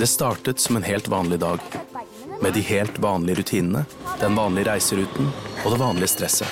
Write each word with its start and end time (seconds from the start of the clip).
Det 0.00 0.06
startet 0.06 0.58
som 0.58 0.76
en 0.76 0.82
helt 0.82 1.08
vanlig 1.08 1.38
dag. 1.40 1.58
Med 2.42 2.54
de 2.54 2.60
helt 2.60 2.98
vanlige 2.98 3.36
rutinene, 3.36 3.84
den 4.20 4.34
vanlige 4.34 4.70
reiseruten 4.70 5.26
og 5.64 5.74
det 5.74 5.78
vanlige 5.82 6.08
stresset. 6.08 6.48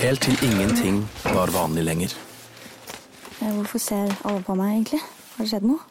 Helt 0.00 0.22
til 0.24 0.38
ingenting 0.46 1.02
var 1.26 1.52
vanlig 1.52 1.84
lenger. 1.84 2.14
Eh, 3.42 3.52
Hvorfor 3.52 3.84
ser 3.84 4.14
alle 4.24 4.40
på 4.46 4.56
meg, 4.56 4.78
egentlig? 4.78 5.00
Har 5.34 5.44
det 5.44 5.52
skjedd 5.52 5.66
noe? 5.68 5.84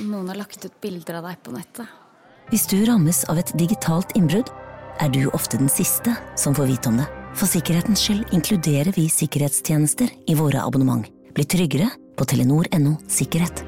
Noen 0.00 0.32
har 0.32 0.40
lagt 0.40 0.64
ut 0.64 0.80
bilder 0.80 1.18
av 1.20 1.28
deg 1.28 1.42
på 1.44 1.52
nettet. 1.52 1.92
Hvis 2.48 2.64
du 2.72 2.78
rammes 2.88 3.20
av 3.28 3.42
et 3.42 3.52
digitalt 3.60 4.16
innbrudd, 4.16 4.48
er 5.04 5.12
du 5.12 5.26
ofte 5.36 5.60
den 5.60 5.68
siste 5.68 6.16
som 6.32 6.56
får 6.56 6.70
vite 6.72 6.88
om 6.88 6.96
det. 7.02 7.10
For 7.36 7.44
sikkerhetens 7.44 8.06
skyld 8.06 8.32
inkluderer 8.32 8.96
vi 8.96 9.04
sikkerhetstjenester 9.12 10.08
i 10.24 10.38
våre 10.40 10.64
abonnement. 10.64 11.04
Bli 11.36 11.44
tryggere 11.44 11.92
på 12.16 12.24
telenor.no 12.24 12.96
sikkerhet. 13.04 13.66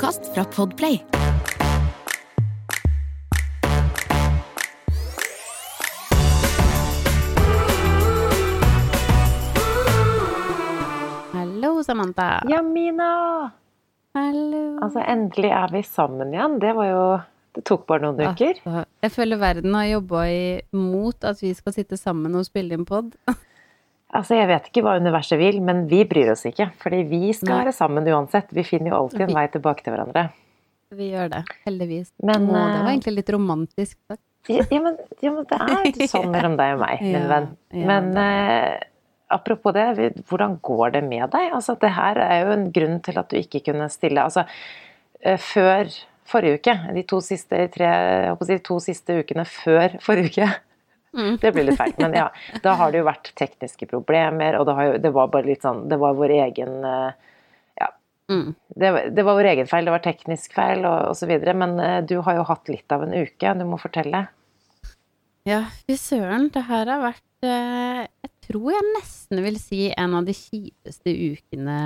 Podkast 0.00 0.34
fra 0.34 0.44
Podplay. 0.44 1.04
Hallo, 11.32 11.82
Samantha. 11.84 12.44
Ja, 12.48 12.62
Mina! 12.62 13.50
Hallo. 14.14 14.78
Altså, 14.82 15.00
endelig 15.00 15.50
er 15.50 15.68
vi 15.72 15.82
sammen 15.82 16.32
igjen. 16.34 16.58
Det 16.60 16.72
var 16.76 16.88
jo 16.88 17.04
Det 17.54 17.64
tok 17.66 17.86
bare 17.86 18.04
noen 18.06 18.30
uker. 18.30 18.56
Altså, 18.64 18.84
jeg 19.02 19.10
føler 19.12 19.36
verden 19.36 19.74
har 19.74 19.88
jobba 19.90 20.24
imot 20.30 21.24
at 21.26 21.42
vi 21.42 21.50
skal 21.54 21.74
sitte 21.74 21.96
sammen 21.98 22.38
og 22.38 22.46
spille 22.46 22.78
inn 22.78 22.86
pod. 22.86 23.12
Altså, 24.10 24.34
Jeg 24.34 24.48
vet 24.50 24.68
ikke 24.70 24.82
hva 24.82 24.96
universet 24.98 25.38
vil, 25.38 25.60
men 25.62 25.84
vi 25.90 26.02
bryr 26.08 26.32
oss 26.32 26.42
ikke. 26.48 26.70
Fordi 26.82 27.04
vi 27.10 27.30
skal 27.36 27.52
Nei. 27.52 27.58
være 27.64 27.74
sammen 27.76 28.08
uansett. 28.10 28.50
Vi 28.54 28.64
finner 28.66 28.90
jo 28.90 29.04
alltid 29.04 29.28
en 29.28 29.36
vei 29.36 29.46
tilbake 29.52 29.86
til 29.86 29.94
hverandre. 29.94 30.26
Vi 30.98 31.12
gjør 31.12 31.30
det, 31.30 31.44
heldigvis. 31.68 32.10
Men, 32.18 32.48
Å, 32.50 32.50
det 32.50 32.58
var 32.58 32.88
eh, 32.88 32.92
egentlig 32.96 33.16
litt 33.20 33.32
romantisk 33.36 33.94
sagt. 34.10 34.24
Ja, 34.50 34.64
ja, 34.64 34.80
men, 34.82 34.96
ja, 35.22 35.30
men 35.30 35.44
det 35.46 35.58
er 35.62 35.84
ikke 35.92 36.08
sånn 36.10 36.30
mellom 36.34 36.56
deg 36.58 36.74
og 36.74 36.80
meg, 36.82 37.02
min 37.04 37.28
venn. 37.30 37.50
Men 37.76 38.08
eh, 38.18 38.80
apropos 39.30 39.76
det, 39.76 40.10
hvordan 40.26 40.56
går 40.64 40.96
det 40.96 41.04
med 41.06 41.28
deg? 41.30 41.52
Altså, 41.54 41.76
det 41.78 41.92
her 41.94 42.18
er 42.24 42.40
jo 42.42 42.54
en 42.56 42.66
grunn 42.74 42.98
til 43.06 43.20
at 43.22 43.30
du 43.30 43.38
ikke 43.38 43.62
kunne 43.70 43.86
stille 43.92 44.24
Altså, 44.24 44.46
eh, 45.22 45.38
før 45.38 45.92
forrige 46.30 46.58
uke, 46.58 46.74
de 46.96 47.06
to 47.10 47.20
siste, 47.22 47.62
tre, 47.74 47.92
de 48.50 48.58
to 48.66 48.80
siste 48.82 49.20
ukene 49.22 49.46
før 49.46 49.94
forrige 50.02 50.34
uke 50.34 50.50
Mm. 51.16 51.36
Det 51.42 51.50
blir 51.52 51.66
litt 51.66 51.78
feil, 51.78 51.94
men 51.98 52.14
ja. 52.14 52.28
Da 52.62 52.76
har 52.78 52.92
det 52.92 53.00
jo 53.00 53.08
vært 53.08 53.32
tekniske 53.38 53.88
problemer, 53.90 54.58
og 54.60 54.66
det, 54.68 54.74
har 54.78 54.88
jo, 54.90 54.98
det 55.02 55.10
var 55.14 55.30
bare 55.32 55.48
litt 55.48 55.64
sånn 55.66 55.88
Det 55.90 55.98
var 55.98 56.18
vår 56.18 56.34
egen 56.36 56.84
eh, 56.86 57.30
Ja. 57.80 57.88
Mm. 58.30 58.52
Det, 58.68 58.90
det 59.16 59.24
var 59.26 59.38
vår 59.40 59.48
egen 59.54 59.70
feil, 59.70 59.88
det 59.88 59.94
var 59.96 60.04
teknisk 60.04 60.54
feil 60.54 60.86
og 60.86 61.10
osv. 61.14 61.32
Men 61.50 61.80
eh, 61.82 61.98
du 62.06 62.20
har 62.26 62.38
jo 62.38 62.46
hatt 62.46 62.70
litt 62.70 62.94
av 62.94 63.06
en 63.06 63.16
uke, 63.16 63.56
du 63.58 63.66
må 63.66 63.80
fortelle. 63.82 64.28
Ja, 65.48 65.64
fy 65.88 65.96
søren, 65.98 66.50
det 66.54 66.62
her 66.68 66.86
har 66.92 67.02
vært 67.02 67.48
eh, 67.48 68.04
Jeg 68.04 68.32
tror 68.44 68.70
jeg 68.74 68.88
nesten 68.92 69.42
vil 69.42 69.58
si 69.58 69.86
en 69.90 70.14
av 70.18 70.26
de 70.28 70.34
kjipeste 70.36 71.10
ukene 71.10 71.78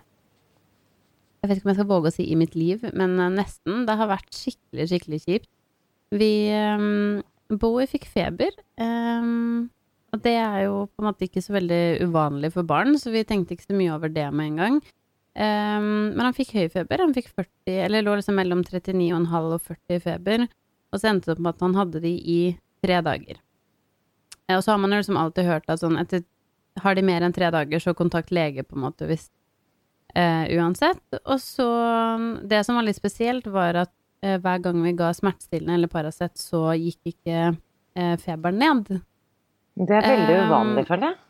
Jeg 0.00 1.50
vet 1.50 1.58
ikke 1.58 1.68
om 1.68 1.72
jeg 1.74 1.78
skal 1.78 1.90
våge 1.90 2.10
å 2.10 2.14
si 2.16 2.26
i 2.32 2.38
mitt 2.40 2.56
liv, 2.56 2.88
men 2.96 3.20
nesten. 3.36 3.84
Det 3.86 3.98
har 4.00 4.08
vært 4.10 4.32
skikkelig, 4.32 4.88
skikkelig 4.90 5.20
kjipt. 5.26 5.50
Vi 6.14 6.32
Bowie 7.50 7.86
fikk 7.90 8.06
feber. 8.10 8.52
Um, 8.80 9.70
og 10.14 10.22
det 10.24 10.36
er 10.38 10.64
jo 10.66 10.84
på 10.86 11.02
en 11.02 11.08
måte 11.10 11.26
ikke 11.26 11.42
så 11.42 11.56
veldig 11.56 11.82
uvanlig 12.06 12.52
for 12.54 12.66
barn, 12.66 12.94
så 12.98 13.10
vi 13.14 13.24
tenkte 13.26 13.56
ikke 13.56 13.66
så 13.66 13.76
mye 13.78 13.94
over 13.96 14.12
det 14.12 14.26
med 14.32 14.52
en 14.52 14.60
gang. 14.62 14.76
Um, 15.34 16.14
men 16.14 16.22
han 16.28 16.36
fikk 16.36 16.52
høy 16.54 16.68
feber. 16.70 17.02
Han 17.02 17.14
fikk 17.16 17.32
40, 17.34 17.80
eller 17.88 18.04
lå 18.06 18.14
liksom 18.20 18.38
mellom 18.38 18.62
39,5 18.62 19.48
og 19.56 19.64
40 19.66 19.96
i 19.98 20.02
feber. 20.04 20.46
Og 20.94 21.00
så 21.02 21.10
endte 21.10 21.26
det 21.26 21.34
opp 21.36 21.42
med 21.42 21.56
at 21.56 21.64
han 21.66 21.74
hadde 21.80 22.04
de 22.04 22.12
i 22.14 22.40
tre 22.84 23.00
dager. 23.02 23.40
Eh, 24.46 24.56
Og 24.56 24.62
så 24.62 24.70
har 24.74 24.78
man 24.78 24.92
jo 24.94 25.00
liksom 25.00 25.18
alltid 25.18 25.48
hørt 25.48 25.70
at 25.72 25.80
sånn 25.82 25.98
etter 26.00 26.22
Har 26.82 26.94
de 26.98 27.02
mer 27.06 27.22
enn 27.22 27.32
tre 27.32 27.50
dager, 27.54 27.78
så 27.78 27.94
kontakt 27.94 28.32
lege, 28.34 28.64
på 28.66 28.74
en 28.74 28.82
måte, 28.82 29.06
hvis 29.06 29.28
eh, 30.14 30.50
Uansett. 30.58 31.02
Og 31.24 31.38
så 31.42 31.66
Det 32.42 32.64
som 32.66 32.74
var 32.78 32.82
litt 32.86 32.98
spesielt, 32.98 33.46
var 33.46 33.74
at 33.84 33.92
hver 34.42 34.62
gang 34.64 34.80
vi 34.84 34.94
ga 34.96 35.10
smertestillende 35.16 35.78
eller 35.78 35.90
Paracet, 35.92 36.36
så 36.40 36.70
gikk 36.78 37.12
ikke 37.14 37.40
eh, 37.50 38.14
feberen 38.22 38.60
ned. 38.62 38.94
Det 39.74 39.98
er 39.98 40.06
veldig 40.06 40.38
Um, 40.38 40.48
uvanlig, 40.48 40.86
føler 40.88 41.10
jeg. 41.10 41.20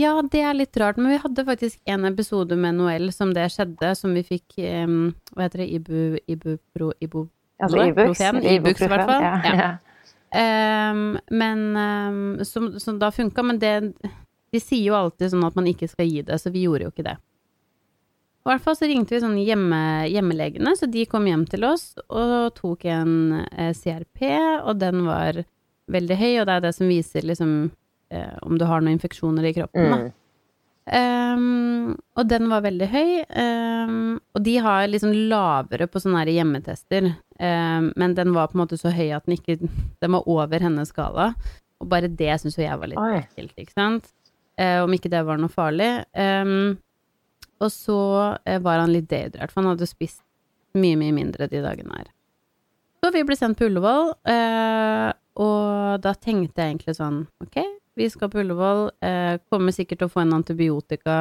Ja, 0.00 0.12
det 0.22 0.40
er 0.46 0.54
litt 0.54 0.76
rart, 0.78 0.98
men 1.02 1.10
vi 1.10 1.18
hadde 1.18 1.44
faktisk 1.48 1.80
en 1.90 2.06
episode 2.06 2.54
med 2.54 2.76
Noel 2.78 3.10
som 3.12 3.34
det 3.34 3.48
skjedde, 3.50 3.90
som 3.98 4.14
vi 4.14 4.22
fikk 4.22 4.58
eh, 4.62 4.86
Hva 5.34 5.46
heter 5.46 5.64
det? 5.64 5.70
Ibu... 5.80 6.00
Ibupro... 6.30 6.92
Ibu... 7.02 7.24
Altså 7.60 7.86
Ibux. 7.90 8.20
Ibux, 8.54 8.80
i 8.80 8.88
hvert 8.88 9.08
fall. 9.10 9.24
Ja, 9.26 9.54
Ja. 9.60 9.70
Ehm, 10.30 11.18
men 11.30 11.76
um, 11.76 12.44
som, 12.44 12.80
som 12.80 12.98
da 12.98 13.10
funka, 13.10 13.42
men 13.42 13.58
det 13.58 13.92
De 14.52 14.60
sier 14.60 14.84
jo 14.90 14.94
alltid 14.94 15.32
sånn 15.32 15.46
at 15.46 15.56
man 15.58 15.66
ikke 15.70 15.88
skal 15.90 16.06
gi 16.06 16.22
det, 16.26 16.38
så 16.42 16.50
vi 16.50 16.64
gjorde 16.66 16.86
jo 16.86 16.92
ikke 16.94 17.06
det. 17.06 17.16
I 18.40 18.48
hvert 18.48 18.64
fall 18.64 18.76
så 18.78 18.88
ringte 18.88 19.14
vi 19.14 19.20
sånn 19.20 19.36
hjemme, 19.36 19.80
hjemmelegene, 20.08 20.72
så 20.76 20.88
de 20.88 21.04
kom 21.08 21.26
hjem 21.28 21.44
til 21.50 21.66
oss 21.68 21.92
og 22.08 22.54
tok 22.56 22.86
en 22.88 23.42
eh, 23.52 23.74
CRP, 23.76 24.22
og 24.64 24.78
den 24.80 25.04
var 25.04 25.42
veldig 25.90 26.16
høy, 26.16 26.32
og 26.40 26.48
det 26.48 26.54
er 26.54 26.64
det 26.64 26.72
som 26.76 26.88
viser 26.88 27.26
liksom 27.28 27.52
eh, 28.14 28.38
om 28.46 28.56
du 28.56 28.64
har 28.64 28.80
noen 28.80 28.96
infeksjoner 28.96 29.50
i 29.50 29.54
kroppen, 29.58 29.92
da. 29.92 30.00
Mm. 30.06 30.16
Ehm, 30.90 31.96
og 32.18 32.28
den 32.30 32.48
var 32.50 32.64
veldig 32.64 32.86
høy, 32.90 33.10
um, 33.28 34.16
og 34.34 34.42
de 34.42 34.56
har 34.64 34.88
liksom 34.88 35.12
lavere 35.30 35.86
på 35.86 36.00
sånne 36.02 36.24
her 36.24 36.32
hjemmetester, 36.34 37.10
um, 37.36 37.90
men 38.00 38.16
den 38.16 38.32
var 38.34 38.50
på 38.50 38.58
en 38.58 38.64
måte 38.64 38.78
så 38.80 38.92
høy 38.94 39.12
at 39.14 39.28
den 39.28 39.36
ikke 39.36 39.58
Den 39.60 40.16
var 40.16 40.26
over 40.26 40.64
hennes 40.64 40.90
skala, 40.90 41.34
og 41.80 41.90
bare 41.92 42.08
det 42.08 42.40
syns 42.40 42.58
jo 42.58 42.64
jeg 42.64 42.80
var 42.80 42.90
litt 42.90 43.20
ekkelt, 43.20 43.54
ikke 43.60 43.76
sant? 43.76 44.10
Eh, 44.60 44.80
om 44.82 44.92
ikke 44.92 45.12
det 45.12 45.22
var 45.24 45.38
noe 45.40 45.52
farlig. 45.52 45.88
Ehm, 46.12 46.74
og 47.60 47.72
så 47.72 48.00
eh, 48.44 48.60
var 48.62 48.80
han 48.82 48.92
litt 48.94 49.10
dehydrert, 49.10 49.52
for 49.52 49.62
han 49.62 49.74
hadde 49.74 49.88
spist 49.88 50.22
mye, 50.78 50.96
mye 50.98 51.14
mindre 51.14 51.48
de 51.50 51.62
dagene 51.64 51.98
her. 51.98 52.08
Så 53.00 53.12
vi 53.14 53.24
ble 53.24 53.36
sendt 53.36 53.58
på 53.58 53.68
Ullevål, 53.68 54.14
eh, 54.28 55.10
og 55.40 56.00
da 56.04 56.14
tenkte 56.16 56.60
jeg 56.60 56.74
egentlig 56.74 56.96
sånn 56.98 57.22
Ok, 57.44 57.62
vi 57.96 58.08
skal 58.12 58.30
på 58.32 58.42
Ullevål, 58.42 58.90
eh, 59.04 59.36
kommer 59.52 59.74
sikkert 59.74 60.02
til 60.02 60.10
å 60.10 60.12
få 60.12 60.24
en 60.24 60.36
antibiotika, 60.36 61.20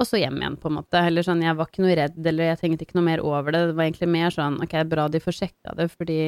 og 0.00 0.08
så 0.08 0.18
hjem 0.20 0.40
igjen, 0.40 0.58
på 0.60 0.68
en 0.68 0.78
måte. 0.80 1.00
Eller 1.00 1.24
sånn, 1.24 1.44
jeg 1.44 1.56
var 1.56 1.70
ikke 1.70 1.84
noe 1.84 1.94
redd, 1.96 2.18
eller 2.26 2.50
jeg 2.50 2.60
tenkte 2.60 2.86
ikke 2.86 2.98
noe 2.98 3.06
mer 3.06 3.22
over 3.24 3.54
det. 3.54 3.62
Det 3.70 3.76
var 3.78 3.86
egentlig 3.86 4.10
mer 4.10 4.34
sånn 4.34 4.58
ok, 4.64 4.74
bra 4.90 5.06
de 5.08 5.22
får 5.22 5.38
sjekka 5.38 5.76
det, 5.78 5.88
fordi 5.92 6.18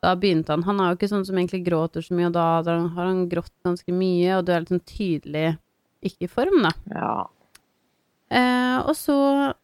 da 0.00 0.14
begynte 0.16 0.54
han 0.54 0.62
Han 0.64 0.78
er 0.80 0.92
jo 0.92 0.96
ikke 0.96 1.10
sånn 1.10 1.26
som 1.28 1.36
egentlig 1.36 1.64
gråter 1.66 2.04
så 2.04 2.14
mye, 2.16 2.30
og 2.30 2.36
da 2.36 2.46
har 2.62 3.04
han 3.04 3.26
grått 3.28 3.52
ganske 3.66 3.92
mye, 3.92 4.38
og 4.38 4.46
du 4.46 4.52
er 4.52 4.62
litt 4.62 4.72
sånn 4.72 4.86
tydelig 4.88 5.48
ikke 6.04 6.28
i 6.28 6.32
form, 6.32 6.62
da. 6.64 6.72
Ja. 6.94 7.14
Eh, 8.30 8.76
og 8.86 8.94
så 8.94 9.16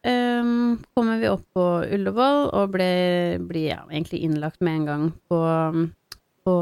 eh, 0.03 0.47
kommer 0.91 1.21
vi 1.21 1.29
opp 1.31 1.45
på 1.55 1.67
Ullevål 1.87 2.49
og 2.51 2.73
blir 2.73 3.61
ja, 3.61 3.85
egentlig 3.87 4.25
innlagt 4.27 4.59
med 4.59 4.81
en 4.81 4.89
gang 4.89 5.05
på, 5.31 5.39
på, 6.43 6.55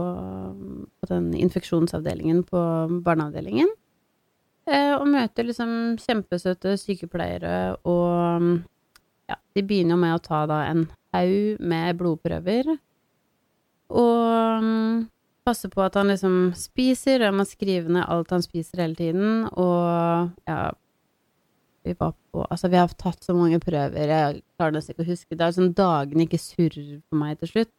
på 1.01 1.09
den 1.09 1.31
infeksjonsavdelingen 1.39 2.43
på 2.45 2.61
barneavdelingen. 3.05 3.73
Eh, 4.66 4.93
og 4.97 5.09
møter 5.09 5.45
liksom 5.45 5.95
kjempesøte 6.01 6.73
sykepleiere, 6.81 7.75
og 7.85 8.61
ja, 9.29 9.37
de 9.53 9.66
begynner 9.66 9.99
med 10.01 10.16
å 10.17 10.23
ta 10.25 10.45
da 10.49 10.63
en 10.72 10.87
haug 11.13 11.61
med 11.61 11.99
blodprøver. 11.99 12.72
Og 13.93 14.63
mm, 14.66 15.03
passe 15.45 15.69
på 15.69 15.83
at 15.85 15.97
han 15.99 16.09
liksom 16.09 16.39
spiser, 16.57 17.22
og 17.22 17.35
man 17.35 17.43
må 17.43 17.49
skrive 17.49 17.93
ned 17.93 18.09
alt 18.09 18.33
han 18.33 18.45
spiser 18.45 18.81
hele 18.81 18.97
tiden, 18.97 19.45
og 19.53 20.33
ja, 20.49 20.73
vi 21.85 21.96
var 21.97 22.13
på 22.34 22.44
Altså, 22.50 22.69
vi 22.72 22.79
har 22.79 22.91
tatt 23.00 23.23
så 23.23 23.35
mange 23.38 23.59
prøver, 23.63 24.12
jeg 24.12 24.41
klarer 24.58 24.76
nesten 24.76 24.96
ikke 24.96 25.05
å 25.05 25.11
huske. 25.11 25.37
Det 25.37 25.46
er 25.46 25.55
sånn 25.55 25.73
dagene 25.78 26.26
ikke 26.26 26.41
surrer 26.41 26.99
for 27.05 27.22
meg 27.22 27.40
til 27.41 27.52
slutt. 27.53 27.73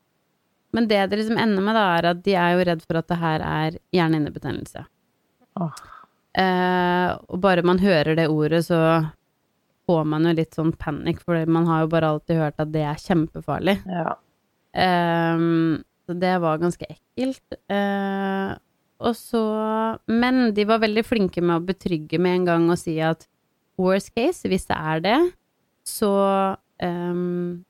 Men 0.77 0.89
det 0.91 1.03
det 1.11 1.21
liksom 1.21 1.41
ender 1.41 1.65
med, 1.65 1.77
da, 1.79 1.85
er 1.97 2.11
at 2.13 2.23
de 2.25 2.35
er 2.37 2.55
jo 2.55 2.65
redd 2.69 2.83
for 2.85 3.01
at 3.01 3.09
det 3.11 3.21
her 3.21 3.45
er 3.47 3.79
hjernehinnebetennelse. 3.97 4.85
Oh. 5.61 5.85
Eh, 6.37 7.11
og 7.33 7.41
bare 7.41 7.65
man 7.65 7.81
hører 7.81 8.19
det 8.19 8.29
ordet, 8.29 8.67
så 8.67 8.81
får 9.87 10.09
man 10.11 10.27
jo 10.27 10.35
litt 10.37 10.57
sånn 10.59 10.75
panikk, 10.77 11.23
for 11.25 11.39
man 11.49 11.69
har 11.71 11.85
jo 11.85 11.93
bare 11.95 12.13
alltid 12.13 12.43
hørt 12.43 12.63
at 12.63 12.73
det 12.75 12.85
er 12.87 13.03
kjempefarlig. 13.03 13.79
ja. 13.87 14.17
Eh, 14.77 15.45
så 16.07 16.15
det 16.15 16.37
var 16.39 16.61
ganske 16.63 16.87
ekkelt. 16.87 17.57
Eh, 17.73 18.51
og 18.97 19.17
så 19.17 19.43
Men 20.07 20.55
de 20.55 20.65
var 20.65 20.79
veldig 20.79 21.05
flinke 21.05 21.43
med 21.43 21.59
å 21.59 21.65
betrygge 21.67 22.21
med 22.23 22.41
en 22.41 22.45
gang 22.45 22.69
og 22.71 22.79
si 22.81 22.99
at 23.03 23.27
worst 23.81 24.13
case, 24.17 24.49
hvis 24.49 24.67
det 24.69 24.77
er 24.77 25.03
det, 25.05 25.17
så 25.87 26.11
um, 26.83 27.65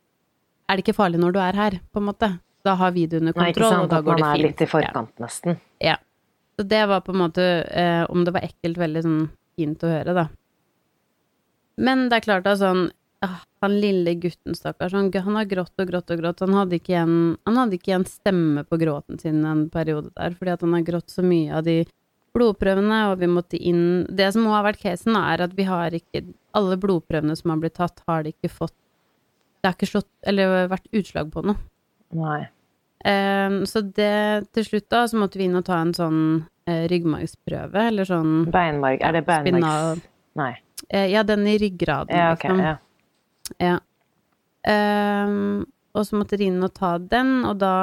er 0.67 0.77
det 0.77 0.85
ikke 0.85 0.97
farlig 0.97 1.21
når 1.23 1.37
du 1.37 1.41
er 1.43 1.59
her, 1.59 1.79
på 1.93 2.03
en 2.03 2.09
måte. 2.11 2.31
Da 2.67 2.75
har 2.79 2.95
vi 2.97 3.07
det 3.07 3.21
under 3.21 3.37
Nei, 3.39 3.53
ikke 3.53 3.69
sant. 3.69 3.87
og 3.87 3.93
da 3.93 4.01
At 4.01 4.09
går 4.09 4.21
man 4.21 4.33
er 4.33 4.45
litt 4.49 4.63
i 4.63 4.69
forkant, 4.71 5.13
nesten. 5.23 5.61
Ja. 5.83 5.99
Så 6.57 6.65
det 6.67 6.83
var 6.89 7.05
på 7.05 7.13
en 7.15 7.21
måte, 7.21 7.45
eh, 7.69 8.05
om 8.11 8.25
det 8.25 8.33
var 8.35 8.47
ekkelt, 8.47 8.81
veldig 8.81 9.03
sånn 9.05 9.25
fint 9.59 9.85
å 9.85 9.93
høre, 9.93 10.15
da. 10.17 10.29
Men 11.77 12.07
det 12.09 12.19
er 12.19 12.25
klart 12.25 12.47
da, 12.47 12.57
sånn 12.57 12.89
ah, 13.25 13.43
han 13.65 13.77
lille 13.81 14.15
gutten, 14.21 14.57
stakkars, 14.57 14.95
han, 14.97 15.11
han 15.13 15.39
har 15.39 15.49
grått 15.51 15.83
og 15.83 15.91
grått 15.91 16.13
og 16.13 16.23
grått. 16.23 16.43
Han 16.45 16.57
hadde 16.57 16.79
ikke 16.81 16.95
igjen, 16.95 17.19
han 17.49 17.61
hadde 17.61 17.79
ikke 17.79 17.93
igjen 17.93 18.09
stemme 18.09 18.65
på 18.69 18.79
gråten 18.81 19.21
sin 19.21 19.45
en 19.49 19.67
periode 19.73 20.13
der, 20.17 20.37
fordi 20.39 20.55
at 20.55 20.65
han 20.65 20.77
har 20.77 20.87
grått 20.87 21.13
så 21.13 21.25
mye 21.27 21.53
av 21.57 21.67
de 21.69 21.79
blodprøvene, 22.37 22.99
og 23.11 23.19
vi 23.23 23.29
måtte 23.33 23.59
inn 23.59 24.05
Det 24.13 24.29
som 24.35 24.45
må 24.47 24.53
ha 24.55 24.63
vært 24.67 24.83
casen, 24.85 25.17
er 25.19 25.43
at 25.47 25.55
vi 25.57 25.65
har 25.69 25.95
ikke 25.97 26.23
Alle 26.57 26.77
blodprøvene 26.81 27.37
som 27.39 27.53
har 27.55 27.63
blitt 27.63 27.77
tatt, 27.81 28.03
har 28.09 28.23
det 28.27 28.35
ikke 28.37 28.53
fått 28.53 28.75
Det 29.63 29.71
har 29.71 29.77
ikke 29.79 29.89
slått 29.95 30.11
Eller 30.29 30.69
vært 30.73 30.87
utslag 30.93 31.33
på 31.35 31.43
noe. 31.49 31.57
Nei. 32.17 32.43
Um, 33.07 33.61
så 33.69 33.83
det 33.85 34.49
til 34.57 34.65
slutt, 34.67 34.87
da, 34.91 35.05
så 35.07 35.19
måtte 35.21 35.39
vi 35.39 35.47
inn 35.47 35.59
og 35.59 35.67
ta 35.69 35.77
en 35.85 35.93
sånn 35.95 36.21
uh, 36.67 36.85
ryggmargsprøve, 36.91 37.83
eller 37.91 38.09
sånn 38.09 38.47
Beinmarg 38.51 39.03
Er 39.05 39.19
det 39.19 39.25
beinmargs... 39.29 40.01
Nei. 40.39 40.53
uh, 40.95 41.07
Ja, 41.13 41.23
den 41.29 41.45
i 41.47 41.57
ryggraden, 41.61 42.15
Ja, 42.17 42.33
ok. 42.35 42.47
liksom. 42.49 42.63
Ja. 42.65 42.77
Ja. 43.63 43.77
Um, 44.67 45.67
og 45.95 46.07
så 46.09 46.19
måtte 46.19 46.39
de 46.41 46.49
inn 46.51 46.65
og 46.67 46.73
ta 46.75 46.97
den, 46.99 47.45
og 47.47 47.61
da 47.63 47.75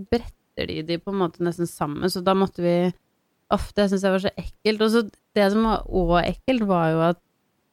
bretter 0.00 0.70
de 0.70 0.80
de 0.88 0.96
på 1.02 1.12
en 1.12 1.20
måte 1.20 1.44
nesten 1.44 1.68
sammen, 1.68 2.08
så 2.10 2.22
da 2.24 2.32
måtte 2.38 2.64
vi 2.64 2.76
Ofte, 3.54 3.82
jeg 3.84 3.92
syns 3.92 4.04
jeg 4.06 4.14
var 4.14 4.22
så 4.24 4.32
ekkelt. 4.38 4.84
Og 4.84 4.92
så 4.92 5.02
det 5.36 5.46
som 5.54 5.66
var 5.66 5.88
òg 6.02 6.12
ekkelt, 6.22 6.66
var 6.68 6.92
jo 6.92 7.00
at 7.08 7.20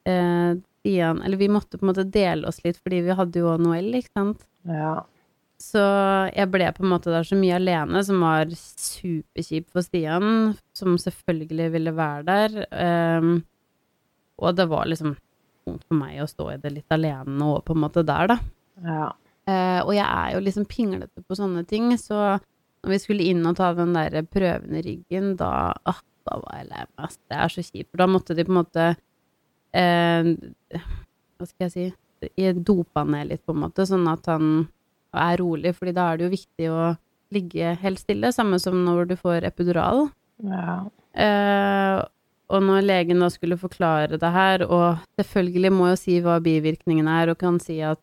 eh, 0.08 0.56
Stian 0.78 1.22
Eller 1.26 1.40
vi 1.40 1.48
måtte 1.52 1.78
på 1.78 1.84
en 1.86 1.90
måte 1.92 2.06
dele 2.08 2.48
oss 2.48 2.62
litt, 2.64 2.78
fordi 2.82 3.02
vi 3.06 3.16
hadde 3.18 3.42
jo 3.42 3.54
Noel, 3.60 3.92
ikke 4.00 4.14
sant. 4.14 4.44
ja. 4.70 4.98
Så 5.58 5.80
jeg 6.30 6.46
ble 6.54 6.68
på 6.70 6.84
en 6.84 6.92
måte 6.92 7.10
der 7.10 7.24
så 7.26 7.34
mye 7.34 7.56
alene, 7.56 7.98
som 8.06 8.20
var 8.22 8.46
superkjipt 8.54 9.72
for 9.74 9.82
Stian, 9.82 10.52
som 10.70 10.94
selvfølgelig 11.02 11.72
ville 11.74 11.92
være 11.96 12.22
der. 12.28 12.54
Eh, 12.70 13.26
og 14.38 14.54
det 14.54 14.68
var 14.70 14.86
liksom 14.86 15.16
vondt 15.66 15.82
for 15.88 15.98
meg 15.98 16.20
å 16.22 16.28
stå 16.30 16.46
i 16.52 16.60
det 16.62 16.70
litt 16.76 16.94
alene 16.94 17.48
og 17.50 17.64
på 17.66 17.74
en 17.74 17.82
måte 17.82 18.06
der, 18.06 18.30
da. 18.30 18.38
ja. 18.86 19.08
Eh, 19.48 19.80
og 19.80 19.94
jeg 19.96 20.04
er 20.04 20.34
jo 20.34 20.44
liksom 20.44 20.66
pinglete 20.68 21.22
på 21.24 21.36
sånne 21.38 21.62
ting, 21.66 21.90
så 21.96 22.36
når 22.88 22.94
vi 22.94 23.02
skulle 23.02 23.26
inn 23.28 23.44
og 23.44 23.58
ta 23.58 23.74
den 23.76 23.92
der 23.92 24.22
prøven 24.24 24.78
i 24.78 24.80
ryggen, 24.86 25.34
da, 25.36 25.50
ah, 25.84 26.00
da 26.24 26.38
var 26.40 26.56
jeg 26.56 26.68
lei 26.70 26.84
meg. 26.96 27.16
Det 27.28 27.36
er 27.36 27.52
så 27.52 27.64
kjipt. 27.66 27.90
For 27.90 28.00
da 28.00 28.06
måtte 28.08 28.36
de 28.36 28.46
på 28.46 28.54
en 28.54 28.58
måte 28.62 28.86
eh, 29.76 30.30
Hva 31.36 31.48
skal 31.50 31.68
jeg 31.68 31.74
si 31.76 32.54
Dope 32.64 33.04
ned 33.06 33.28
litt, 33.28 33.44
på 33.46 33.54
en 33.54 33.62
måte, 33.66 33.84
sånn 33.86 34.08
at 34.10 34.24
han 34.26 34.64
er 35.14 35.36
rolig, 35.38 35.74
fordi 35.76 35.92
da 35.94 36.08
er 36.08 36.18
det 36.18 36.24
jo 36.26 36.32
viktig 36.32 36.70
å 36.72 36.86
ligge 37.36 37.74
helt 37.82 38.00
stille, 38.00 38.32
samme 38.34 38.58
som 38.58 38.80
når 38.86 39.12
du 39.12 39.18
får 39.20 39.46
epidural. 39.52 40.08
ja. 40.42 40.78
Eh, 41.18 42.00
og 42.48 42.62
når 42.64 42.86
legen 42.86 43.20
da 43.20 43.28
skulle 43.28 43.58
forklare 43.60 44.16
det 44.20 44.28
her, 44.32 44.62
og 44.64 45.02
selvfølgelig 45.20 45.72
må 45.74 45.90
jo 45.90 45.98
si 46.00 46.14
hva 46.24 46.38
bivirkningen 46.40 47.08
er, 47.12 47.28
og 47.28 47.40
kan 47.42 47.58
si 47.60 47.76
at 47.84 48.00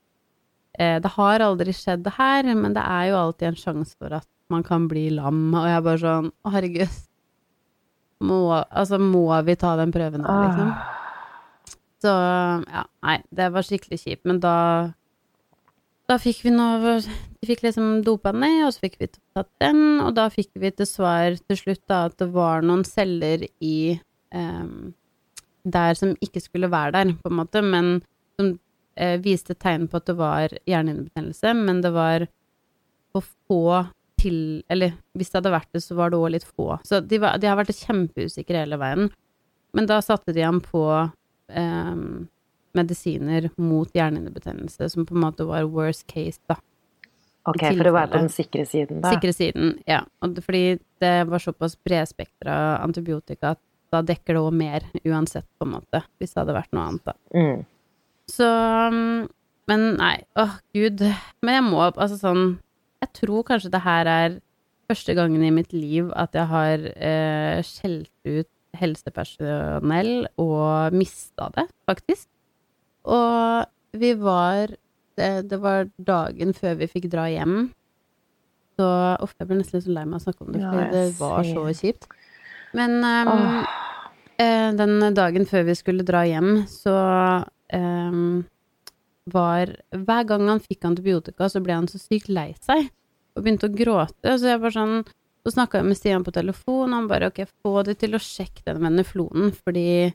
eh, 0.78 1.00
det 1.02 1.12
har 1.16 1.42
aldri 1.42 1.74
skjedd 1.74 2.04
det 2.06 2.14
her, 2.20 2.52
men 2.54 2.76
det 2.78 2.84
er 2.86 3.08
jo 3.10 3.18
alltid 3.24 3.50
en 3.50 3.58
sjanse 3.58 3.98
for 3.98 4.14
at 4.20 4.28
man 4.54 4.66
kan 4.66 4.90
bli 4.92 5.08
lam, 5.16 5.48
og 5.54 5.66
jeg 5.68 5.78
er 5.78 5.86
bare 5.86 6.02
sånn, 6.02 6.30
å 6.46 6.54
herregud, 6.54 7.00
må, 8.26 8.42
altså 8.54 9.00
må 9.02 9.26
vi 9.48 9.56
ta 9.60 9.76
den 9.80 9.94
prøven 9.96 10.26
her, 10.26 10.44
liksom? 10.46 10.70
Ah. 10.72 10.92
Så 12.06 12.12
ja, 12.12 12.84
nei, 13.08 13.18
det 13.34 13.50
var 13.56 13.66
skikkelig 13.66 14.00
kjipt, 14.04 14.26
men 14.30 14.40
da 14.44 14.56
da 16.06 16.18
fikk 16.22 16.44
vi 16.46 16.52
noe 16.54 17.00
De 17.02 17.48
fikk 17.50 17.64
liksom 17.66 18.04
dopa 18.06 18.34
ned, 18.36 18.60
og 18.68 18.74
så 18.76 18.84
fikk 18.84 19.00
vi 19.02 19.10
tatt 19.10 19.50
den, 19.62 20.02
og 20.02 20.14
da 20.18 20.28
fikk 20.34 20.52
vi 20.62 20.72
til 20.74 20.90
svar 20.90 21.38
til 21.46 21.60
slutt 21.60 21.82
da 21.90 22.06
at 22.10 22.18
det 22.22 22.30
var 22.34 22.66
noen 22.66 22.86
celler 22.88 23.46
i 23.62 23.98
em, 24.34 24.94
der 25.66 25.98
som 25.98 26.14
ikke 26.26 26.42
skulle 26.42 26.70
være 26.72 26.94
der, 26.96 27.14
på 27.22 27.32
en 27.32 27.38
måte, 27.40 27.62
men 27.62 27.92
som 28.38 28.56
eh, 28.98 29.18
viste 29.22 29.54
tegn 29.58 29.86
på 29.90 30.02
at 30.02 30.10
det 30.10 30.18
var 30.18 30.56
hjernehinnebetennelse, 30.66 31.54
men 31.58 31.82
det 31.86 31.94
var 31.94 32.28
for 33.14 33.30
få 33.50 33.66
til 34.22 34.64
Eller 34.72 34.96
hvis 35.18 35.32
det 35.32 35.40
hadde 35.42 35.54
vært 35.54 35.72
det, 35.76 35.84
så 35.84 35.98
var 35.98 36.12
det 36.12 36.20
òg 36.22 36.32
litt 36.36 36.48
få. 36.48 36.78
Så 36.88 37.02
de, 37.04 37.20
var, 37.22 37.40
de 37.42 37.50
har 37.50 37.58
vært 37.60 37.76
kjempeusikre 37.76 38.64
hele 38.64 38.80
veien. 38.82 39.10
Men 39.76 39.90
da 39.90 40.00
satte 40.04 40.34
de 40.36 40.46
ham 40.46 40.62
på 40.64 40.86
em, 41.52 42.28
medisiner 42.76 43.50
mot 43.60 43.92
hjernehinnebetennelse, 43.96 44.90
som 44.94 45.06
på 45.08 45.16
en 45.16 45.26
måte 45.26 45.48
var 45.48 45.68
worst 45.72 46.08
case, 46.12 46.40
da. 46.48 46.58
Ok, 47.46 47.62
for 47.62 47.92
å 47.92 47.94
være 47.94 48.10
på 48.10 48.24
den 48.24 48.32
sikre 48.34 48.66
siden, 48.66 49.04
da. 49.04 49.12
Sikre 49.14 49.34
siden, 49.36 49.76
ja. 49.86 50.02
Og 50.26 50.34
det, 50.34 50.44
fordi 50.48 50.78
det 51.04 51.14
var 51.30 51.44
såpass 51.44 51.76
bredspektra 51.86 52.56
antibiotika 52.82 53.54
at 53.54 53.62
da 53.94 54.02
dekker 54.02 54.36
det 54.36 54.42
òg 54.42 54.56
mer 54.58 54.86
uansett, 55.04 55.48
på 55.60 55.68
en 55.68 55.76
måte, 55.76 56.02
hvis 56.20 56.34
det 56.34 56.42
hadde 56.42 56.56
vært 56.58 56.74
noe 56.74 56.88
annet, 56.90 57.12
da. 57.12 57.18
Mm. 57.38 57.66
Så 58.32 58.48
mm, 58.96 59.28
Men 59.70 59.84
nei, 60.00 60.16
åh 60.38 60.58
gud. 60.74 61.02
Men 61.46 61.56
jeg 61.58 61.66
må 61.66 61.84
altså 61.88 62.18
sånn 62.22 62.56
tror 63.18 63.46
kanskje 63.48 63.72
det 63.74 63.84
her 63.86 64.10
er 64.12 64.40
første 64.90 65.16
gangen 65.18 65.44
i 65.44 65.54
mitt 65.54 65.74
liv 65.74 66.12
at 66.16 66.36
jeg 66.38 66.50
har 66.52 66.84
eh, 66.94 67.62
skjelt 67.66 68.12
ut 68.28 68.50
helsepersonell 68.76 70.28
og 70.42 70.96
mista 70.96 71.50
det, 71.56 71.66
faktisk. 71.88 72.28
Og 73.08 73.66
vi 73.96 74.12
var 74.20 74.76
det, 75.16 75.50
det 75.50 75.60
var 75.64 75.88
dagen 75.96 76.54
før 76.58 76.80
vi 76.82 76.92
fikk 76.92 77.08
dra 77.14 77.28
hjem. 77.32 77.70
Så 78.76 78.88
ofte 79.24 79.44
jeg 79.44 79.50
ble 79.50 79.62
nesten 79.62 79.80
litt 79.80 79.94
lei 79.96 80.04
meg 80.04 80.18
av 80.18 80.24
å 80.24 80.26
snakke 80.26 80.44
om 80.44 80.52
det, 80.52 80.64
Ja, 80.64 80.74
for 80.74 80.96
det 80.96 81.06
var 81.22 81.48
så 81.48 81.66
kjipt. 81.80 82.10
Men 82.76 82.98
um, 83.00 83.62
eh, 84.42 84.74
den 84.76 84.98
dagen 85.16 85.48
før 85.48 85.64
vi 85.70 85.78
skulle 85.80 86.04
dra 86.08 86.26
hjem, 86.28 86.66
så 86.68 86.98
um, 87.72 88.44
var 89.32 89.72
Hver 89.96 90.28
gang 90.28 90.50
han 90.52 90.62
fikk 90.62 90.86
antibiotika, 90.86 91.48
så 91.50 91.64
ble 91.64 91.80
han 91.80 91.88
så 91.90 92.02
sykt 92.02 92.28
lei 92.30 92.52
seg 92.62 92.92
og 93.36 93.44
begynte 93.44 93.70
å 93.70 93.76
gråte. 93.76 94.36
Så 94.36 94.50
jeg 94.50 94.62
bare 94.64 94.76
sånn 94.76 94.98
Så 95.46 95.52
snakka 95.54 95.78
jeg 95.78 95.86
med 95.86 95.98
Stian 96.00 96.24
på 96.26 96.32
telefon, 96.34 96.90
og 96.90 96.96
han 96.96 97.08
bare 97.10 97.28
OK, 97.30 97.44
få 97.62 97.84
det 97.86 98.00
til 98.02 98.18
å 98.18 98.22
sjekke 98.22 98.64
den 98.66 98.80
veneflonen, 98.82 99.52
fordi 99.54 100.10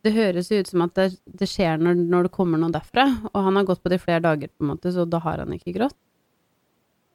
det 0.00 0.12
høres 0.14 0.48
jo 0.48 0.60
ut 0.62 0.70
som 0.70 0.86
at 0.86 0.94
det, 0.96 1.18
det 1.26 1.48
skjer 1.50 1.82
når, 1.84 1.98
når 2.08 2.24
det 2.26 2.32
kommer 2.32 2.56
noe 2.56 2.72
derfra. 2.72 3.04
Og 3.28 3.44
han 3.44 3.58
har 3.60 3.66
gått 3.68 3.82
på 3.84 3.92
det 3.92 3.98
i 4.00 4.02
flere 4.06 4.24
dager, 4.24 4.48
på 4.48 4.64
en 4.64 4.70
måte, 4.70 4.92
så 4.94 5.04
da 5.04 5.20
har 5.20 5.42
han 5.42 5.52
ikke 5.52 5.74
grått. 5.76 5.98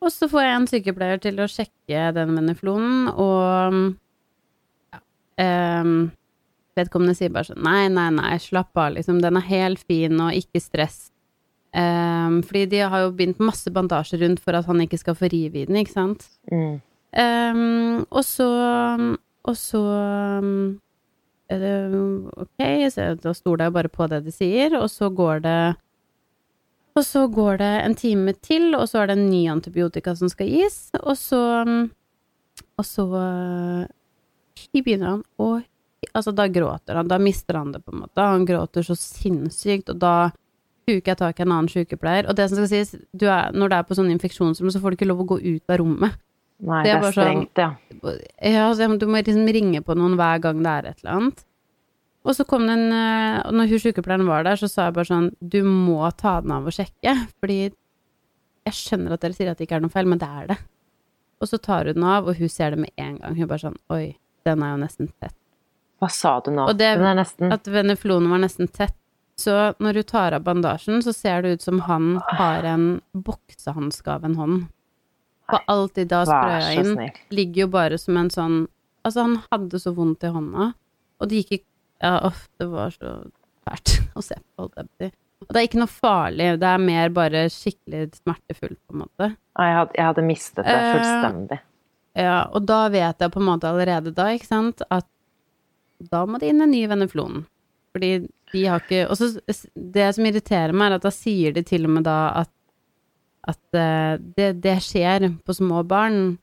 Og 0.05 0.13
så 0.13 0.29
får 0.29 0.45
jeg 0.45 0.59
en 0.59 0.69
sykepleier 0.69 1.23
til 1.23 1.41
å 1.41 1.49
sjekke 1.49 2.03
den 2.13 2.35
veneflonen, 2.37 3.09
og 3.09 3.79
ja, 4.93 5.01
um, 5.81 5.97
vedkommende 6.77 7.17
sier 7.17 7.33
bare 7.33 7.49
sånn 7.49 7.65
Nei, 7.65 7.87
nei, 7.89 8.11
nei, 8.13 8.35
slapp 8.43 8.75
av, 8.77 8.93
liksom. 8.99 9.23
Den 9.23 9.39
er 9.39 9.49
helt 9.49 9.81
fin, 9.89 10.19
og 10.21 10.37
ikke 10.37 10.61
stress. 10.61 11.07
Em, 11.75 12.39
fordi 12.47 12.65
de 12.71 12.79
har 12.87 13.01
jo 13.03 13.15
bindt 13.17 13.41
masse 13.43 13.71
bandasjer 13.73 14.21
rundt 14.23 14.39
for 14.39 14.55
at 14.55 14.67
han 14.69 14.79
ikke 14.85 14.99
skal 15.01 15.15
få 15.19 15.27
rive 15.31 15.59
i 15.59 15.65
den, 15.67 15.75
ikke 15.81 15.91
sant. 15.91 16.23
Mm. 16.47 16.77
Um, 17.15 18.05
og 18.11 18.23
så 18.27 18.47
Og 19.45 19.55
så 19.55 19.79
um, 20.41 20.79
det 21.47 21.71
ok, 22.41 22.63
så 22.89 23.13
da 23.21 23.31
stoler 23.37 23.67
jeg 23.67 23.73
bare 23.75 23.91
på 23.93 24.07
det 24.09 24.23
de 24.25 24.31
sier, 24.33 24.73
og 24.79 24.89
så 24.89 25.09
går 25.13 25.43
det 25.45 25.75
Og 26.95 27.03
så 27.05 27.27
går 27.27 27.57
det 27.57 27.73
en 27.83 27.95
time 27.95 28.33
til, 28.33 28.73
og 28.75 28.87
så 28.89 29.03
er 29.03 29.11
det 29.11 29.17
en 29.19 29.29
ny 29.29 29.45
antibiotika 29.51 30.15
som 30.15 30.31
skal 30.31 30.49
gis, 30.49 30.89
og 31.03 31.15
så 31.19 31.41
um, 31.67 31.91
Og 32.79 32.85
så 32.85 33.05
i 34.73 34.81
begynner 34.81 35.17
han 35.17 35.23
å 35.37 35.59
Altså, 36.13 36.31
da 36.31 36.45
gråter 36.47 36.95
han, 36.95 37.07
da 37.09 37.17
mister 37.19 37.57
han 37.57 37.71
det, 37.73 37.79
på 37.81 37.91
en 37.91 38.03
måte. 38.03 38.21
Han 38.21 38.45
gråter 38.45 38.83
så 38.85 38.93
sinnssykt, 38.95 39.89
og 39.89 39.97
da 39.99 40.31
huker 40.87 41.11
jeg 41.13 41.17
tak 41.17 41.39
i 41.39 41.43
en 41.45 41.51
annen 41.51 41.69
sykepleier. 41.71 42.27
Og 42.29 42.35
det 42.37 42.49
som 42.49 42.57
skal 42.59 42.67
sies, 42.71 42.95
du 43.15 43.25
er, 43.27 43.51
når 43.53 43.69
det 43.73 43.77
er 43.79 43.87
på 43.89 43.97
sånn 43.97 44.11
infeksjonsrom, 44.13 44.71
så 44.71 44.79
får 44.81 44.91
du 44.93 44.97
ikke 44.99 45.07
lov 45.09 45.23
å 45.23 45.27
gå 45.33 45.39
ut 45.41 45.69
av 45.73 45.79
rommet. 45.81 46.15
Nei, 46.65 46.83
Det 46.83 46.93
det 46.93 46.95
er 46.95 47.01
strengt, 47.01 47.03
bare 47.03 47.11
sånn- 47.11 47.47
strengt, 47.51 47.57
ja. 47.59 48.51
Ja, 48.53 48.67
altså, 48.69 48.99
du 48.99 49.05
må 49.07 49.19
liksom 49.23 49.47
ringe 49.51 49.81
på 49.83 49.95
noen 49.97 50.15
hver 50.15 50.39
gang 50.41 50.61
det 50.63 50.71
er 50.71 50.85
et 50.91 50.99
eller 51.03 51.15
annet. 51.17 51.43
Og 52.25 52.33
så 52.33 52.45
kom 52.47 52.65
den 52.65 52.91
eh, 52.91 53.41
Og 53.45 53.53
når 53.53 53.67
hun 53.69 53.79
sykepleieren 53.83 54.25
var 54.25 54.43
der, 54.43 54.55
så 54.57 54.67
sa 54.67 54.85
jeg 54.87 54.95
bare 54.95 55.05
sånn 55.05 55.27
Du 55.39 55.59
må 55.63 55.99
ta 56.17 56.39
den 56.41 56.51
av 56.55 56.65
og 56.65 56.73
sjekke, 56.73 57.13
fordi 57.39 57.57
jeg 58.65 58.73
skjønner 58.73 59.13
at 59.13 59.21
dere 59.21 59.33
sier 59.37 59.51
at 59.51 59.57
det 59.59 59.67
ikke 59.67 59.75
er 59.77 59.83
noe 59.83 59.93
feil, 59.93 60.07
men 60.09 60.17
det 60.17 60.27
er 60.27 60.47
det. 60.47 60.57
Og 61.39 61.47
så 61.51 61.59
tar 61.61 61.85
hun 61.85 61.93
den 61.99 62.03
av, 62.03 62.25
og 62.27 62.35
hun 62.39 62.49
ser 62.49 62.71
det 62.73 62.79
med 62.79 62.89
en 62.97 63.17
gang. 63.19 63.35
Hun 63.35 63.47
bare 63.47 63.59
sånn 63.61 63.77
Oi, 63.93 64.17
den 64.47 64.63
er 64.63 64.71
jo 64.73 64.81
nesten 64.81 65.11
tett. 65.21 65.35
Hva 66.01 66.09
sa 66.11 66.39
du 66.39 66.49
nå? 66.51 66.65
Og 66.69 66.77
det- 66.77 66.97
Den 66.97 67.05
er 67.05 67.15
nesten 67.23 67.51
At 67.53 67.63
veneflonen 67.65 68.29
var 68.29 68.39
nesten 68.39 68.67
tett. 68.71 68.95
Så 69.39 69.53
når 69.83 69.99
hun 69.99 70.07
tar 70.07 70.35
av 70.37 70.45
bandasjen, 70.45 71.01
så 71.03 71.11
ser 71.13 71.43
det 71.43 71.57
ut 71.57 71.65
som 71.65 71.81
han 71.89 72.15
har 72.37 72.63
en 72.63 72.85
boksehanske 73.11 74.07
av 74.11 74.23
en 74.25 74.37
hånd. 74.39 74.61
For 75.49 75.61
alt 75.69 75.97
de 75.99 76.05
da 76.09 76.23
sprøya 76.25 76.71
inn, 76.79 76.95
ligger 77.35 77.65
jo 77.65 77.67
bare 77.75 77.99
som 78.01 78.17
en 78.17 78.31
sånn 78.33 78.63
Altså, 79.05 79.21
han 79.21 79.35
hadde 79.51 79.77
så 79.77 79.91
vondt 79.93 80.23
i 80.25 80.31
hånda, 80.33 80.71
og 81.21 81.27
det 81.29 81.43
gikk 81.43 81.51
ikke 81.59 81.67
Ja, 82.01 82.15
uff, 82.25 82.47
det 82.57 82.65
var 82.71 82.89
så 82.95 83.11
fælt 83.67 83.91
å 84.17 84.23
se 84.25 84.35
på, 84.39 84.63
holdt 84.63 84.79
jeg 84.79 84.87
på 84.87 84.95
å 84.95 85.03
si. 85.03 85.09
Og 85.45 85.51
det 85.53 85.59
er 85.61 85.67
ikke 85.67 85.81
noe 85.83 85.91
farlig, 85.91 86.47
det 86.63 86.71
er 86.71 86.81
mer 86.81 87.13
bare 87.13 87.43
skikkelig 87.53 88.01
smertefullt, 88.17 88.79
på 88.87 88.95
en 88.95 89.03
måte. 89.03 89.27
Jeg 89.61 89.75
hadde, 89.77 89.93
jeg 89.99 90.07
hadde 90.09 90.23
mistet 90.25 90.63
det 90.65 90.73
Eh, 90.73 90.87
fullstendig. 90.95 91.59
Ja, 92.17 92.39
og 92.49 92.65
da 92.65 92.79
vet 92.89 93.21
jeg 93.21 93.33
på 93.35 93.41
en 93.43 93.47
måte 93.51 93.69
allerede 93.69 94.15
da, 94.15 94.31
ikke 94.33 94.49
sant, 94.49 94.81
at 94.89 95.05
da 96.11 96.23
må 96.25 96.41
det 96.41 96.49
inn 96.49 96.63
en 96.65 96.73
ny 96.73 96.81
veneflon. 96.89 97.43
Fordi 97.95 98.11
de 98.53 98.65
har 98.69 98.83
ikke 98.83 99.05
Og 99.09 99.17
så 99.17 99.29
det 99.73 100.09
som 100.15 100.27
irriterer 100.27 100.73
meg, 100.75 100.91
er 100.91 100.97
at 100.99 101.05
da 101.05 101.11
sier 101.13 101.55
de 101.55 101.63
til 101.65 101.87
og 101.87 101.95
med 101.97 102.05
da 102.07 102.19
at 102.43 102.51
at 103.45 103.77
eh, 103.77 104.15
det, 104.37 104.47
det 104.63 104.79
skjer 104.81 105.27
på 105.45 105.53
små 105.53 105.83
barn. 105.87 106.37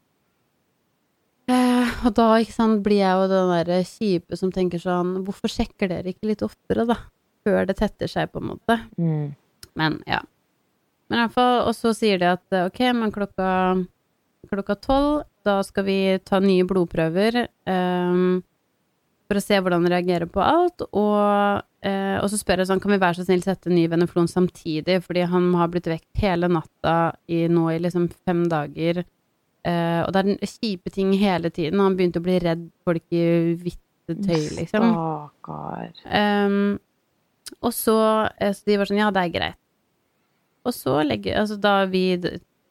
Eh, 1.51 1.95
og 2.07 2.15
da, 2.15 2.29
ikke 2.39 2.55
sant, 2.55 2.83
blir 2.85 3.01
jeg 3.01 3.19
jo 3.19 3.31
den 3.33 3.51
derre 3.51 3.81
kjipe 3.87 4.39
som 4.39 4.53
tenker 4.55 4.79
sånn 4.79 5.17
Hvorfor 5.27 5.51
sjekker 5.51 5.91
dere 5.91 6.13
ikke 6.13 6.31
litt 6.31 6.45
oftere, 6.47 6.87
da? 6.87 7.01
Før 7.43 7.67
det 7.67 7.81
tetter 7.81 8.11
seg, 8.11 8.31
på 8.31 8.39
en 8.39 8.53
måte. 8.53 8.79
Mm. 8.95 9.33
Men 9.79 9.99
ja. 10.07 10.21
Men 11.11 11.19
i 11.19 11.25
hvert 11.25 11.35
fall, 11.35 11.57
og 11.67 11.75
så 11.77 11.91
sier 11.97 12.23
de 12.23 12.31
at 12.37 12.55
eh, 12.55 12.69
ok, 12.71 12.85
men 13.01 13.15
klokka 13.15 13.51
klokka 14.51 14.75
tolv, 14.83 15.23
da 15.47 15.61
skal 15.67 15.85
vi 15.87 15.99
ta 16.27 16.41
nye 16.43 16.65
blodprøver 16.67 17.45
ehm, 17.71 18.41
for 19.33 19.41
å 19.41 19.45
se 19.45 19.59
hvordan 19.59 19.87
han 19.87 19.95
reagerer 19.95 20.29
på 20.29 20.43
alt, 20.45 20.85
og, 20.93 21.65
eh, 21.87 22.19
og 22.21 22.29
så 22.29 22.39
spør 22.41 22.63
jeg 22.63 22.69
sånn, 22.69 22.83
kan 22.85 22.93
vi 22.93 23.01
være 23.01 23.19
så 23.19 23.27
snill 23.27 23.45
sette 23.45 23.73
ny 23.73 23.87
veneflon 23.91 24.29
samtidig, 24.31 25.01
fordi 25.07 25.25
han 25.33 25.49
har 25.57 25.73
blitt 25.73 25.89
vekt 25.89 26.21
hele 26.21 26.51
natta 26.53 27.15
i 27.33 27.47
nå 27.49 27.65
i 27.73 27.81
liksom 27.81 28.11
fem 28.27 28.45
dager, 28.53 29.03
eh, 29.65 30.01
og 30.05 30.13
det 30.13 30.21
er 30.21 30.29
den 30.29 30.43
kjipe 30.45 30.93
ting 30.93 31.15
hele 31.17 31.51
tiden, 31.55 31.81
han 31.81 31.97
begynte 31.97 32.21
å 32.21 32.29
bli 32.29 32.37
redd 32.45 32.69
folk 32.85 33.17
i 33.17 33.25
hvitt 33.63 33.81
tøy, 34.13 34.45
liksom. 34.59 34.93
Stakkar. 34.93 35.93
Um, 36.05 36.79
og 37.63 37.73
så, 37.73 37.99
eh, 38.39 38.53
så 38.53 38.69
de 38.69 38.79
var 38.79 38.91
sånn, 38.91 39.01
ja, 39.01 39.11
det 39.15 39.25
er 39.25 39.35
greit. 39.35 39.61
Og 40.69 40.75
så 40.77 41.01
legger, 41.03 41.41
altså 41.41 41.57
da 41.59 41.81
vi 41.91 42.05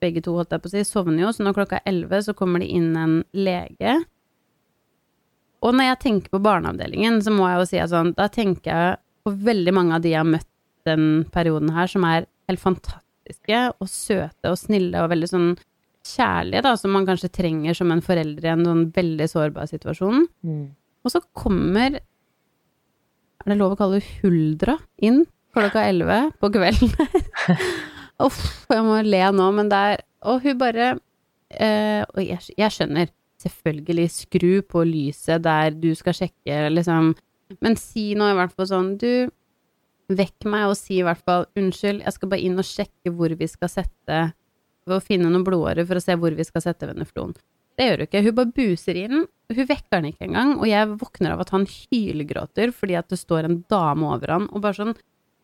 begge 0.02 0.24
to, 0.24 0.34
holdt 0.38 0.54
jeg 0.54 0.64
på 0.64 0.70
å 0.70 0.74
si, 0.74 0.84
sovner 0.88 1.26
jo, 1.26 1.34
så 1.36 1.46
når 1.46 1.58
klokka 1.58 1.82
er 1.82 1.92
11 1.92 2.28
så 2.30 2.36
kommer 2.38 2.64
det 2.64 2.72
inn 2.74 2.94
en 2.98 3.18
lege. 3.36 4.00
Og 5.62 5.76
når 5.78 5.92
jeg 5.92 6.02
tenker 6.02 6.34
på 6.34 6.42
barneavdelingen, 6.42 7.20
så 7.22 7.34
må 7.34 7.48
jeg 7.50 7.60
jo 7.60 7.68
si 7.70 7.82
at 7.82 7.92
sånn, 7.92 8.16
da 8.18 8.28
tenker 8.34 8.72
jeg 8.72 9.00
på 9.26 9.34
veldig 9.46 9.74
mange 9.78 9.98
av 9.98 10.04
de 10.04 10.14
jeg 10.14 10.22
har 10.24 10.30
møtt 10.30 10.50
den 10.90 11.26
perioden 11.34 11.70
her, 11.76 11.90
som 11.90 12.06
er 12.10 12.26
helt 12.50 12.62
fantastiske 12.62 13.60
og 13.78 13.90
søte 13.90 14.50
og 14.50 14.58
snille 14.58 15.04
og 15.04 15.12
veldig 15.12 15.30
sånn 15.30 15.52
kjærlige, 16.08 16.64
da, 16.66 16.74
som 16.80 16.96
man 16.96 17.06
kanskje 17.06 17.30
trenger 17.34 17.78
som 17.78 17.92
en 17.94 18.02
forelder 18.02 18.48
i 18.48 18.54
en 18.56 18.66
sånn 18.66 18.88
veldig 18.96 19.28
sårbar 19.30 19.70
situasjon. 19.70 20.26
Mm. 20.42 20.64
Og 21.06 21.14
så 21.14 21.22
kommer 21.34 22.02
Er 23.42 23.50
det 23.50 23.58
lov 23.58 23.74
å 23.74 23.78
kalle 23.80 23.98
det 23.98 24.20
Huldra 24.22 24.76
inn 25.02 25.24
klokka 25.56 25.86
11 25.90 26.36
på 26.42 26.50
kvelden? 26.54 26.92
Uff, 28.26 28.42
jeg 28.70 28.84
må 28.86 29.00
le 29.02 29.22
nå, 29.34 29.48
men 29.58 29.72
det 29.72 29.80
er 29.94 30.04
Og 30.30 30.44
hun 30.44 30.60
bare 30.60 30.92
eh, 31.50 32.04
Og 32.06 32.22
jeg, 32.22 32.54
jeg 32.54 32.76
skjønner, 32.76 33.10
selvfølgelig, 33.42 34.08
skru 34.14 34.54
på 34.68 34.86
lyset 34.88 35.44
der 35.46 35.76
du 35.76 35.92
skal 35.98 36.16
sjekke, 36.18 36.64
liksom. 36.72 37.14
Men 37.62 37.78
si 37.80 38.12
nå 38.16 38.30
i 38.32 38.36
hvert 38.38 38.54
fall 38.56 38.68
sånn 38.70 38.92
Du, 39.02 39.28
vekk 40.12 40.48
meg 40.52 40.70
og 40.70 40.78
si 40.80 41.00
i 41.00 41.06
hvert 41.06 41.24
fall 41.28 41.48
unnskyld, 41.60 42.04
jeg 42.06 42.16
skal 42.16 42.32
bare 42.32 42.46
inn 42.48 42.60
og 42.60 42.68
sjekke 42.68 43.12
hvor 43.16 43.34
vi 43.36 43.48
skal 43.52 43.72
sette 43.72 44.20
For 44.86 44.98
å 44.98 45.04
finne 45.04 45.30
noen 45.30 45.46
blodårer 45.48 45.88
for 45.88 46.00
å 46.00 46.04
se 46.04 46.16
hvor 46.20 46.36
vi 46.36 46.46
skal 46.48 46.64
sette 46.64 46.88
veneflon. 46.90 47.36
Det 47.78 47.88
gjør 47.88 48.02
hun 48.02 48.08
ikke. 48.08 48.24
Hun 48.26 48.36
bare 48.38 48.56
buser 48.56 48.98
inn. 49.00 49.24
Hun 49.52 49.68
vekker 49.68 49.98
han 49.98 50.08
ikke 50.10 50.28
engang, 50.28 50.52
og 50.58 50.68
jeg 50.70 50.90
våkner 51.02 51.36
av 51.36 51.44
at 51.44 51.54
han 51.54 51.68
hylgråter 51.70 52.74
fordi 52.76 52.98
at 53.00 53.12
det 53.12 53.20
står 53.20 53.48
en 53.48 53.62
dame 53.72 54.10
over 54.10 54.36
han 54.36 54.48
og 54.50 54.64
bare 54.64 54.80
sånn 54.80 54.96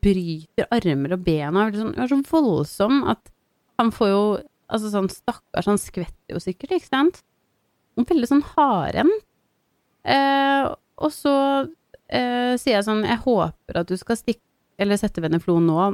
bryter 0.03 0.67
armer 0.73 1.15
og 1.15 1.23
ben 1.25 1.57
og 1.57 1.75
sånn, 1.75 1.95
er 1.97 2.11
så 2.11 2.19
voldsom 2.31 3.01
at 3.11 3.33
han 3.81 3.91
får 3.93 4.13
jo 4.13 4.21
Altså 4.67 4.89
sånn 4.91 5.05
stakkars, 5.07 5.67
han 5.69 5.77
skvetter 5.79 6.33
jo 6.35 6.41
sikkert, 6.43 6.73
ikke 6.75 6.89
sant? 6.89 7.21
Veldig 7.97 8.29
sånn 8.29 8.43
haren. 8.53 9.09
Eh, 10.07 10.67
og 11.01 11.13
så 11.13 11.33
eh, 12.07 12.53
sier 12.55 12.77
jeg 12.77 12.85
sånn 12.85 13.01
Jeg 13.03 13.19
håper 13.25 13.79
at 13.81 13.89
du 13.89 13.97
skal 13.99 14.15
stikke 14.15 14.39
Eller 14.79 14.99
sette 15.01 15.19
veneflon 15.19 15.65
nå. 15.67 15.87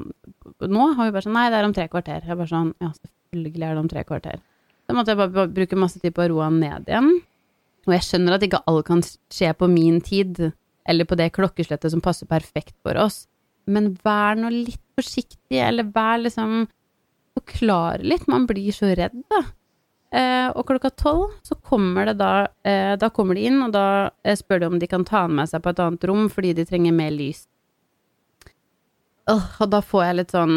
Nå 0.70 0.88
har 0.94 1.08
vi 1.08 1.14
bare 1.16 1.26
sånn 1.26 1.34
Nei, 1.34 1.48
det 1.50 1.60
er 1.60 1.68
om 1.68 1.76
tre 1.76 1.88
kvarter. 1.92 2.26
Jeg 2.28 2.38
bare 2.38 2.52
sånn 2.52 2.74
Ja, 2.84 2.92
selvfølgelig 2.94 3.68
er 3.68 3.74
det 3.78 3.84
om 3.84 3.92
tre 3.92 4.04
kvarter. 4.08 4.42
Da 4.84 4.98
måtte 4.98 5.14
jeg 5.14 5.22
bare, 5.24 5.48
bruke 5.56 5.80
masse 5.80 6.02
tid 6.04 6.16
på 6.16 6.26
å 6.26 6.30
roe 6.34 6.50
han 6.50 6.60
ned 6.62 6.92
igjen. 6.92 7.10
Og 7.88 7.96
jeg 7.96 8.06
skjønner 8.08 8.36
at 8.36 8.46
ikke 8.46 8.64
alt 8.70 8.86
kan 8.88 9.02
skje 9.04 9.52
på 9.60 9.68
min 9.72 10.00
tid, 10.04 10.40
eller 10.88 11.08
på 11.08 11.18
det 11.20 11.32
klokkeslettet 11.36 11.92
som 11.92 12.04
passer 12.04 12.28
perfekt 12.30 12.76
for 12.84 13.00
oss, 13.00 13.26
men 13.68 13.94
vær 14.04 14.36
nå 14.40 14.52
litt 14.52 14.82
forsiktig, 15.00 15.60
eller 15.60 15.88
vær 15.96 16.22
liksom 16.24 16.66
Forklare 17.34 18.06
litt. 18.06 18.28
Man 18.30 18.44
blir 18.46 18.70
så 18.76 18.92
redd, 18.94 19.16
da. 19.32 19.40
Eh, 20.14 20.50
og 20.54 20.68
klokka 20.70 20.92
tolv 20.94 21.32
så 21.42 21.56
kommer 21.58 22.06
det 22.06 22.20
da 22.20 22.46
eh, 22.62 22.94
Da 23.02 23.08
kommer 23.10 23.34
de 23.34 23.48
inn, 23.50 23.64
og 23.66 23.72
da 23.74 24.12
eh, 24.22 24.38
spør 24.38 24.62
de 24.62 24.68
om 24.70 24.76
de 24.78 24.90
kan 24.90 25.06
ta 25.10 25.24
han 25.24 25.34
med 25.34 25.50
seg 25.50 25.64
på 25.66 25.74
et 25.74 25.82
annet 25.82 26.06
rom 26.06 26.28
fordi 26.30 26.52
de 26.60 26.66
trenger 26.70 26.94
mer 26.94 27.10
lys. 27.16 27.48
Og 29.32 29.66
da 29.72 29.80
får 29.82 30.06
jeg 30.06 30.18
litt 30.20 30.36
sånn 30.36 30.56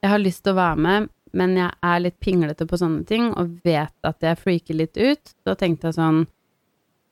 Jeg 0.00 0.10
har 0.14 0.22
lyst 0.22 0.42
til 0.42 0.54
å 0.54 0.58
være 0.58 0.82
med, 0.88 1.08
men 1.36 1.54
jeg 1.60 1.70
er 1.92 2.02
litt 2.02 2.18
pinglete 2.24 2.66
på 2.66 2.80
sånne 2.80 3.04
ting 3.06 3.30
og 3.38 3.60
vet 3.62 3.94
at 4.08 4.26
jeg 4.26 4.40
freaker 4.40 4.80
litt 4.80 4.98
ut. 4.98 5.34
Da 5.46 5.54
tenkte 5.54 5.90
jeg 5.90 6.00
sånn 6.00 6.24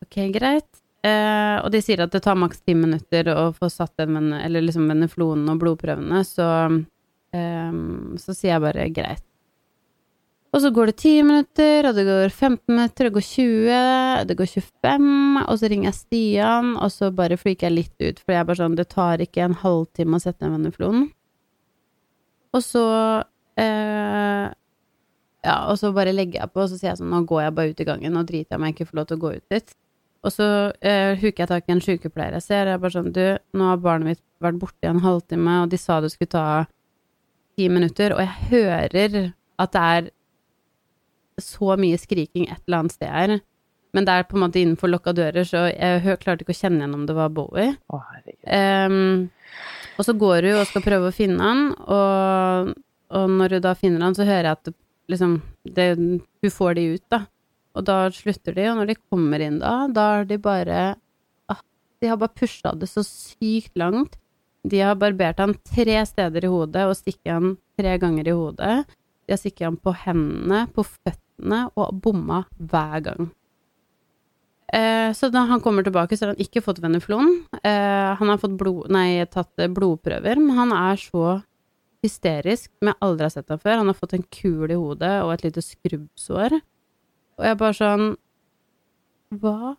Ok, 0.02 0.18
greit. 0.35 0.83
Eh, 1.07 1.57
og 1.62 1.71
de 1.71 1.83
sier 1.85 2.02
at 2.02 2.14
det 2.14 2.25
tar 2.25 2.38
maks 2.38 2.64
ti 2.66 2.75
minutter 2.75 3.30
å 3.30 3.52
få 3.54 3.71
satt 3.71 3.95
den 4.00 4.16
vene, 4.16 4.42
eller 4.42 4.64
liksom 4.64 4.88
veneflonen 4.90 5.47
og 5.52 5.61
blodprøvene, 5.62 6.25
så, 6.26 6.49
eh, 7.35 7.78
så 8.18 8.35
sier 8.35 8.57
jeg 8.57 8.64
bare 8.64 8.88
greit. 8.95 9.27
Og 10.49 10.62
så 10.64 10.71
går 10.73 10.88
det 10.88 10.97
10 10.97 11.25
minutter, 11.28 11.87
og 11.90 11.97
det 11.99 12.05
går 12.09 12.31
15 12.33 12.73
minutter, 12.73 13.05
det 13.05 13.12
går 13.12 13.25
20, 13.26 13.81
det 14.31 14.37
går 14.38 14.49
25, 14.49 15.43
og 15.43 15.59
så 15.61 15.69
ringer 15.69 15.88
jeg 15.90 15.99
Stian, 15.99 16.71
og 16.81 16.93
så 16.95 17.11
bare 17.12 17.37
freaker 17.37 17.69
jeg 17.69 17.76
litt 17.76 17.97
ut, 18.00 18.23
for 18.23 18.33
jeg 18.33 18.40
er 18.40 18.47
bare 18.49 18.61
sånn, 18.62 18.78
det 18.78 18.87
tar 18.95 19.21
ikke 19.21 19.45
en 19.45 19.59
halvtime 19.61 20.17
å 20.17 20.25
sette 20.25 20.49
en 20.49 20.55
venneflon. 20.57 21.05
Og 22.57 22.64
så 22.64 22.87
eh, 23.61 24.47
Ja, 25.45 25.59
og 25.71 25.76
så 25.78 25.93
bare 25.95 26.17
legger 26.17 26.43
jeg 26.43 26.52
på, 26.55 26.64
og 26.64 26.73
så 26.73 26.81
sier 26.81 26.90
jeg 26.95 27.02
sånn, 27.02 27.12
nå 27.12 27.23
går 27.28 27.45
jeg 27.45 27.57
bare 27.61 27.75
ut 27.75 27.85
i 27.85 27.88
gangen, 27.93 28.17
nå 28.17 28.25
driter 28.26 28.57
jeg 28.57 28.59
om 28.59 28.67
jeg 28.67 28.75
ikke 28.75 28.88
får 28.88 28.99
lov 28.99 29.09
til 29.11 29.19
å 29.19 29.25
gå 29.26 29.37
ut 29.37 29.55
dit. 29.55 29.76
Og 30.26 30.35
så 30.35 30.47
eh, 30.81 31.12
huker 31.21 31.45
jeg 31.45 31.50
tak 31.52 31.69
i 31.69 31.75
en 31.76 31.85
sykepleier 31.85 32.35
jeg 32.40 32.47
ser, 32.49 32.64
og 32.64 32.73
jeg 32.73 32.78
er 32.78 32.83
bare 32.83 32.97
sånn, 32.97 33.12
du, 33.14 33.25
nå 33.55 33.69
har 33.69 33.85
barnet 33.85 34.14
mitt 34.14 34.25
vært 34.43 34.62
borte 34.64 34.88
i 34.88 34.90
en 34.90 35.05
halvtime, 35.05 35.61
og 35.62 35.71
de 35.73 35.78
sa 35.81 36.00
det 36.02 36.11
skulle 36.14 36.33
ta 36.33 36.47
ti 37.59 37.69
minutter, 37.69 38.17
og 38.17 38.25
jeg 38.25 38.49
hører 38.49 39.19
at 39.59 39.75
det 39.76 39.85
er 39.93 40.11
så 41.42 41.76
mye 41.80 41.99
skriking 42.00 42.49
et 42.49 42.61
eller 42.66 42.83
annet 42.83 42.97
sted 42.97 43.12
her. 43.12 43.38
Men 43.97 44.04
det 44.04 44.14
er 44.14 44.26
på 44.28 44.37
en 44.37 44.45
måte 44.45 44.61
innenfor 44.61 44.90
lukka 44.90 45.14
dører, 45.16 45.47
så 45.49 45.64
jeg 45.71 46.18
klarte 46.23 46.45
ikke 46.45 46.54
å 46.54 46.59
kjenne 46.59 46.83
igjen 46.83 46.97
om 46.99 47.07
det 47.09 47.16
var 47.16 47.33
Bowie. 47.33 47.73
Å. 47.88 48.02
Ehm, 48.45 49.30
og 49.97 50.04
så 50.04 50.14
går 50.18 50.50
hun 50.50 50.61
og 50.61 50.68
skal 50.68 50.85
prøve 50.85 51.09
å 51.09 51.14
finne 51.14 51.40
han, 51.40 51.64
og, 51.88 52.75
og 53.16 53.35
når 53.38 53.57
hun 53.57 53.64
da 53.64 53.75
finner 53.78 54.04
han, 54.04 54.16
så 54.18 54.28
hører 54.28 54.50
jeg 54.50 54.59
at 54.59 54.68
det, 54.68 54.76
liksom 55.09 55.38
det, 55.64 55.88
Hun 55.97 56.52
får 56.52 56.76
de 56.76 56.87
ut, 56.95 57.04
da. 57.09 57.23
Og 57.78 57.85
da 57.88 57.99
slutter 58.12 58.57
de, 58.57 58.66
og 58.68 58.80
når 58.80 58.90
de 58.90 59.00
kommer 59.09 59.42
inn 59.45 59.61
da, 59.62 59.75
da 59.88 60.07
er 60.18 60.28
de 60.28 60.38
bare 60.42 60.78
ah, 61.49 61.61
De 62.02 62.11
har 62.11 62.18
bare 62.21 62.35
pusha 62.37 62.75
det 62.76 62.90
så 62.90 63.04
sykt 63.07 63.76
langt. 63.78 64.18
De 64.68 64.83
har 64.83 64.99
barbert 65.00 65.40
han 65.40 65.54
tre 65.64 66.02
steder 66.04 66.45
i 66.45 66.50
hodet 66.52 66.85
og 66.90 66.97
stikket 66.99 67.30
han 67.33 67.54
tre 67.78 67.95
ganger 68.02 68.28
i 68.28 68.35
hodet. 68.37 68.75
De 69.25 69.33
har 69.33 69.40
stikket 69.40 69.68
han 69.68 69.78
på 69.80 69.95
hendene, 70.04 70.66
på 70.75 70.85
føttene, 70.85 71.27
og 71.38 72.00
bomma 72.02 72.45
hver 72.59 73.02
gang. 73.04 73.28
Eh, 74.73 75.12
så 75.16 75.30
da 75.33 75.47
han 75.49 75.61
kommer 75.64 75.83
tilbake, 75.83 76.16
så 76.16 76.26
har 76.26 76.35
han 76.35 76.45
ikke 76.45 76.61
fått 76.61 76.83
veneflon. 76.85 77.30
Eh, 77.62 78.09
han 78.21 78.28
har 78.28 78.40
fått 78.40 78.57
blod, 78.61 78.90
nei, 78.92 79.25
tatt 79.33 79.52
eh, 79.57 79.71
blodprøver, 79.73 80.40
men 80.42 80.59
han 80.59 80.75
er 80.76 81.00
så 81.00 81.38
hysterisk 82.04 82.71
som 82.76 82.90
jeg 82.90 83.00
aldri 83.02 83.26
har 83.26 83.35
sett 83.35 83.49
ham 83.49 83.62
før. 83.62 83.80
Han 83.80 83.90
har 83.90 83.97
fått 83.99 84.14
en 84.18 84.26
kul 84.28 84.68
i 84.71 84.76
hodet 84.78 85.14
og 85.25 85.33
et 85.35 85.47
lite 85.49 85.64
skrubbsår. 85.64 86.59
Og 87.38 87.47
jeg 87.47 87.59
bare 87.61 87.78
sånn 87.78 88.09
Hva 89.38 89.76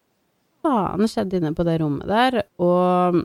faen 0.64 1.10
skjedde 1.10 1.40
inne 1.40 1.54
på 1.58 1.66
det 1.66 1.80
rommet 1.82 2.10
der? 2.10 2.42
Og, 2.62 3.22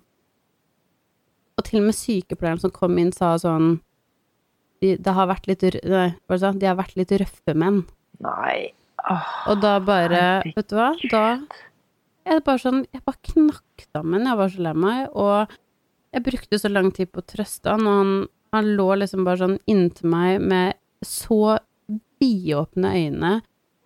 og 1.54 1.66
til 1.66 1.82
og 1.82 1.88
med 1.88 1.98
sykepleieren 1.98 2.62
som 2.62 2.72
kom 2.74 2.96
inn, 3.00 3.12
sa 3.12 3.34
sånn 3.40 3.78
de, 4.80 4.94
det 5.00 5.12
har 5.16 5.28
vært 5.30 5.48
litt, 5.48 5.64
nei, 5.88 6.08
de 6.28 6.68
har 6.68 6.78
vært 6.78 6.96
litt 6.98 7.12
røffe 7.20 7.54
menn. 7.56 7.84
Nei. 8.24 8.72
Åh, 9.04 9.30
Og 9.52 9.60
da 9.60 9.76
bare, 9.84 10.20
herregud. 10.40 10.56
vet 10.56 10.70
du 10.70 10.76
hva, 10.78 10.90
da 11.12 11.24
jeg 12.24 12.40
bare 12.46 12.60
sånn, 12.62 12.78
jeg 12.88 13.02
bare 13.04 13.20
knakk 13.34 13.82
sammen, 13.92 14.24
jeg 14.24 14.38
var 14.40 14.52
så 14.54 14.62
lei 14.64 14.72
meg, 14.80 15.00
og 15.12 15.50
jeg 16.14 16.24
brukte 16.24 16.60
så 16.62 16.70
lang 16.72 16.88
tid 16.96 17.10
på 17.12 17.20
å 17.20 17.26
trøste 17.34 17.74
han, 17.74 17.84
og 17.84 17.98
han, 17.98 18.12
han 18.56 18.70
lå 18.78 18.86
liksom 18.96 19.26
bare 19.26 19.42
sånn 19.42 19.58
inntil 19.68 20.08
meg 20.14 20.40
med 20.40 20.78
så 21.04 21.58
vidåpne 22.22 22.94
øyne 22.96 23.32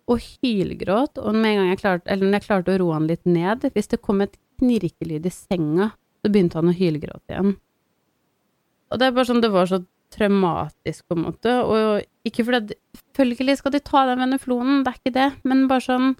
og 0.09 0.23
hylgråt, 0.23 1.19
og 1.21 1.35
med 1.35 1.51
en 1.51 1.59
gang 1.59 1.71
jeg 1.73 1.81
klarte, 1.83 2.07
eller 2.09 2.29
når 2.29 2.39
jeg 2.39 2.47
klarte 2.47 2.73
å 2.73 2.79
roe 2.81 2.95
han 2.95 3.09
litt 3.11 3.27
ned, 3.29 3.67
hvis 3.75 3.91
det 3.91 3.99
kom 4.01 4.23
et 4.23 4.39
knirkelyd 4.61 5.27
i 5.27 5.33
senga, 5.35 5.91
så 6.23 6.31
begynte 6.31 6.57
han 6.61 6.71
å 6.71 6.75
hylgråte 6.79 7.35
igjen. 7.35 7.51
Og 8.89 8.97
det 9.01 9.05
er 9.09 9.13
bare 9.19 9.29
sånn, 9.29 9.43
det 9.43 9.51
var 9.53 9.67
så 9.69 9.83
traumatisk 10.15 11.05
på 11.11 11.17
en 11.19 11.27
måte, 11.27 11.51
og 11.61 12.07
ikke 12.25 12.47
fordi 12.47 12.79
Selvfølgelig 13.19 13.59
skal 13.59 13.73
de 13.75 13.83
ta 13.83 14.05
den 14.07 14.21
veneflonen, 14.23 14.83
det 14.85 14.91
er 14.93 14.99
ikke 15.01 15.15
det, 15.17 15.29
men 15.43 15.65
bare 15.67 15.83
sånn 15.83 16.11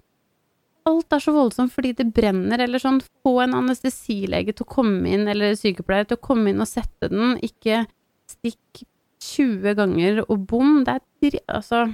alt 0.88 1.14
er 1.16 1.22
så 1.22 1.32
voldsomt 1.32 1.72
fordi 1.72 1.94
det 1.96 2.10
brenner, 2.12 2.60
eller 2.60 2.80
sånn 2.82 3.00
få 3.24 3.38
en 3.44 3.56
anestesilege 3.56 4.52
til 4.56 4.66
å 4.66 4.72
komme 4.74 5.08
inn, 5.08 5.24
eller 5.28 5.56
sykepleier 5.56 6.08
til 6.08 6.18
å 6.18 6.24
komme 6.24 6.52
inn 6.52 6.60
og 6.60 6.68
sette 6.68 7.08
den, 7.12 7.38
ikke 7.44 7.86
stikk 8.28 8.82
20 9.20 9.76
ganger 9.76 10.22
og 10.26 10.46
bom. 10.50 10.82
Det 10.84 10.98
er 10.98 11.04
dri... 11.24 11.42
Altså 11.48 11.86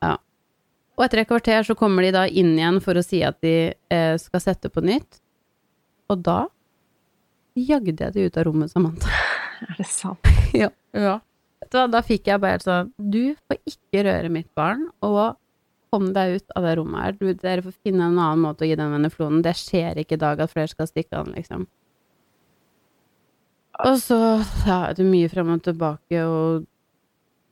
Ja. 0.00 0.18
Og 0.96 1.06
etter 1.06 1.22
et 1.22 1.28
kvarter 1.28 1.64
så 1.64 1.76
kommer 1.76 2.04
de 2.04 2.12
da 2.12 2.26
inn 2.28 2.52
igjen 2.58 2.80
for 2.84 2.96
å 2.96 3.04
si 3.04 3.22
at 3.24 3.40
de 3.44 3.72
eh, 3.72 4.14
skal 4.20 4.44
sette 4.44 4.68
på 4.72 4.84
nytt, 4.84 5.20
og 6.12 6.24
da 6.26 6.38
jagde 7.56 8.04
jeg 8.04 8.16
det 8.16 8.28
ut 8.28 8.38
av 8.40 8.48
rommet, 8.48 8.72
Samantha. 8.72 9.08
Er 9.64 9.80
det 9.80 9.88
sant? 9.88 10.28
ja. 10.62 10.68
ja. 10.92 11.18
Vet 11.70 11.76
du 11.76 11.78
hva, 11.78 11.86
da 11.86 12.00
fikk 12.02 12.26
jeg 12.26 12.42
bare 12.42 12.58
sånn 12.64 12.88
Du 12.98 13.36
får 13.46 13.60
ikke 13.70 14.02
røre 14.02 14.30
mitt 14.34 14.48
barn, 14.58 14.88
og 15.06 15.36
kom 15.94 16.08
deg 16.14 16.40
ut 16.40 16.56
av 16.58 16.66
det 16.66 16.72
rommet 16.78 17.04
her. 17.04 17.14
Du, 17.18 17.28
dere 17.30 17.62
får 17.62 17.76
finne 17.86 18.08
en 18.08 18.18
annen 18.18 18.42
måte 18.42 18.66
å 18.66 18.68
gi 18.68 18.74
den 18.78 18.90
veneflonen. 18.90 19.42
Det 19.42 19.54
skjer 19.58 20.00
ikke 20.02 20.16
i 20.18 20.22
dag 20.22 20.42
at 20.42 20.50
flere 20.50 20.70
skal 20.70 20.88
stikke 20.90 21.20
an, 21.20 21.30
liksom. 21.34 21.68
Og 23.86 24.02
så 24.02 24.18
ja, 24.66 24.80
det 24.98 25.06
mye 25.06 25.30
frem 25.30 25.54
og 25.54 25.62
tilbake, 25.62 26.24
og 26.26 26.66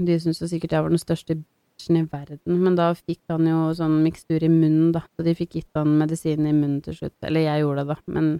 de 0.02 0.18
syntes 0.18 0.50
sikkert 0.50 0.74
jeg 0.74 0.84
var 0.84 0.92
den 0.92 1.02
største 1.02 1.38
bitchen 1.38 2.02
i 2.02 2.04
verden, 2.10 2.58
men 2.58 2.74
da 2.78 2.90
fikk 2.98 3.22
han 3.30 3.46
jo 3.46 3.70
sånn 3.78 4.00
mikstur 4.02 4.42
i 4.42 4.50
munnen, 4.50 4.90
da, 4.98 5.04
så 5.14 5.24
de 5.26 5.38
fikk 5.38 5.60
gitt 5.60 5.78
han 5.78 5.94
medisin 6.02 6.42
i 6.42 6.52
munnen 6.52 6.82
til 6.82 6.98
slutt. 6.98 7.16
Eller 7.22 7.46
jeg 7.46 7.62
gjorde 7.62 7.86
det, 7.86 7.94
da, 7.94 8.14
men 8.18 8.32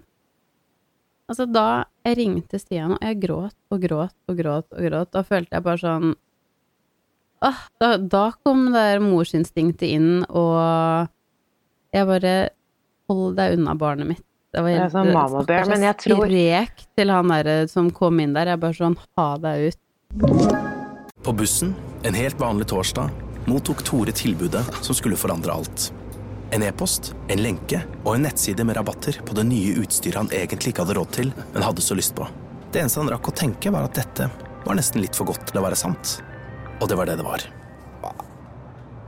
Altså, 1.29 1.45
da 1.45 1.65
jeg 2.07 2.17
ringte 2.17 2.57
Stian, 2.59 2.95
og 2.97 3.03
jeg 3.05 3.19
gråt 3.21 3.53
og 3.69 3.83
gråt 3.83 4.15
og 4.27 4.39
gråt 4.39 4.65
og 4.73 4.81
gråt, 4.87 5.11
da 5.13 5.21
følte 5.27 5.53
jeg 5.59 5.65
bare 5.67 5.81
sånn 5.81 6.07
ah, 7.45 7.59
da, 7.79 7.91
da 8.01 8.23
kom 8.43 8.65
det 8.73 8.81
der 8.81 9.03
morsinstinktet 9.03 9.85
inn, 9.93 10.23
og 10.29 11.09
jeg 11.93 12.09
bare 12.09 12.33
Hold 13.09 13.39
deg 13.39 13.55
unna 13.57 13.73
barnet 13.73 14.05
mitt. 14.05 14.25
Det 14.53 14.61
var 14.61 14.69
Det 14.69 14.81
er 14.85 14.91
sånn 14.93 15.69
men 15.71 15.81
jeg 15.81 15.97
tror- 15.97 16.27
Skrek 16.27 16.83
til 16.95 17.09
han 17.09 17.31
derre 17.33 17.55
som 17.67 17.89
kom 17.89 18.19
inn 18.19 18.33
der. 18.33 18.45
Jeg 18.53 18.59
bare 18.59 18.77
sånn 18.77 18.97
Ha 19.17 19.37
deg 19.37 19.71
ut. 19.73 19.79
På 21.23 21.33
bussen, 21.35 21.73
en 22.03 22.13
helt 22.13 22.37
vanlig 22.37 22.67
torsdag, 22.69 23.09
mottok 23.47 23.81
Tore 23.83 24.13
tilbudet 24.13 24.61
som 24.85 24.93
skulle 24.93 25.17
forandre 25.17 25.49
alt. 25.57 25.91
En 26.51 26.63
e-post, 26.65 27.13
en 27.29 27.41
lenke 27.43 27.83
og 28.03 28.15
en 28.15 28.23
nettside 28.25 28.65
med 28.65 28.77
rabatter 28.79 29.19
på 29.25 29.35
det 29.37 29.45
nye 29.45 29.75
utstyret 29.83 30.17
han 30.17 30.31
egentlig 30.33 30.73
ikke 30.73 30.85
hadde 30.85 30.97
råd 30.97 31.11
til, 31.13 31.33
men 31.53 31.65
hadde 31.65 31.83
så 31.85 31.97
lyst 31.97 32.15
på. 32.17 32.25
Det 32.73 32.81
eneste 32.81 33.01
han 33.03 33.11
rakk 33.13 33.29
å 33.29 33.35
tenke, 33.37 33.71
var 33.73 33.85
at 33.85 33.97
dette 33.97 34.29
var 34.65 34.77
nesten 34.77 35.01
litt 35.03 35.17
for 35.17 35.29
godt 35.29 35.45
til 35.49 35.61
å 35.61 35.65
være 35.67 35.77
sant. 35.77 36.17
Og 36.79 36.89
det 36.89 36.97
var 36.97 37.09
det 37.09 37.19
det 37.19 37.27
var. 37.27 37.45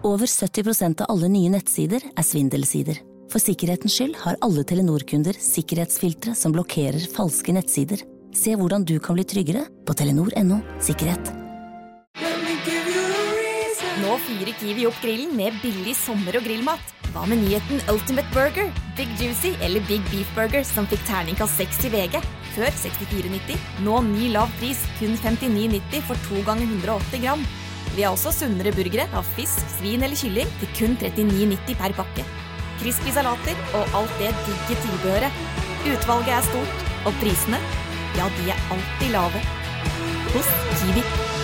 Over 0.06 0.26
70% 0.26 1.04
av 1.04 1.12
alle 1.14 1.30
nye 1.30 1.52
nettsider 1.54 2.06
er 2.10 2.26
svindelsider. 2.26 3.02
For 3.32 3.42
sikkerhetens 3.42 3.94
skyld 3.96 4.18
har 4.24 4.40
alle 4.44 4.64
Telenor-kunder 4.68 5.38
sikkerhetsfiltre 5.40 6.34
som 6.38 6.54
blokkerer 6.56 7.06
falske 7.14 7.54
nettsider. 7.56 8.02
Se 8.36 8.56
hvordan 8.58 8.86
du 8.88 8.98
kan 9.04 9.18
bli 9.18 9.26
tryggere 9.28 9.66
på 9.86 9.96
telenor.no 9.98 10.62
sikkerhet. 10.84 11.34
Nå 14.02 14.18
fyrer 14.26 14.58
Kiwi 14.58 14.90
opp 14.90 14.98
grillen 15.04 15.38
med 15.38 15.62
billig 15.62 15.94
sommer- 16.00 16.40
og 16.40 16.50
grillmat. 16.50 17.01
Hva 17.12 17.26
med 17.28 17.42
nyheten 17.42 17.82
Ultimate 17.92 18.30
Burger, 18.32 18.70
Big 18.96 19.10
Juicy 19.20 19.52
eller 19.62 19.84
Big 19.88 20.04
Beef 20.12 20.30
Burger 20.36 20.64
som 20.64 20.86
fikk 20.88 21.02
terningkast 21.10 21.60
6 21.60 21.82
til 21.84 21.92
VG? 21.92 22.22
Før 22.56 22.72
64,90. 22.84 23.58
Nå 23.84 23.98
ny 24.08 24.30
lav 24.32 24.52
pris, 24.62 24.80
kun 25.00 25.18
59,90 25.20 26.06
for 26.08 26.22
to 26.30 26.40
ganger 26.48 26.70
180 26.70 27.26
gram. 27.26 27.44
Vi 27.98 28.06
har 28.06 28.16
også 28.16 28.32
sunnere 28.36 28.72
burgere 28.76 29.10
av 29.12 29.28
fisk, 29.36 29.60
svin 29.76 30.08
eller 30.08 30.16
kylling 30.16 30.56
til 30.62 30.72
kun 30.78 30.96
39,90 31.04 31.76
per 31.82 31.98
pakke. 32.00 32.28
Crispy 32.80 33.12
salater 33.18 33.60
og 33.78 34.00
alt 34.00 34.16
det 34.22 34.32
digge 34.46 34.80
tilbehøret. 34.86 35.44
Utvalget 35.92 36.38
er 36.38 36.48
stort, 36.48 36.90
og 37.04 37.20
prisene, 37.20 37.60
ja, 38.16 38.32
de 38.40 38.50
er 38.56 38.66
alltid 38.72 39.16
lave. 39.18 39.46
Hos 40.32 40.56
Kiwi. 40.80 41.41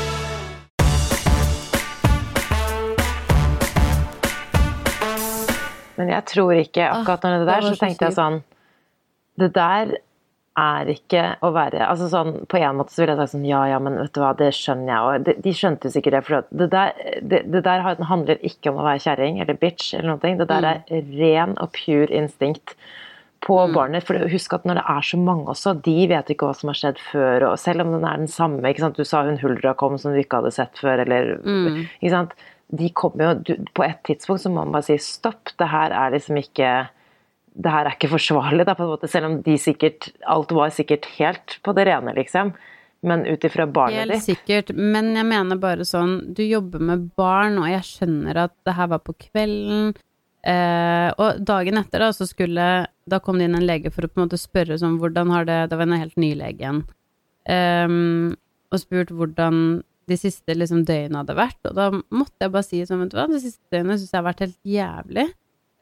Men 5.97 6.11
jeg 6.13 6.27
tror 6.33 6.57
ikke 6.59 6.91
akkurat 6.91 7.25
når 7.25 7.39
det 7.39 7.47
der, 7.49 7.65
så 7.65 7.79
tenkte 7.81 8.09
jeg 8.09 8.17
sånn 8.17 8.43
Det 9.37 9.49
der 9.55 9.95
er 10.57 10.89
ikke 10.89 11.23
å 11.45 11.51
være 11.53 11.85
Altså 11.85 12.09
sånn, 12.11 12.33
på 12.49 12.59
en 12.59 12.79
måte 12.79 12.93
så 12.93 13.03
ville 13.03 13.15
jeg 13.15 13.21
sagt 13.21 13.35
sånn 13.35 13.47
Ja, 13.49 13.63
ja, 13.69 13.79
men 13.83 13.97
vet 13.99 14.13
du 14.15 14.21
hva, 14.23 14.33
det 14.37 14.51
skjønner 14.57 14.91
jeg. 14.91 15.01
Og 15.07 15.27
de, 15.27 15.35
de 15.45 15.55
skjønte 15.55 15.89
jo 15.89 15.95
sikkert 15.97 16.17
det, 16.17 16.23
for 16.27 16.47
det 16.61 16.69
der, 16.73 17.01
det, 17.21 17.43
det 17.53 17.63
der 17.67 17.85
handler 17.85 18.45
ikke 18.45 18.73
om 18.73 18.81
å 18.81 18.87
være 18.87 19.03
kjerring 19.05 19.41
eller 19.43 19.59
bitch 19.59 19.93
eller 19.97 20.15
noe. 20.15 20.37
Det 20.41 20.49
der 20.49 20.71
er 20.71 21.11
ren 21.19 21.57
og 21.61 21.75
pure 21.77 22.09
instinkt 22.21 22.77
på 23.45 23.57
barnet. 23.73 24.05
For 24.07 24.27
husk 24.31 24.57
at 24.57 24.65
når 24.67 24.81
det 24.81 24.85
er 24.95 25.07
så 25.11 25.21
mange 25.21 25.53
også, 25.53 25.75
de 25.85 25.95
vet 26.09 26.33
ikke 26.33 26.49
hva 26.49 26.57
som 26.57 26.71
har 26.71 26.79
skjedd 26.81 27.01
før. 27.11 27.49
Og 27.51 27.61
selv 27.61 27.85
om 27.85 27.93
den 27.93 28.07
er 28.09 28.21
den 28.23 28.31
samme, 28.31 28.63
ikke 28.65 28.87
sant. 28.87 28.97
Du 28.97 29.07
sa 29.07 29.23
hun 29.27 29.39
Huldra 29.41 29.75
kom 29.77 29.97
som 30.01 30.15
du 30.15 30.21
ikke 30.21 30.41
hadde 30.41 30.55
sett 30.57 30.81
før, 30.81 31.05
eller 31.05 31.35
Ikke 31.99 32.13
sant. 32.13 32.37
De 32.67 32.89
kommer 32.91 33.23
jo 33.45 33.57
På 33.77 33.85
et 33.85 33.99
tidspunkt 34.07 34.43
så 34.43 34.51
må 34.51 34.63
man 34.65 34.75
bare 34.75 34.89
si 34.89 34.97
stopp, 35.01 35.53
det 35.59 35.69
her 35.71 35.93
er 35.95 36.15
liksom 36.15 36.39
ikke 36.41 36.71
det 37.57 37.71
her 37.73 37.87
er 37.87 37.95
ikke 37.95 38.11
forsvarlig, 38.11 38.67
da, 38.67 38.75
på 38.77 38.85
en 38.85 38.91
måte, 38.91 39.07
selv 39.09 39.31
om 39.31 39.37
de 39.41 39.55
sikkert 39.57 40.11
Alt 40.29 40.51
var 40.53 40.73
sikkert 40.75 41.07
helt 41.17 41.55
på 41.65 41.73
det 41.73 41.87
rene, 41.89 42.13
liksom. 42.13 42.51
Men 43.07 43.25
ut 43.25 43.45
ifra 43.45 43.65
barnet 43.69 44.03
Helt 44.03 44.17
ditt 44.17 44.27
sikkert, 44.27 44.73
men 44.77 45.13
jeg 45.17 45.25
mener 45.25 45.59
bare 45.61 45.85
sånn, 45.87 46.19
du 46.37 46.43
jobber 46.45 46.83
med 46.83 47.07
barn, 47.17 47.57
og 47.61 47.69
jeg 47.71 47.85
skjønner 47.87 48.43
at 48.47 48.53
det 48.67 48.75
her 48.77 48.91
var 48.93 49.01
på 49.05 49.15
kvelden, 49.27 49.91
eh, 50.45 51.09
og 51.17 51.41
dagen 51.45 51.81
etter 51.81 52.05
da, 52.05 52.11
så 52.13 52.29
skulle, 52.29 52.67
da 53.09 53.21
kom 53.23 53.41
det 53.41 53.49
inn 53.49 53.57
en 53.57 53.67
lege 53.69 53.93
for 53.93 54.05
å 54.05 54.11
på 54.11 54.21
en 54.21 54.27
måte 54.27 54.41
spørre 54.41 54.77
sånn, 54.81 54.99
hvordan 55.01 55.33
har 55.33 55.49
det, 55.49 55.59
det 55.71 55.79
var 55.79 55.89
en 55.89 56.01
helt 56.01 56.17
ny 56.21 56.33
lege 56.37 56.61
igjen, 56.65 56.85
Um, 57.47 58.35
og 58.73 58.81
spurt 58.81 59.13
hvordan 59.15 59.79
de 60.07 60.17
siste 60.19 60.55
liksom 60.55 60.85
døgnene 60.87 61.19
hadde 61.21 61.35
vært, 61.37 61.59
og 61.67 61.75
da 61.75 61.89
måtte 61.91 62.45
jeg 62.45 62.53
bare 62.53 62.67
si 62.67 62.79
sånn, 62.87 63.03
vet 63.03 63.11
du 63.11 63.19
hva, 63.19 63.27
de 63.31 63.41
siste 63.43 63.73
døgnene 63.73 63.97
synes 63.99 64.13
jeg 64.13 64.19
har 64.19 64.27
vært 64.29 64.45
helt 64.45 64.59
jævlig, 64.63 65.27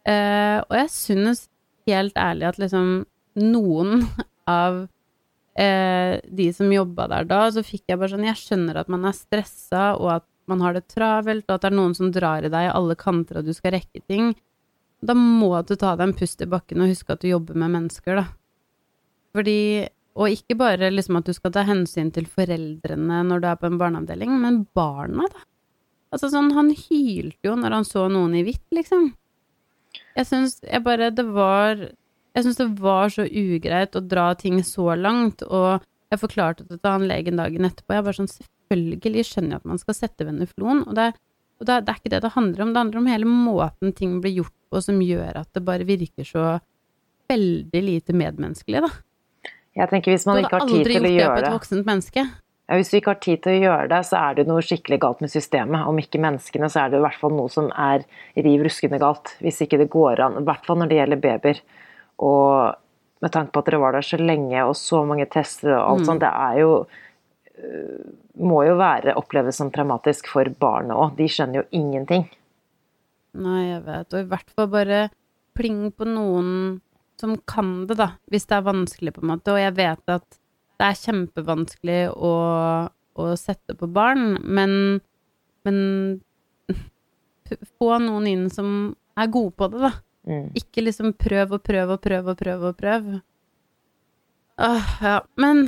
Eh, 0.06 0.60
og 0.62 0.76
jeg 0.78 0.92
synes 0.94 1.48
helt 1.90 2.18
ærlig 2.18 2.46
at 2.52 2.60
liksom 2.62 2.90
noen 3.42 4.06
av 4.50 4.84
eh, 5.58 6.22
de 6.30 6.50
som 6.54 6.70
jobba 6.74 7.08
der 7.10 7.30
da, 7.30 7.42
så 7.50 7.66
fikk 7.66 7.90
jeg 7.90 8.00
bare 8.00 8.14
sånn 8.14 8.28
Jeg 8.28 8.42
skjønner 8.42 8.82
at 8.82 8.92
man 8.92 9.08
er 9.10 9.18
stressa, 9.18 9.96
og 9.98 10.12
at 10.20 10.28
man 10.46 10.62
har 10.62 10.78
det 10.78 10.86
travelt, 10.94 11.48
og 11.48 11.56
at 11.56 11.66
det 11.66 11.72
er 11.72 11.78
noen 11.80 11.96
som 11.98 12.12
drar 12.14 12.46
i 12.46 12.52
deg 12.54 12.68
i 12.68 12.74
alle 12.74 12.98
kanter, 13.00 13.42
og 13.42 13.50
du 13.50 13.54
skal 13.58 13.74
rekke 13.80 14.04
ting. 14.06 14.36
Da 15.02 15.16
må 15.18 15.50
du 15.66 15.74
ta 15.74 15.96
deg 15.98 16.12
en 16.12 16.18
pust 16.18 16.42
i 16.42 16.50
bakken 16.50 16.84
og 16.86 16.92
huske 16.94 17.16
at 17.16 17.26
du 17.26 17.32
jobber 17.32 17.58
med 17.58 17.74
mennesker, 17.74 18.22
da. 18.22 18.28
Fordi 19.36 19.60
Og 20.16 20.32
ikke 20.32 20.56
bare 20.60 20.92
liksom 20.94 21.20
at 21.20 21.28
du 21.28 21.34
skal 21.36 21.52
ta 21.56 21.66
hensyn 21.68 22.12
til 22.16 22.28
foreldrene 22.32 23.20
når 23.28 23.44
du 23.44 23.50
er 23.50 23.60
på 23.60 23.68
en 23.68 23.80
barneavdeling, 23.82 24.32
men 24.40 24.64
barna, 24.78 25.28
da. 25.32 25.44
Altså 26.16 26.30
sånn, 26.32 26.54
han 26.56 26.70
hylte 26.72 27.50
jo 27.50 27.58
når 27.60 27.76
han 27.76 27.88
så 27.88 28.06
noen 28.12 28.38
i 28.40 28.46
hvitt, 28.48 28.64
liksom. 28.76 29.10
Jeg 30.16 30.28
syns 30.30 30.58
jeg 30.64 30.84
bare 30.84 31.10
Det 31.12 31.24
var 31.28 31.80
Jeg 31.80 32.44
syns 32.44 32.60
det 32.60 32.68
var 32.84 33.12
så 33.12 33.24
ugreit 33.28 33.96
å 33.96 34.04
dra 34.04 34.30
ting 34.40 34.62
så 34.64 34.94
langt, 34.96 35.44
og 35.44 35.84
jeg 36.12 36.22
forklarte 36.22 36.66
det 36.68 36.80
til 36.80 36.92
han 36.92 37.08
legen 37.10 37.40
dagen 37.40 37.68
etterpå. 37.68 37.98
Jeg 37.98 38.08
var 38.08 38.20
sånn 38.20 38.32
Selvfølgelig 38.32 39.24
skjønner 39.28 39.56
jeg 39.56 39.62
at 39.62 39.70
man 39.70 39.80
skal 39.82 39.98
sette 39.98 40.26
veneflon, 40.26 40.80
og, 40.88 40.94
det, 40.98 41.12
og 41.60 41.68
det, 41.68 41.76
det 41.86 41.92
er 41.92 42.00
ikke 42.00 42.12
det 42.16 42.22
det 42.24 42.32
handler 42.34 42.64
om. 42.64 42.72
Det 42.74 42.82
handler 42.82 43.02
om 43.02 43.10
hele 43.12 43.28
måten 43.30 43.94
ting 43.94 44.16
blir 44.24 44.40
gjort 44.40 44.56
på 44.74 44.82
som 44.82 45.04
gjør 45.04 45.42
at 45.44 45.52
det 45.54 45.62
bare 45.68 45.86
virker 45.88 46.26
så 46.26 46.46
veldig 47.30 47.82
lite 47.86 48.16
medmenneskelig, 48.18 48.82
da. 48.88 48.90
Jeg 49.76 49.90
tenker 49.92 50.12
Hvis 50.16 50.24
Du 50.24 50.30
man 50.32 50.42
ikke 50.44 50.56
har 50.60 50.68
tid 50.70 50.78
aldri 50.80 50.94
til 50.96 51.06
å 51.06 51.12
gjort 51.12 51.36
det 51.36 51.44
på 51.44 51.48
et 51.50 51.56
voksent 51.58 51.86
menneske. 51.90 52.24
ja, 52.70 52.76
Hvis 52.80 52.90
du 52.92 52.98
ikke 52.98 53.12
har 53.12 53.20
tid 53.26 53.42
til 53.44 53.52
å 53.58 53.64
gjøre 53.66 53.90
det, 53.92 54.00
så 54.08 54.16
er 54.22 54.36
det 54.40 54.48
noe 54.48 54.62
skikkelig 54.64 55.00
galt 55.04 55.22
med 55.22 55.30
systemet. 55.34 55.86
Om 55.88 56.00
ikke 56.00 56.22
menneskene, 56.24 56.70
så 56.72 56.86
er 56.86 56.90
det 56.94 57.02
i 57.02 57.04
hvert 57.06 57.20
fall 57.20 57.36
noe 57.36 57.50
som 57.52 57.68
er 57.76 58.06
riv 58.38 58.64
ruskende 58.64 59.00
galt. 59.04 59.36
Hvis 59.44 59.60
ikke 59.66 59.78
det 59.82 59.90
går 59.92 60.22
an. 60.24 60.38
I 60.40 60.46
hvert 60.48 60.66
fall 60.66 60.80
når 60.80 60.88
det 60.94 61.00
gjelder 61.02 61.22
babyer. 61.26 61.60
Og 62.24 62.76
med 63.22 63.32
tanke 63.36 63.52
på 63.52 63.60
at 63.60 63.66
dere 63.70 63.80
var 63.82 63.92
der 63.98 64.06
så 64.06 64.18
lenge, 64.22 64.64
og 64.66 64.76
så 64.80 65.04
mange 65.08 65.26
tester 65.30 65.74
og 65.76 65.84
alt 65.92 66.02
Mm. 66.02 66.06
sånt, 66.06 66.20
det 66.24 66.32
er 66.32 66.60
jo 66.60 66.86
øh, 67.60 68.14
Må 68.38 68.64
jo 68.68 68.76
være 68.76 69.14
oppleves 69.16 69.56
som 69.56 69.70
traumatisk 69.72 70.28
for 70.28 70.44
barnet 70.60 70.92
òg. 70.96 71.16
De 71.16 71.24
skjønner 71.24 71.62
jo 71.62 71.68
ingenting. 71.72 72.26
Nei, 73.34 73.62
jeg 73.72 73.84
vet, 73.86 74.14
og 74.14 74.20
i 74.20 74.28
hvert 74.28 74.50
fall 74.56 74.68
bare 74.68 75.10
pling 75.56 75.92
på 75.96 76.04
noen 76.06 76.82
som 77.20 77.36
kan 77.48 77.86
det, 77.90 77.98
da, 78.00 78.12
hvis 78.32 78.48
det 78.50 78.58
er 78.58 78.68
vanskelig, 78.68 79.16
på 79.16 79.24
en 79.24 79.32
måte. 79.34 79.54
Og 79.54 79.62
jeg 79.62 79.76
vet 79.78 80.14
at 80.16 80.40
det 80.76 80.88
er 80.90 81.00
kjempevanskelig 81.00 82.00
å, 82.12 82.34
å 82.92 83.28
sette 83.40 83.78
på 83.80 83.90
barn, 83.96 84.36
men, 84.44 85.00
men 85.68 85.78
få 87.80 87.96
noen 88.04 88.28
inn 88.32 88.50
som 88.52 88.70
er 89.16 89.32
gode 89.32 89.56
på 89.56 89.72
det, 89.72 89.86
da. 89.88 89.94
Mm. 90.26 90.48
Ikke 90.58 90.82
liksom 90.82 91.14
prøv 91.22 91.60
og 91.60 91.64
prøv 91.66 91.94
og 91.96 92.02
prøv 92.02 92.32
og 92.34 92.40
prøv 92.40 92.70
og 92.72 92.80
prøv. 92.80 93.12
Åh, 94.66 94.90
ja, 95.04 95.20
men 95.38 95.68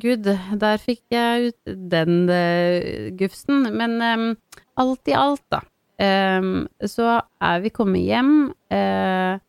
gud, 0.00 0.26
der 0.62 0.80
fikk 0.80 1.02
jeg 1.12 1.50
ut 1.52 1.74
den 1.92 2.24
uh, 2.30 3.10
gufsen. 3.18 3.68
Men 3.76 3.98
um, 4.00 4.26
alt 4.80 5.10
i 5.10 5.16
alt, 5.18 5.44
da. 5.52 5.62
um, 6.40 6.66
så 6.88 7.18
er 7.42 7.64
vi 7.64 7.74
kommet 7.74 8.06
hjem. 8.06 8.34
Eh, 8.72 9.40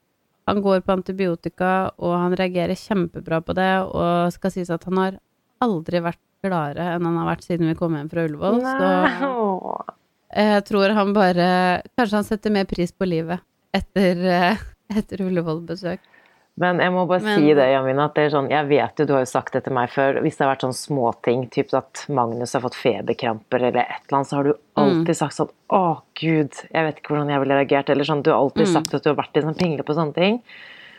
han 0.50 0.62
går 0.62 0.82
på 0.84 0.92
antibiotika, 0.98 1.72
og 1.98 2.16
han 2.20 2.36
reagerer 2.36 2.76
kjempebra 2.80 3.40
på 3.46 3.56
det, 3.58 3.72
og 3.88 4.34
skal 4.36 4.52
sies 4.54 4.72
at 4.74 4.84
han 4.90 5.00
har 5.00 5.20
aldri 5.64 6.02
vært 6.04 6.20
gladere 6.44 6.96
enn 6.98 7.06
han 7.08 7.20
har 7.22 7.30
vært 7.32 7.46
siden 7.48 7.70
vi 7.72 7.78
kom 7.80 7.96
hjem 7.96 8.10
fra 8.12 8.26
Ullevål. 8.28 8.60
Så 8.68 8.90
jeg 10.34 10.64
tror 10.68 10.96
han 10.98 11.12
bare 11.14 11.46
Kanskje 11.94 12.18
han 12.18 12.26
setter 12.28 12.52
mer 12.56 12.66
pris 12.68 12.92
på 12.92 13.08
livet 13.08 13.44
etter, 13.74 14.20
eh, 14.28 14.64
etter 14.94 15.24
Ullevål-besøk. 15.26 16.02
Men 16.62 16.78
jeg 16.78 16.94
må 16.94 17.08
bare 17.10 17.24
Men- 17.24 17.40
si 17.40 17.54
det, 17.54 17.66
Jamina, 17.72 18.06
at 18.06 18.14
det 18.14 18.32
sånn, 18.32 18.50
jeg 18.50 18.68
vet 18.68 19.00
jo, 19.00 19.06
du 19.06 19.14
har 19.14 19.22
jo 19.22 19.32
sagt 19.32 19.54
det 19.54 19.64
til 19.64 19.74
meg 19.74 19.90
før, 19.90 20.22
hvis 20.22 20.38
det 20.38 20.46
har 20.46 20.56
vært 20.56 20.66
sånn 20.68 20.78
småting, 20.78 21.50
typ 21.50 21.74
at 21.74 22.06
Magnus 22.10 22.54
har 22.54 22.62
fått 22.62 22.78
feberkramper 22.78 23.56
eller 23.58 23.82
et 23.82 24.06
eller 24.06 24.20
annet, 24.20 24.28
så 24.30 24.36
har 24.38 24.44
du 24.44 24.54
alltid 24.78 25.16
sagt 25.18 25.34
sånn, 25.34 25.50
å 25.72 26.02
Gud, 26.14 26.54
jeg 26.70 26.86
vet 26.86 27.02
ikke 27.02 27.10
hvordan 27.16 27.30
jeg 27.30 27.40
ville 27.42 27.58
reagert, 27.58 27.90
eller 27.90 28.06
sånn, 28.06 28.22
du 28.22 28.30
har 28.30 28.38
alltid 28.38 28.68
sagt 28.68 28.94
at 28.94 29.02
du 29.04 29.10
har 29.10 29.18
vært 29.18 29.36
en 29.38 29.50
sånn 29.50 29.58
pingle 29.58 29.84
på 29.84 29.96
sånne 29.98 30.14
ting. 30.14 30.44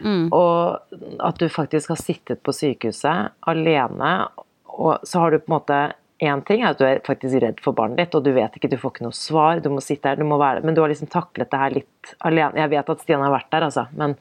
Mm. 0.03 0.29
Og 0.33 0.81
at 1.21 1.39
du 1.39 1.49
faktisk 1.49 1.89
har 1.89 1.97
sittet 2.03 2.43
på 2.43 2.51
sykehuset 2.51 3.31
alene, 3.47 4.29
og 4.67 5.07
så 5.07 5.21
har 5.21 5.31
du 5.31 5.39
på 5.39 5.53
en 5.53 5.61
måte 5.61 5.93
Én 6.23 6.45
ting 6.47 6.63
er 6.63 6.71
at 6.71 6.79
du 6.79 6.85
er 6.87 7.01
faktisk 7.05 7.43
redd 7.43 7.59
for 7.61 7.75
barnet 7.75 7.99
ditt, 7.99 8.15
og 8.15 8.23
du 8.23 8.33
vet 8.33 8.55
ikke, 8.55 8.71
du 8.71 8.77
får 8.79 8.93
ikke 8.95 9.03
noe 9.03 9.17
svar, 9.19 9.59
du 9.61 9.69
må 9.69 9.83
sitte 9.83 10.07
her, 10.09 10.17
du 10.17 10.25
må 10.25 10.39
være 10.39 10.63
Men 10.63 10.73
du 10.73 10.81
har 10.81 10.89
liksom 10.89 11.11
taklet 11.11 11.51
det 11.51 11.59
her 11.59 11.71
litt 11.75 12.15
alene. 12.23 12.55
Jeg 12.55 12.71
vet 12.71 12.89
at 12.89 13.01
Stian 13.03 13.21
har 13.21 13.35
vært 13.35 13.51
der, 13.51 13.67
altså, 13.67 13.89
men 13.99 14.15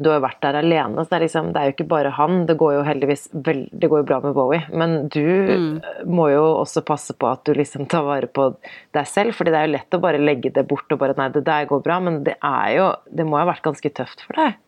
du 0.00 0.08
har 0.10 0.18
jo 0.18 0.24
vært 0.24 0.40
der 0.44 0.58
alene, 0.60 1.02
så 1.02 1.10
det 1.10 1.16
er, 1.18 1.24
liksom, 1.26 1.50
det 1.54 1.60
er 1.60 1.68
jo 1.68 1.74
ikke 1.76 1.88
bare 1.90 2.12
han. 2.16 2.40
Det 2.48 2.56
går 2.60 2.76
jo 2.76 2.84
heldigvis 2.86 3.26
vel, 3.46 3.64
det 3.72 3.90
går 3.90 4.02
jo 4.02 4.08
bra 4.08 4.20
med 4.24 4.36
Bowie, 4.36 4.62
men 4.72 4.96
du 5.12 5.24
mm. 5.24 6.06
må 6.10 6.28
jo 6.32 6.44
også 6.62 6.84
passe 6.86 7.16
på 7.18 7.30
at 7.30 7.44
du 7.48 7.52
liksom 7.58 7.88
tar 7.90 8.06
vare 8.06 8.30
på 8.30 8.50
deg 8.96 9.10
selv, 9.10 9.36
fordi 9.36 9.54
det 9.54 9.60
er 9.60 9.68
jo 9.68 9.74
lett 9.76 9.98
å 9.98 10.02
bare 10.02 10.22
legge 10.22 10.54
det 10.54 10.66
bort 10.70 10.90
og 10.94 11.02
bare 11.02 11.16
Nei, 11.18 11.30
det 11.34 11.42
der 11.48 11.66
går 11.66 11.80
bra, 11.82 11.98
men 12.04 12.20
det 12.22 12.36
er 12.44 12.72
jo 12.76 12.88
Det 13.10 13.24
må 13.26 13.38
jo 13.38 13.42
ha 13.42 13.48
vært 13.48 13.64
ganske 13.64 13.90
tøft 13.90 14.22
for 14.22 14.38
deg? 14.38 14.58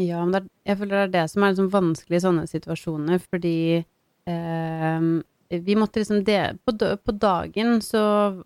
Ja, 0.00 0.22
men 0.24 0.32
det 0.32 0.40
er, 0.40 0.46
jeg 0.70 0.80
føler 0.80 0.96
det 0.96 1.02
er 1.04 1.12
det 1.14 1.24
som 1.32 1.44
er 1.44 1.52
liksom 1.52 1.72
vanskelig 1.72 2.18
i 2.18 2.24
sånne 2.24 2.46
situasjoner, 2.50 3.20
fordi 3.30 3.58
eh, 3.78 5.10
vi 5.58 5.76
måtte 5.76 6.00
liksom 6.00 6.24
det, 6.24 6.42
på, 6.64 6.74
på 6.78 7.12
dagen 7.12 7.80
så 7.84 8.02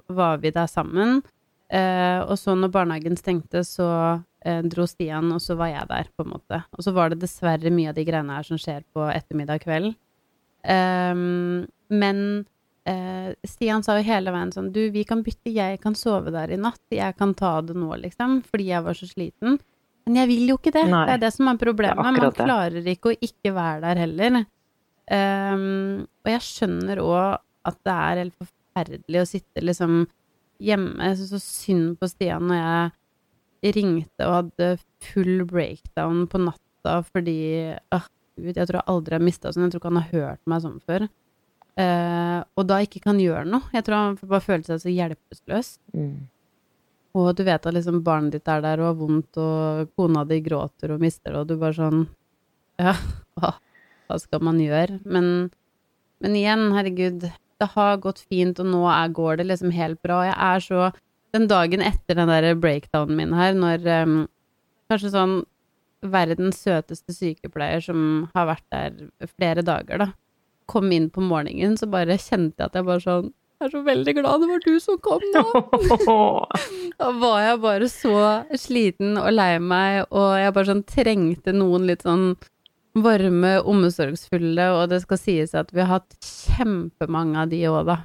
var 0.06 0.40
vi 0.42 0.52
der 0.54 0.68
sammen, 0.70 1.20
eh, 1.68 2.20
og 2.24 2.38
så 2.40 2.56
når 2.56 2.72
barnehagen 2.74 3.18
stengte, 3.20 3.64
så 3.68 3.88
eh, 3.92 4.22
dro 4.44 4.84
Stian, 4.88 5.30
og 5.32 5.40
så 5.40 5.56
var 5.56 5.70
jeg 5.72 5.88
der, 5.88 6.08
på 6.16 6.24
en 6.26 6.34
måte. 6.34 6.58
Og 6.76 6.84
så 6.84 6.92
var 6.92 7.12
det 7.12 7.22
dessverre 7.22 7.72
mye 7.72 7.92
av 7.92 7.96
de 7.96 8.04
greiene 8.04 8.36
her 8.36 8.44
som 8.44 8.60
skjer 8.60 8.82
på 8.92 9.06
ettermiddag 9.08 9.62
kveld. 9.64 9.94
Um, 10.64 11.64
men 11.92 12.18
uh, 12.88 13.30
Stian 13.44 13.84
sa 13.84 13.98
jo 13.98 14.06
hele 14.06 14.32
veien 14.32 14.48
sånn 14.54 14.70
Du, 14.72 14.80
vi 14.94 15.02
kan 15.04 15.20
bytte, 15.24 15.52
jeg 15.52 15.76
kan 15.82 15.96
sove 15.98 16.32
der 16.34 16.54
i 16.54 16.60
natt. 16.60 16.82
Jeg 16.92 17.16
kan 17.18 17.34
ta 17.36 17.58
det 17.64 17.76
nå, 17.76 17.90
liksom, 18.00 18.40
fordi 18.48 18.70
jeg 18.70 18.86
var 18.86 18.98
så 18.98 19.08
sliten. 19.08 19.58
Men 20.04 20.20
jeg 20.20 20.30
vil 20.32 20.50
jo 20.52 20.58
ikke 20.60 20.74
det. 20.74 20.84
Nei. 20.92 21.04
Det 21.08 21.16
er 21.16 21.22
det 21.22 21.32
som 21.36 21.48
er 21.48 21.60
problemet. 21.60 22.00
Er 22.00 22.18
Man 22.18 22.36
klarer 22.36 22.90
ikke 22.92 23.12
å 23.14 23.16
ikke 23.24 23.54
være 23.56 23.80
der 23.86 24.02
heller. 24.04 24.42
Um, 25.04 26.04
og 26.24 26.32
jeg 26.32 26.44
skjønner 26.44 27.00
òg 27.04 27.40
at 27.68 27.80
det 27.84 27.94
er 27.94 28.20
helt 28.22 28.36
forferdelig 28.40 29.20
å 29.20 29.28
sitte 29.28 29.64
liksom 29.64 30.04
hjemme. 30.64 31.08
Jeg 31.08 31.18
syns 31.20 31.32
så 31.32 31.40
synd 31.44 31.96
på 32.00 32.08
Stian 32.08 32.44
når 32.48 32.60
jeg 32.60 32.92
ringte 33.72 34.26
og 34.26 34.34
hadde 34.40 34.68
full 35.04 35.44
breakdown 35.48 36.26
på 36.28 36.40
natta 36.44 36.98
fordi 37.08 37.38
åh, 37.94 38.08
Gud, 38.34 38.56
jeg 38.58 38.66
tror 38.66 38.80
jeg 38.80 38.90
aldri 38.90 39.14
har 39.14 39.22
mista 39.22 39.52
sånn. 39.52 39.68
Jeg 39.68 39.74
tror 39.74 39.80
ikke 39.80 39.92
han 39.92 40.00
har 40.02 40.12
hørt 40.12 40.40
meg 40.50 40.62
sånn 40.64 40.80
før. 40.82 41.06
Eh, 41.80 42.40
og 42.58 42.66
da 42.66 42.78
ikke 42.82 43.02
kan 43.02 43.18
gjøre 43.22 43.46
noe. 43.46 43.66
Jeg 43.74 43.86
tror 43.86 44.00
han 44.00 44.16
bare 44.20 44.42
føler 44.42 44.66
seg 44.66 44.82
så 44.82 44.92
hjelpeløs. 44.92 45.70
Mm. 45.94 46.16
Og 47.14 47.30
du 47.38 47.44
vet 47.46 47.66
at 47.66 47.76
liksom 47.76 48.00
barnet 48.06 48.34
ditt 48.34 48.50
er 48.50 48.62
der 48.64 48.82
og 48.82 48.88
har 48.90 48.98
vondt, 48.98 49.38
og 49.38 49.92
kona 49.94 50.24
di 50.26 50.40
gråter 50.42 50.94
og 50.94 51.02
mister 51.02 51.30
det, 51.30 51.42
og 51.44 51.50
du 51.50 51.56
bare 51.60 51.78
sånn 51.78 52.00
Ja, 52.82 52.96
hva, 53.38 53.52
hva 54.08 54.18
skal 54.18 54.42
man 54.42 54.58
gjøre? 54.58 54.98
Men, 55.06 55.28
men 56.24 56.38
igjen, 56.40 56.72
herregud, 56.74 57.28
det 57.62 57.68
har 57.76 58.00
gått 58.02 58.24
fint, 58.26 58.58
og 58.58 58.66
nå 58.66 58.82
er, 58.90 59.14
går 59.14 59.38
det 59.38 59.46
liksom 59.52 59.70
helt 59.76 60.00
bra. 60.02 60.24
Jeg 60.26 60.34
er 60.34 60.64
så 60.64 60.88
Den 61.34 61.48
dagen 61.50 61.82
etter 61.82 62.18
den 62.18 62.30
der 62.30 62.54
breakdownen 62.54 63.18
min 63.18 63.34
her, 63.34 63.56
når 63.58 63.88
um, 64.04 64.18
kanskje 64.90 65.10
sånn 65.14 65.40
verdens 66.04 66.60
søteste 66.62 67.14
sykepleier 67.16 67.82
som 67.82 68.28
har 68.36 68.50
vært 68.52 68.66
der 68.70 69.30
flere 69.34 69.64
dager, 69.66 70.04
da, 70.04 70.10
kom 70.70 70.92
inn 70.94 71.08
på 71.12 71.24
morgenen, 71.24 71.78
så 71.80 71.88
bare 71.90 72.20
kjente 72.20 72.60
jeg 72.60 72.70
at 72.70 72.78
jeg 72.78 72.86
bare 72.86 73.04
sånn 73.04 73.32
Jeg 73.60 73.68
er 73.68 73.72
så 73.72 73.82
veldig 73.86 74.14
glad 74.18 74.42
det 74.42 74.48
var 74.50 74.64
du 74.64 74.72
som 74.82 74.98
kom 75.02 75.24
nå. 75.34 75.44
Da 77.00 77.10
var 77.18 77.38
jeg 77.42 77.60
bare 77.62 77.90
så 77.90 78.16
sliten 78.60 79.18
og 79.18 79.30
lei 79.34 79.52
meg, 79.58 80.04
og 80.10 80.34
jeg 80.38 80.54
bare 80.54 80.70
sånn 80.70 80.84
trengte 80.86 81.54
noen 81.56 81.88
litt 81.88 82.04
sånn 82.06 82.34
varme, 82.94 83.56
omsorgsfulle, 83.66 84.68
og 84.76 84.90
det 84.92 85.00
skal 85.02 85.18
sies 85.18 85.54
at 85.58 85.72
vi 85.74 85.82
har 85.82 85.96
hatt 85.96 86.14
kjempemange 86.22 87.40
av 87.42 87.50
de 87.50 87.62
òg, 87.70 87.80
da. 87.88 87.96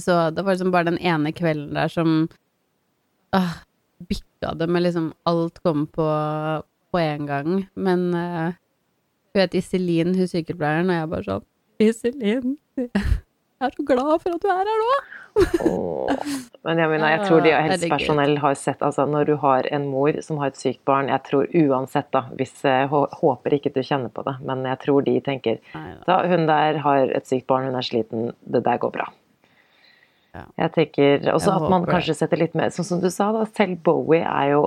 Så 0.00 0.30
det 0.30 0.44
var 0.44 0.52
liksom 0.52 0.72
bare 0.74 0.90
den 0.90 0.98
ene 0.98 1.32
kvelden 1.32 1.74
der 1.76 1.88
som 1.88 2.28
ah, 3.36 3.62
bikka 3.98 4.52
det 4.54 4.66
med 4.68 4.84
liksom 4.84 5.12
alt 5.24 5.62
kom 5.64 5.86
på 5.86 6.08
på 6.96 6.98
en 6.98 7.26
gang. 7.26 7.66
Men 7.74 8.14
uh, 8.14 8.56
hun 9.34 9.42
het 9.42 9.54
Iselin, 9.54 10.14
hun 10.16 10.28
sykepleieren, 10.30 10.90
og 10.90 11.00
jeg 11.00 11.12
bare 11.12 11.28
sånn 11.28 11.46
Iselin, 11.82 12.56
jeg 12.80 12.90
er 13.66 13.74
så 13.76 13.84
glad 13.88 14.22
for 14.22 14.36
at 14.36 14.44
du 14.44 14.48
er 14.52 14.62
her 14.70 14.82
nå! 14.82 14.94
oh, 15.66 16.08
Men 16.64 16.80
jeg, 16.80 16.88
mener, 16.88 17.10
jeg 17.12 17.26
tror 17.26 17.42
de 17.44 17.50
av 17.52 17.66
helsepersonell 17.66 18.38
har 18.40 18.54
sett 18.56 18.80
altså 18.80 19.04
Når 19.04 19.26
du 19.28 19.34
har 19.42 19.66
en 19.68 19.84
mor 19.92 20.16
som 20.24 20.38
har 20.40 20.48
et 20.48 20.56
sykt 20.56 20.80
barn, 20.88 21.10
jeg 21.12 21.20
tror 21.28 21.50
uansett, 21.52 22.08
da 22.16 22.22
hvis 22.38 22.54
Jeg 22.64 22.88
håper 22.88 23.58
ikke 23.58 23.74
du 23.74 23.82
kjenner 23.84 24.08
på 24.08 24.24
det, 24.24 24.38
men 24.48 24.64
jeg 24.64 24.80
tror 24.86 25.04
de 25.04 25.18
tenker 25.28 25.60
da, 26.08 26.22
Hun 26.24 26.48
der 26.48 26.80
har 26.86 27.12
et 27.20 27.28
sykt 27.28 27.44
barn, 27.52 27.68
hun 27.68 27.76
er 27.76 27.84
sliten, 27.84 28.30
det 28.48 28.64
der 28.64 28.80
går 28.80 28.96
bra. 28.96 29.10
Jeg 30.58 30.72
tenker 30.74 31.28
også 31.32 31.54
at 31.54 31.68
man 31.72 31.86
kanskje 31.88 32.16
setter 32.18 32.40
litt 32.40 32.56
mer 32.58 32.72
Sånn 32.74 32.88
som 32.88 33.00
du 33.02 33.08
sa, 33.12 33.30
da. 33.34 33.44
Selv 33.56 33.80
Bowie 33.86 34.22
er 34.22 34.52
jo 34.52 34.62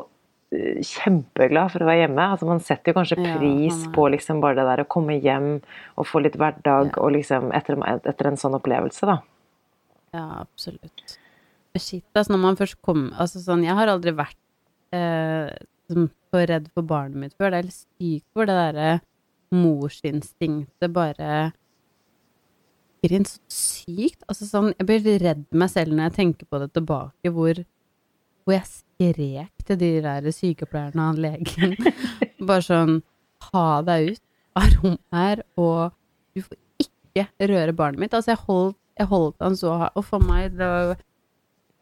eh, 0.55 0.79
kjempeglad 0.85 1.73
for 1.73 1.85
å 1.85 1.89
være 1.89 2.05
hjemme. 2.05 2.27
Altså 2.35 2.49
Man 2.49 2.63
setter 2.63 2.91
jo 2.93 2.99
kanskje 2.99 3.19
pris 3.23 3.85
på 3.95 4.07
liksom 4.15 4.41
bare 4.43 4.59
det 4.59 4.67
der 4.69 4.83
å 4.85 4.89
komme 4.89 5.17
hjem 5.19 5.49
og 5.95 6.09
få 6.09 6.23
litt 6.25 6.37
hverdag 6.39 6.97
og 6.97 7.15
liksom 7.17 7.51
etter, 7.55 7.79
etter 7.99 8.31
en 8.31 8.39
sånn 8.39 8.57
opplevelse, 8.59 9.09
da. 9.09 9.19
Ja, 10.15 10.27
absolutt. 10.41 11.17
Shit, 11.77 12.05
altså, 12.17 12.33
når 12.33 12.41
man 12.41 12.57
først 12.57 12.79
kom 12.81 13.11
Altså 13.13 13.39
sånn, 13.43 13.61
jeg 13.61 13.77
har 13.77 13.91
aldri 13.91 14.11
vært 14.17 14.39
eh, 14.97 15.53
så 15.89 16.41
redd 16.49 16.67
for 16.73 16.85
barnet 16.85 17.17
mitt 17.21 17.35
før. 17.37 17.53
Det 17.53 17.59
er 17.59 17.67
litt 17.67 17.77
sykt 17.77 18.25
hvor 18.33 18.49
det 18.49 18.57
derre 18.57 18.89
morsinstinktet 19.55 20.93
bare 20.93 21.51
virker 22.99 23.15
inn 23.15 23.25
så 23.27 23.39
sykt. 23.49 24.23
Altså 24.27 24.47
sånn, 24.47 24.73
jeg 24.77 24.87
blir 24.87 25.19
redd 25.23 25.45
meg 25.51 25.71
selv 25.71 25.95
når 25.95 26.09
jeg 26.09 26.15
tenker 26.17 26.49
på 26.49 26.59
det 26.61 26.71
tilbake, 26.75 27.31
hvor, 27.31 27.61
hvor 28.43 28.55
jeg 28.55 28.69
skrek 28.69 29.65
til 29.65 29.79
de 29.79 29.91
der 30.03 30.31
sykepleierne 30.35 31.09
og 31.11 31.21
legen. 31.23 31.77
Bare 32.49 32.65
sånn 32.65 32.99
Ha 33.53 33.81
deg 33.87 34.09
ut 34.11 34.23
av 34.59 34.73
rommet 34.73 35.15
her, 35.15 35.41
og 35.55 35.93
du 36.35 36.41
får 36.43 36.57
ikke 36.83 37.47
røre 37.47 37.73
barnet 37.73 38.01
mitt. 38.01 38.13
Altså, 38.13 38.33
jeg 38.33 38.43
holdt, 38.43 38.75
jeg 38.99 39.07
holdt 39.07 39.45
han 39.45 39.55
så 39.55 39.77
hardt. 39.79 39.95
Og 39.95 40.03
for 40.09 40.19
meg, 40.19 40.57
det 40.59 40.67
var 40.67 40.99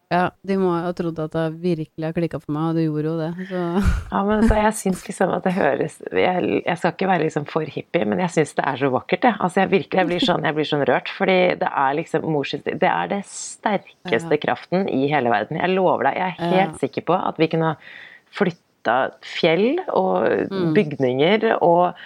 Ja, 0.08 0.30
de 0.48 0.56
må 0.56 0.70
ha 0.72 0.94
trodd 0.96 1.18
at 1.20 1.34
det 1.36 1.42
virkelig 1.60 2.06
har 2.06 2.14
klikka 2.16 2.40
for 2.40 2.54
meg, 2.56 2.70
og 2.70 2.78
det 2.78 2.86
gjorde 2.86 3.10
jo 3.10 3.16
det. 3.20 3.48
Så 3.50 3.62
Ja, 4.14 4.22
men 4.24 4.46
så 4.48 4.56
jeg 4.62 4.76
syns 4.80 5.02
liksom 5.04 5.34
at 5.36 5.44
det 5.44 5.52
høres 5.58 5.98
jeg, 6.16 6.46
jeg 6.64 6.78
skal 6.80 6.94
ikke 6.96 7.10
være 7.12 7.26
liksom 7.26 7.48
for 7.52 7.68
hippie, 7.74 8.06
men 8.08 8.22
jeg 8.24 8.32
syns 8.38 8.56
det 8.56 8.64
er 8.72 8.80
så 8.80 8.92
vakkert, 8.94 9.28
jeg. 9.28 9.36
Altså 9.44 9.66
jeg 9.66 9.72
virkelig 9.74 10.00
jeg 10.04 10.10
blir 10.14 10.24
sånn, 10.30 10.48
jeg 10.48 10.56
blir 10.56 10.70
sånn 10.72 10.86
rørt. 10.88 11.12
Fordi 11.18 11.38
det 11.60 11.72
er 11.84 11.98
liksom 12.00 12.30
morsinstinkt 12.32 12.80
Det 12.86 12.92
er 12.94 13.12
det 13.12 13.20
sterkeste 13.28 14.40
kraften 14.48 14.88
i 14.88 15.10
hele 15.12 15.34
verden. 15.34 15.60
Jeg 15.60 15.76
lover 15.76 16.08
deg. 16.08 16.22
Jeg 16.22 16.30
er 16.38 16.56
helt 16.56 16.78
Ja. 16.78 16.82
sikker 16.86 17.08
på 17.12 17.18
at 17.20 17.38
vi 17.44 17.52
kunne 17.52 17.74
flytta 18.38 18.98
fjell 19.28 19.82
og 19.92 20.54
bygninger 20.76 21.50
og 21.60 21.98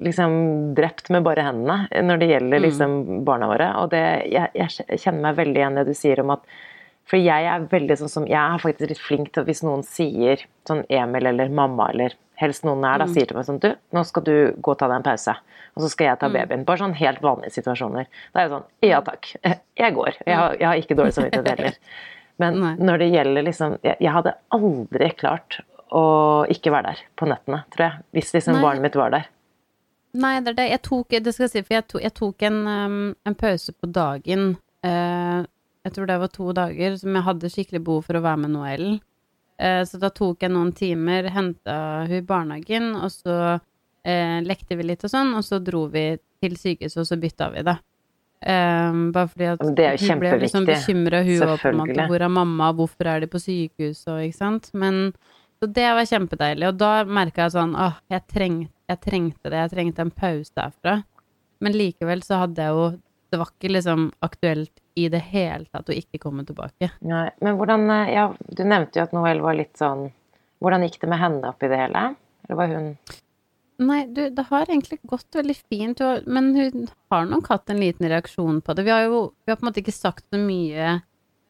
liksom 0.00 0.72
drept 0.78 1.10
med 1.12 1.24
bare 1.26 1.44
hendene 1.44 1.88
når 2.08 2.20
det 2.22 2.28
gjelder 2.32 2.62
liksom 2.70 2.92
barna 3.26 3.48
våre. 3.52 3.68
Og 3.82 3.90
det, 3.92 4.04
jeg, 4.32 4.48
jeg 4.56 5.00
kjenner 5.02 5.26
meg 5.28 5.36
veldig 5.44 5.60
igjen 5.60 5.76
i 5.76 5.82
det 5.84 5.92
du 5.92 5.98
sier 5.98 6.22
om 6.24 6.32
at 6.38 6.46
for 7.10 7.20
jeg 7.20 7.48
er 7.50 7.66
veldig 7.68 7.96
sånn 8.00 8.08
som 8.12 8.26
Jeg 8.28 8.40
er 8.40 8.62
faktisk 8.62 8.88
litt 8.90 9.00
flink 9.02 9.32
til 9.34 9.44
hvis 9.44 9.60
noen 9.64 9.82
sier 9.84 10.40
sånn 10.68 10.84
Emil 10.88 11.26
eller 11.28 11.50
mamma 11.52 11.90
eller 11.92 12.14
helst 12.40 12.64
noen 12.64 12.84
er 12.88 13.02
da, 13.02 13.06
sier 13.12 13.28
til 13.28 13.36
meg 13.36 13.44
sånn 13.46 13.60
Du, 13.62 13.68
nå 13.94 14.04
skal 14.08 14.24
du 14.26 14.34
gå 14.56 14.72
og 14.72 14.78
ta 14.80 14.88
deg 14.90 14.96
en 15.02 15.04
pause. 15.06 15.34
Og 15.74 15.84
så 15.84 15.90
skal 15.92 16.08
jeg 16.08 16.20
ta 16.22 16.30
babyen. 16.32 16.64
Bare 16.66 16.80
sånn 16.80 16.96
helt 16.98 17.20
vanlige 17.22 17.54
situasjoner. 17.58 18.08
Da 18.32 18.40
er 18.40 18.46
jeg 18.48 18.54
sånn 18.54 18.66
Ja 18.88 19.02
takk. 19.04 19.30
Jeg 19.84 19.94
går. 19.96 20.16
Jeg 20.24 20.38
har, 20.38 20.56
jeg 20.60 20.68
har 20.70 20.80
ikke 20.80 20.96
dårlig 20.98 21.14
samvittighet 21.16 21.48
heller. 21.52 21.78
Men 22.42 22.58
når 22.82 22.98
det 23.02 23.08
gjelder 23.12 23.44
liksom 23.46 23.76
jeg, 23.84 23.94
jeg 24.02 24.10
hadde 24.10 24.32
aldri 24.56 25.08
klart 25.18 25.60
å 25.94 26.02
ikke 26.50 26.72
være 26.74 26.94
der 26.94 27.02
på 27.20 27.28
nettene, 27.30 27.60
tror 27.74 27.84
jeg. 27.86 28.04
Hvis 28.16 28.32
liksom 28.34 28.56
Nei. 28.58 28.62
barnet 28.64 28.82
mitt 28.88 28.98
var 28.98 29.12
der. 29.14 29.28
Nei, 30.18 30.32
det 30.42 30.54
er 30.54 30.58
det. 30.58 30.66
Jeg 30.72 30.82
tok, 30.86 31.14
det 31.26 31.34
skal 31.34 31.44
jeg 31.46 31.52
si, 31.52 31.62
for 31.66 31.76
jeg 31.76 31.86
tok, 31.90 32.02
jeg 32.02 32.14
tok 32.18 32.46
en, 32.48 32.58
um, 32.66 32.96
en 33.26 33.36
pause 33.38 33.74
på 33.74 33.90
dagen. 33.90 34.56
eh, 34.86 35.46
Jeg 35.84 35.92
tror 35.92 36.08
det 36.08 36.20
var 36.22 36.30
to 36.32 36.52
dager 36.56 36.96
som 36.96 37.16
jeg 37.16 37.26
hadde 37.26 37.50
skikkelig 37.52 37.82
behov 37.84 38.06
for 38.06 38.16
å 38.16 38.24
være 38.24 38.40
med 38.44 38.54
Noel. 38.54 38.86
Eh, 39.60 39.82
så 39.86 40.00
da 40.00 40.10
tok 40.10 40.42
jeg 40.42 40.52
noen 40.54 40.72
timer, 40.74 41.28
henta 41.34 41.76
hun 42.08 42.16
i 42.18 42.22
barnehagen, 42.24 42.94
og 42.96 43.12
så 43.12 43.36
eh, 43.54 44.38
lekte 44.44 44.78
vi 44.80 44.88
litt 44.88 45.04
og 45.04 45.12
sånn, 45.12 45.34
og 45.36 45.44
så 45.46 45.60
dro 45.62 45.84
vi 45.92 46.14
til 46.42 46.56
sykehuset, 46.58 47.02
og 47.04 47.10
så 47.10 47.20
bytta 47.20 47.50
vi, 47.52 47.66
det. 47.68 47.76
Eh, 48.44 48.98
bare 49.14 49.30
fordi 49.30 49.50
at 49.52 49.62
det 49.76 49.92
hun 50.02 50.24
ble 50.24 50.34
liksom 50.42 50.66
bekymra, 50.68 51.22
hun 51.28 51.46
òg, 51.46 51.54
på 51.62 51.70
en 51.70 51.80
måte. 51.84 52.08
Hvor 52.10 52.26
er 52.26 52.36
mamma, 52.40 52.72
hvorfor 52.80 53.12
er 53.12 53.24
de 53.24 53.30
på 53.30 53.44
sykehuset, 53.44 54.10
og 54.16 54.24
ikke 54.24 54.40
sant. 54.40 54.72
Men 54.72 55.06
så 55.60 55.68
det 55.70 55.88
var 56.00 56.08
kjempedeilig, 56.08 56.72
og 56.72 56.80
da 56.80 56.92
merka 57.06 57.46
jeg 57.46 57.58
sånn 57.58 57.76
åh, 57.78 58.00
jeg, 58.12 58.24
treng, 58.32 58.62
jeg 58.90 59.04
trengte 59.04 59.52
det, 59.52 59.66
jeg 59.66 59.76
trengte 59.76 60.08
en 60.08 60.16
pause 60.16 60.52
derfra. 60.56 61.02
Men 61.64 61.76
likevel 61.76 62.24
så 62.26 62.42
hadde 62.42 62.64
jeg 62.64 62.74
jo 62.74 62.88
Det 63.34 63.38
var 63.40 63.48
ikke 63.50 63.72
liksom 63.72 64.02
aktuelt 64.22 64.70
i 64.94 65.08
det 65.10 65.18
hele 65.32 65.66
tatt 65.66 65.88
å 65.90 65.94
ikke 65.96 66.20
komme 66.22 66.44
tilbake. 66.46 66.92
Nei, 67.02 67.26
men 67.42 67.56
hvordan 67.58 67.88
eh, 67.90 68.12
Ja, 68.14 68.28
du 68.30 68.62
nevnte 68.62 69.00
jo 69.00 69.06
at 69.08 69.16
Noel 69.16 69.40
var 69.42 69.56
litt 69.58 69.74
sånn 69.80 70.04
Hvordan 70.62 70.84
gikk 70.86 71.00
det 71.02 71.08
med 71.10 71.18
henne 71.18 71.50
oppi 71.50 71.66
det 71.72 71.80
hele? 71.80 72.04
Eller 72.46 72.60
var 72.60 72.70
hun 72.70 72.92
Nei, 73.82 74.04
du, 74.06 74.28
det 74.30 74.44
har 74.52 74.70
egentlig 74.70 75.00
gått 75.10 75.34
veldig 75.34 75.56
fint, 75.66 75.98
men 76.30 76.52
hun 76.54 76.84
har 77.10 77.24
nok 77.26 77.48
hatt 77.50 77.72
en 77.74 77.80
liten 77.82 78.06
reaksjon 78.06 78.60
på 78.62 78.76
det. 78.78 78.84
Vi 78.86 78.92
har 78.94 79.08
jo 79.08 79.24
vi 79.42 79.50
har 79.50 79.58
på 79.58 79.66
en 79.66 79.70
måte 79.72 79.82
ikke 79.82 79.96
sagt 79.96 80.28
så 80.30 80.38
mye, 80.38 80.92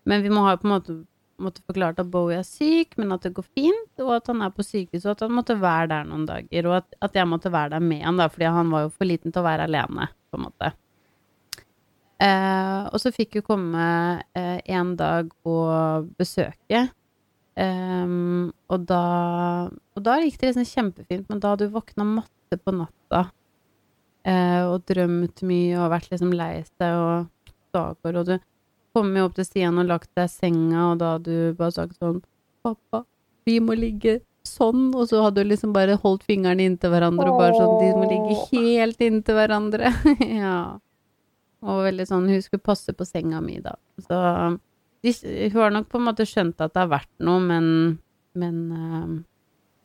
men 0.08 0.24
vi 0.24 0.32
må 0.32 0.46
ha 0.46 0.54
på 0.56 0.64
en 0.64 0.72
måte 0.72 0.96
måtte 1.36 1.60
forklart 1.66 2.00
at 2.00 2.08
Bowie 2.08 2.38
er 2.40 2.46
syk, 2.46 2.96
men 2.96 3.12
at 3.12 3.26
det 3.26 3.34
går 3.36 3.44
fint, 3.58 3.90
og 4.00 4.14
at 4.16 4.30
han 4.30 4.40
er 4.46 4.54
på 4.54 4.64
sykehus, 4.64 5.04
og 5.04 5.18
at 5.18 5.26
han 5.26 5.36
måtte 5.36 5.58
være 5.60 5.90
der 5.92 6.08
noen 6.08 6.24
dager, 6.28 6.70
og 6.70 6.78
at, 6.78 6.96
at 7.04 7.18
jeg 7.18 7.28
måtte 7.28 7.52
være 7.52 7.74
der 7.74 7.84
med 7.84 8.06
han, 8.06 8.22
da, 8.22 8.30
fordi 8.32 8.48
han 8.56 8.72
var 8.72 8.86
jo 8.86 8.94
for 8.94 9.10
liten 9.10 9.34
til 9.34 9.42
å 9.42 9.48
være 9.50 9.68
alene, 9.68 10.08
på 10.30 10.40
en 10.40 10.46
måte. 10.46 10.72
Eh, 12.22 12.82
og 12.90 13.00
så 13.02 13.10
fikk 13.14 13.40
hun 13.40 13.46
komme 13.46 13.86
eh, 14.38 14.60
en 14.76 14.92
dag 14.98 15.32
og 15.44 16.12
besøke, 16.18 16.86
Um, 17.54 18.50
og 18.66 18.86
da 18.88 19.70
Og 19.94 20.02
da 20.02 20.16
gikk 20.18 20.40
det 20.40 20.48
liksom 20.48 20.66
kjempefint, 20.66 21.28
men 21.30 21.38
da 21.38 21.52
hadde 21.52 21.68
hun 21.68 21.76
våkna 21.76 22.06
matte 22.08 22.58
på 22.58 22.72
natta 22.74 23.20
eh, 24.26 24.62
og 24.66 24.82
drømt 24.90 25.44
mye 25.46 25.78
og 25.78 25.92
vært 25.92 26.10
liksom 26.10 26.32
lei 26.34 26.64
seg 26.66 26.98
og 26.98 27.28
stakkar, 27.70 28.18
og 28.18 28.26
du 28.26 28.34
kom 28.94 29.12
jo 29.14 29.28
opp 29.28 29.36
til 29.38 29.46
Stian 29.46 29.78
og 29.78 29.86
lagt 29.90 30.10
deg 30.18 30.26
i 30.26 30.32
senga, 30.32 30.88
og 30.90 30.98
da 31.02 31.14
hadde 31.14 31.30
du 31.30 31.58
bare 31.58 31.76
sagt 31.76 31.98
sånn 32.00 32.22
Pappa, 32.64 33.04
vi 33.46 33.60
må 33.62 33.76
ligge 33.78 34.18
sånn, 34.48 34.88
og 34.96 35.06
så 35.10 35.22
hadde 35.26 35.44
du 35.44 35.52
liksom 35.52 35.74
bare 35.76 35.98
holdt 36.00 36.24
fingrene 36.26 36.66
inntil 36.66 36.90
hverandre 36.94 37.28
og 37.30 37.38
bare 37.38 37.54
sånn 37.58 37.76
De 37.82 37.90
må 37.94 38.08
ligge 38.08 38.38
helt 38.50 39.04
inntil 39.04 39.38
hverandre. 39.38 39.92
ja. 40.42 40.58
Og 41.64 41.84
veldig 41.86 42.06
sånn 42.08 42.28
Hun 42.28 42.42
skulle 42.44 42.64
passe 42.64 42.92
på 42.96 43.06
senga 43.08 43.40
mi, 43.44 43.58
da. 43.64 43.76
Så 44.04 44.18
de, 45.04 45.12
hun 45.52 45.60
har 45.60 45.72
nok 45.74 45.88
på 45.92 46.00
en 46.00 46.06
måte 46.08 46.26
skjønt 46.28 46.60
at 46.64 46.74
det 46.74 46.82
har 46.82 46.90
vært 46.92 47.12
noe, 47.24 47.40
men, 47.44 47.66
men 48.40 48.60
uh, 48.72 49.14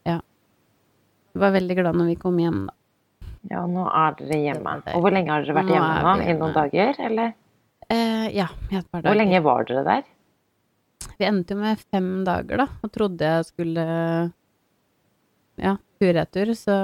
ja. 0.08 0.20
Hun 1.34 1.44
var 1.44 1.56
veldig 1.56 1.80
glad 1.80 2.00
når 2.00 2.14
vi 2.14 2.20
kom 2.20 2.40
hjem, 2.40 2.62
da. 2.70 2.76
Ja, 3.50 3.64
nå 3.72 3.86
er 3.88 4.16
dere 4.20 4.40
hjemme. 4.44 4.78
Og 4.96 5.04
hvor 5.04 5.16
lenge 5.16 5.32
har 5.32 5.46
dere 5.46 5.56
vært 5.56 5.70
Nå 5.70 5.76
hjemme 5.78 6.00
nå? 6.04 6.16
I 6.24 6.38
noen 6.40 6.56
dager, 6.56 7.04
eller? 7.08 7.36
Uh, 7.90 8.28
ja, 8.36 8.48
i 8.70 8.80
et 8.80 8.88
par 8.88 9.02
dager. 9.02 9.10
Hvor 9.10 9.20
lenge 9.20 9.44
var 9.46 9.70
dere 9.70 9.86
der? 9.88 10.08
Vi 11.20 11.28
endte 11.28 11.56
jo 11.56 11.62
med 11.62 11.84
fem 11.92 12.10
dager, 12.28 12.64
da, 12.64 12.68
og 12.84 12.92
trodde 12.96 13.32
jeg 13.34 13.48
skulle 13.48 13.86
ja, 15.60 15.76
tur-retur, 16.00 16.54
så 16.56 16.76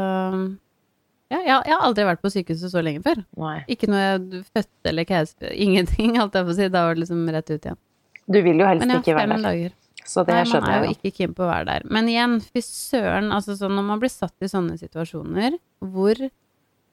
ja, 1.32 1.40
jeg, 1.42 1.56
jeg 1.66 1.74
har 1.74 1.86
aldri 1.88 2.06
vært 2.08 2.22
på 2.22 2.32
sykehuset 2.34 2.72
så 2.74 2.84
lenge 2.86 3.02
før. 3.06 3.24
Nei. 3.42 3.56
Ikke 3.72 3.90
noe 3.90 4.02
jeg 4.04 4.44
fødte 4.54 4.92
eller 4.92 5.08
keiser, 5.10 5.50
ingenting, 5.54 6.16
alt 6.22 6.38
jeg 6.38 6.48
får 6.50 6.60
si. 6.60 6.68
Da 6.74 6.86
var 6.88 6.98
det 6.98 7.06
liksom 7.06 7.26
rett 7.36 7.50
ut 7.52 7.58
igjen. 7.70 7.80
Du 8.26 8.40
vil 8.42 8.62
jo 8.62 8.68
helst 8.70 8.90
ikke 8.90 9.16
være 9.18 9.36
der. 9.36 9.44
dager. 9.46 9.74
Så 10.06 10.22
det 10.26 10.36
Nei, 10.36 10.42
man 10.44 10.50
skjønner 10.52 10.70
er 10.70 10.76
jeg 10.76 10.84
jo 10.84 10.90
jo. 10.92 10.96
ikke 11.00 11.12
keen 11.18 11.32
på 11.34 11.44
å 11.46 11.50
være 11.50 11.66
der. 11.72 11.86
Men 11.98 12.10
igjen, 12.12 12.36
fy 12.54 12.62
søren, 12.66 13.32
altså 13.34 13.56
sånn 13.58 13.74
når 13.74 13.86
man 13.88 14.02
blir 14.04 14.12
satt 14.14 14.46
i 14.46 14.50
sånne 14.52 14.76
situasjoner, 14.78 15.56
hvor 15.82 16.20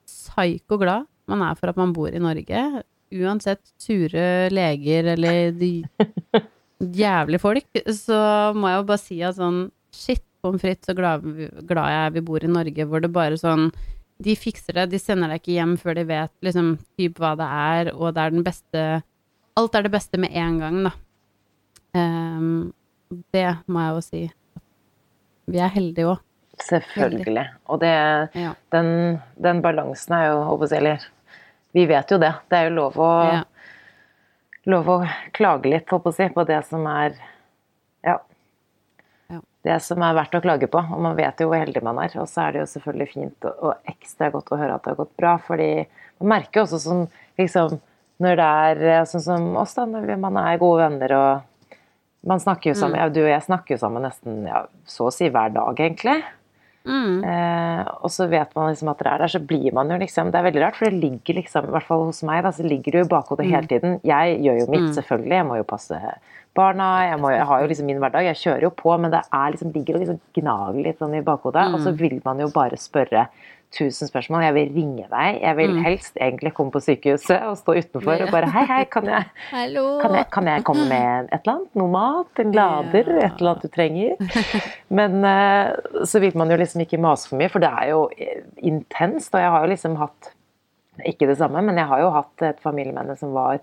psyko 0.08 0.78
glad 0.80 1.04
man 1.28 1.44
er 1.44 1.58
for 1.60 1.70
at 1.72 1.78
man 1.80 1.92
bor 1.96 2.08
i 2.12 2.20
Norge, 2.22 2.62
uansett 3.12 3.60
sure 3.80 4.48
leger 4.52 5.10
eller 5.12 5.52
de 5.60 5.72
jævlige 7.02 7.42
folk, 7.42 7.68
så 7.94 8.18
må 8.56 8.70
jeg 8.72 8.80
jo 8.80 8.86
bare 8.88 9.02
si 9.04 9.18
at 9.28 9.36
sånn 9.36 9.66
shit 9.92 10.24
pommes 10.42 10.62
frites, 10.64 10.88
så 10.88 10.96
glad, 10.96 11.22
glad 11.68 11.92
jeg 11.92 12.06
er 12.08 12.14
vi 12.16 12.24
bor 12.26 12.42
i 12.42 12.50
Norge, 12.50 12.86
hvor 12.88 13.04
det 13.04 13.12
bare 13.14 13.36
sånn 13.38 13.68
de 14.22 14.34
fikser 14.38 14.76
det, 14.78 14.90
de 14.92 14.98
sender 15.02 15.32
deg 15.32 15.40
ikke 15.42 15.56
hjem 15.56 15.76
før 15.80 15.98
de 15.98 16.04
vet 16.08 16.32
liksom 16.46 16.74
typ 16.98 17.18
hva 17.22 17.32
det 17.38 17.48
er, 17.48 17.90
og 17.94 18.14
det 18.14 18.22
er 18.26 18.36
den 18.36 18.46
beste 18.46 18.84
Alt 19.60 19.74
er 19.76 19.84
det 19.84 19.90
beste 19.92 20.16
med 20.16 20.32
en 20.32 20.54
gang, 20.62 20.76
da. 20.86 20.92
Um, 21.92 22.72
det 23.34 23.44
må 23.68 23.82
jeg 23.84 23.92
jo 23.98 24.04
si. 24.06 24.20
Vi 25.52 25.58
er 25.60 25.68
heldige 25.74 26.06
òg. 26.14 26.22
Selvfølgelig. 26.62 27.44
Og 27.68 27.80
det, 27.82 27.90
Ja. 28.38 28.54
den, 28.72 29.20
den 29.36 29.60
balansen 29.60 30.14
er 30.16 30.30
jo 30.30 30.62
Eller 30.72 31.04
vi 31.74 31.84
vet 31.86 32.10
jo 32.10 32.18
det. 32.18 32.32
Det 32.48 32.58
er 32.58 32.68
jo 32.70 32.74
lov 32.76 32.94
å, 32.96 33.32
Ja. 33.32 33.42
lov 34.66 34.86
å 34.86 35.08
klage 35.32 35.66
litt, 35.68 35.88
håper 35.90 36.12
jeg, 36.16 36.34
på 36.34 36.46
det 36.46 36.64
som 36.64 36.86
er. 36.86 37.14
Det 39.62 39.76
som 39.84 40.02
er 40.02 40.16
verdt 40.16 40.34
å 40.34 40.42
klage 40.42 40.66
på. 40.70 40.80
Og 40.82 41.02
man 41.04 41.14
vet 41.18 41.38
jo 41.40 41.48
hvor 41.50 41.60
heldig 41.62 41.84
man 41.86 42.00
er. 42.02 42.14
Og 42.18 42.26
så 42.30 42.46
er 42.46 42.54
det 42.54 42.64
jo 42.64 42.70
selvfølgelig 42.72 43.08
fint 43.12 43.48
og, 43.52 43.76
ekstra 43.92 44.32
godt 44.34 44.50
å 44.50 44.58
høre 44.58 44.76
at 44.76 44.84
det 44.84 44.94
har 44.94 45.00
gått 45.04 45.14
bra, 45.20 45.36
fordi 45.46 45.70
man 46.22 46.34
merker 46.36 46.62
jo 46.62 46.66
også 46.66 46.82
sånn 46.82 47.08
liksom 47.40 47.80
Når 48.22 48.36
det 48.38 48.50
er 48.64 48.80
eh, 48.86 49.06
sånn 49.08 49.22
som 49.24 49.46
oss, 49.58 49.72
da, 49.74 49.86
når 49.88 50.12
man 50.20 50.36
er 50.38 50.60
gode 50.60 50.84
venner 50.84 51.14
og 51.16 51.48
man 52.28 52.38
snakker 52.38 52.70
jo 52.70 52.76
sammen, 52.78 53.00
ja, 53.00 53.08
Du 53.10 53.22
og 53.24 53.30
jeg 53.32 53.42
snakker 53.42 53.74
jo 53.74 53.80
sammen 53.82 54.04
nesten 54.06 54.44
ja, 54.46 54.60
så 54.86 55.08
å 55.08 55.14
si 55.14 55.26
hver 55.32 55.50
dag, 55.54 55.72
egentlig. 55.74 56.20
Mm. 56.82 57.22
Eh, 57.22 57.80
og 58.02 58.10
så 58.10 58.26
vet 58.30 58.54
man 58.58 58.72
liksom 58.72 58.90
at 58.90 59.02
dere 59.02 59.14
er 59.14 59.22
der, 59.22 59.30
så 59.30 59.40
blir 59.46 59.74
man 59.74 59.90
jo 59.92 60.00
liksom 60.00 60.32
Det 60.32 60.38
er 60.40 60.46
veldig 60.48 60.62
rart, 60.64 60.78
for 60.78 60.90
det 60.90 60.98
ligger 60.98 61.38
liksom, 61.38 61.68
i 61.68 61.74
hvert 61.76 61.86
fall 61.86 62.06
hos 62.08 62.22
meg, 62.26 62.42
da, 62.46 62.50
så 62.54 62.66
ligger 62.66 62.94
det 62.94 63.02
jo 63.02 63.08
i 63.08 63.12
bakhodet 63.12 63.48
hele 63.50 63.70
tiden. 63.70 63.98
Jeg 64.06 64.38
gjør 64.46 64.62
jo 64.62 64.70
mitt, 64.74 64.88
selvfølgelig. 64.98 65.36
Jeg 65.38 65.48
må 65.50 65.58
jo 65.60 65.68
passe 65.74 66.00
barna, 66.56 66.88
jeg, 67.08 67.20
må, 67.22 67.32
jeg 67.32 67.46
har 67.48 67.62
jo 67.62 67.70
liksom 67.70 67.88
min 67.88 68.02
hverdag. 68.02 68.28
Jeg 68.28 68.40
kjører 68.42 68.66
jo 68.68 68.74
på, 68.76 68.92
men 69.00 69.14
det 69.14 69.22
er 69.24 69.54
liksom, 69.54 69.72
ligger 69.74 69.96
og 69.96 70.04
liksom 70.04 70.20
gnager 70.36 70.84
litt 70.84 71.00
sånn 71.00 71.16
i 71.16 71.24
bakhodet. 71.24 71.64
Og 71.72 71.82
så 71.84 71.94
vil 71.96 72.18
man 72.24 72.42
jo 72.42 72.50
bare 72.52 72.78
spørre 72.80 73.26
tusen 73.72 74.08
spørsmål. 74.08 74.44
Jeg 74.44 74.54
vil 74.56 74.74
ringe 74.76 75.06
deg. 75.08 75.38
Jeg 75.40 75.56
vil 75.58 75.78
helst 75.84 76.18
egentlig 76.20 76.52
komme 76.56 76.74
på 76.74 76.82
sykehuset 76.84 77.46
og 77.48 77.56
stå 77.60 77.76
utenfor 77.80 78.26
og 78.26 78.32
bare 78.34 78.50
Hei, 78.52 78.64
hei, 78.68 78.82
kan 78.92 79.08
jeg 79.08 79.28
kan 79.50 80.16
jeg, 80.18 80.28
kan 80.34 80.50
jeg 80.50 80.64
komme 80.68 80.84
med 80.90 81.32
et 81.32 81.40
eller 81.40 81.54
annet? 81.54 81.72
Noe 81.80 81.92
mat? 81.94 82.42
En 82.42 82.54
lader? 82.56 83.12
Et 83.16 83.40
eller 83.40 83.54
annet 83.54 83.64
du 83.64 83.72
trenger? 83.72 84.68
Men 85.00 85.24
eh, 85.28 86.04
så 86.08 86.20
vil 86.22 86.36
man 86.38 86.52
jo 86.52 86.60
liksom 86.60 86.84
ikke 86.84 87.00
mase 87.00 87.30
for 87.30 87.40
mye, 87.40 87.52
for 87.52 87.64
det 87.64 87.72
er 87.72 87.92
jo 87.94 88.04
eh, 88.16 88.44
intenst. 88.60 89.32
Og 89.32 89.40
jeg 89.40 89.54
har 89.56 89.64
jo 89.64 89.72
liksom 89.72 89.98
hatt 90.02 90.32
Ikke 91.08 91.24
det 91.30 91.38
samme, 91.40 91.62
men 91.64 91.80
jeg 91.80 91.88
har 91.88 92.02
jo 92.02 92.10
hatt 92.12 92.44
et 92.44 92.58
familiemedlem 92.60 93.16
som 93.16 93.32
var 93.32 93.62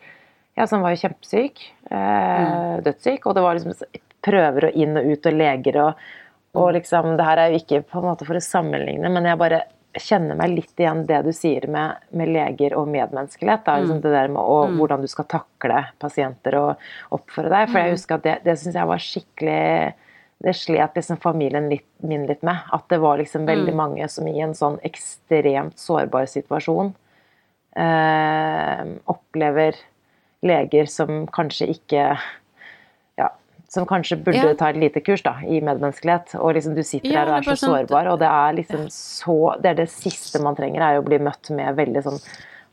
ja, 0.60 0.68
som 0.68 0.82
var 0.84 0.92
jo 0.92 1.00
kjempesyk. 1.06 1.62
Eh, 1.92 2.78
dødssyk. 2.84 3.26
Og 3.26 3.36
det 3.36 3.44
var 3.46 3.56
liksom 3.56 4.00
prøver 4.26 4.70
og 4.70 4.76
inn 4.76 5.00
og 5.00 5.08
ut 5.08 5.28
og 5.30 5.36
leger 5.40 5.78
og, 5.86 6.08
og 6.60 6.72
liksom 6.76 7.14
Det 7.16 7.28
her 7.28 7.40
er 7.40 7.54
jo 7.54 7.62
ikke 7.62 7.84
på 7.88 8.02
en 8.02 8.10
måte 8.10 8.28
for 8.28 8.36
å 8.36 8.44
sammenligne, 8.44 9.12
men 9.14 9.28
jeg 9.30 9.40
bare 9.40 9.62
kjenner 10.00 10.38
meg 10.38 10.52
litt 10.54 10.82
igjen 10.82 11.06
det 11.08 11.22
du 11.26 11.32
sier 11.34 11.66
med, 11.72 12.04
med 12.14 12.30
leger 12.36 12.76
og 12.78 12.90
medmenneskelighet. 12.92 13.64
Da, 13.66 13.80
liksom 13.80 14.04
det 14.04 14.12
der 14.14 14.30
med 14.36 14.42
å, 14.44 14.60
hvordan 14.76 15.02
du 15.02 15.10
skal 15.10 15.28
takle 15.32 15.80
pasienter 16.02 16.58
og 16.60 16.90
oppføre 17.16 17.50
deg. 17.54 17.72
For 17.72 17.80
jeg 17.80 17.96
husker 17.96 18.20
at 18.20 18.28
det, 18.28 18.36
det 18.46 18.58
syns 18.60 18.78
jeg 18.78 18.92
var 18.92 19.04
skikkelig 19.08 19.64
Det 20.40 20.54
slet 20.56 20.96
liksom 20.96 21.18
familien 21.20 21.66
litt, 21.72 21.88
min 22.06 22.28
litt 22.30 22.44
med. 22.48 22.68
At 22.76 22.86
det 22.92 23.02
var 23.04 23.18
liksom 23.20 23.48
veldig 23.48 23.76
mange 23.76 24.08
som 24.12 24.28
i 24.28 24.38
en 24.44 24.54
sånn 24.56 24.78
ekstremt 24.88 25.80
sårbar 25.80 26.30
situasjon 26.32 26.94
eh, 27.76 28.84
opplever 29.10 29.76
leger 30.44 30.86
som 30.88 31.26
kanskje 31.28 31.68
ikke 31.76 32.04
ja, 33.20 33.30
som 33.68 33.86
kanskje 33.86 34.18
burde 34.24 34.38
Ja. 34.50 34.54
ta 34.56 34.70
et 34.70 34.78
lite 34.78 35.02
kurs 35.04 35.22
da, 35.22 35.36
i 35.44 35.60
medmenneskelighet. 35.62 36.36
Og 36.40 36.54
liksom 36.56 36.76
du 36.76 36.84
sitter 36.84 37.12
Ja, 37.12 37.26
der 37.26 37.34
og 37.34 37.38
er 37.48 37.56
så 37.56 37.58
sånn- 37.68 37.88
sårbar, 37.88 38.08
og 38.14 38.20
det 38.20 38.28
er 38.28 38.54
liksom 38.54 38.86
så 38.90 39.62
Det 39.62 39.66
er 39.72 39.74
det 39.76 39.90
siste 39.90 40.42
man 40.42 40.56
trenger, 40.56 40.82
er 40.82 41.02
å 41.02 41.06
bli 41.06 41.18
møtt 41.20 41.50
med 41.52 41.76
veldig 41.76 42.04
sånn 42.04 42.22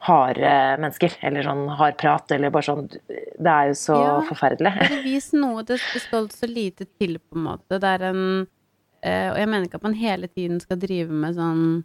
harde 0.06 0.78
mennesker. 0.78 1.16
Eller 1.22 1.42
sånn 1.42 1.68
hard 1.76 1.96
prat, 1.98 2.30
eller 2.30 2.50
bare 2.50 2.62
sånn 2.62 2.88
Det 2.88 3.46
er 3.46 3.66
jo 3.68 3.72
så 3.74 3.96
Ja. 4.04 4.20
forferdelig. 4.22 4.88
Det 4.88 5.02
vis 5.04 5.32
noe. 5.32 5.62
Det 5.64 5.80
det 5.92 6.02
skal 6.02 6.28
så 6.28 6.46
lite 6.46 6.86
til, 7.00 7.18
på 7.18 7.34
en 7.36 7.44
måte. 7.44 7.80
Det 7.80 7.84
er 7.84 8.02
en 8.10 8.46
eh, 9.02 9.30
Og 9.30 9.36
jeg 9.38 9.48
mener 9.48 9.66
ikke 9.66 9.74
at 9.76 9.82
man 9.82 9.94
hele 9.94 10.28
tiden 10.28 10.60
skal 10.60 10.76
drive 10.78 11.10
med 11.10 11.34
sånn 11.34 11.84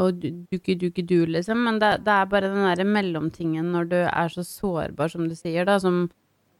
og 0.00 0.22
duki-duki-du, 0.22 1.18
liksom, 1.34 1.64
men 1.66 1.80
det, 1.82 1.92
det 2.06 2.14
er 2.14 2.30
bare 2.30 2.50
den 2.52 2.64
derre 2.66 2.86
mellomtingen 2.88 3.72
når 3.74 3.90
du 3.90 3.98
er 4.02 4.32
så 4.32 4.44
sårbar, 4.46 5.12
som 5.12 5.28
du 5.28 5.36
sier, 5.38 5.68
da, 5.68 5.78
som 5.82 6.06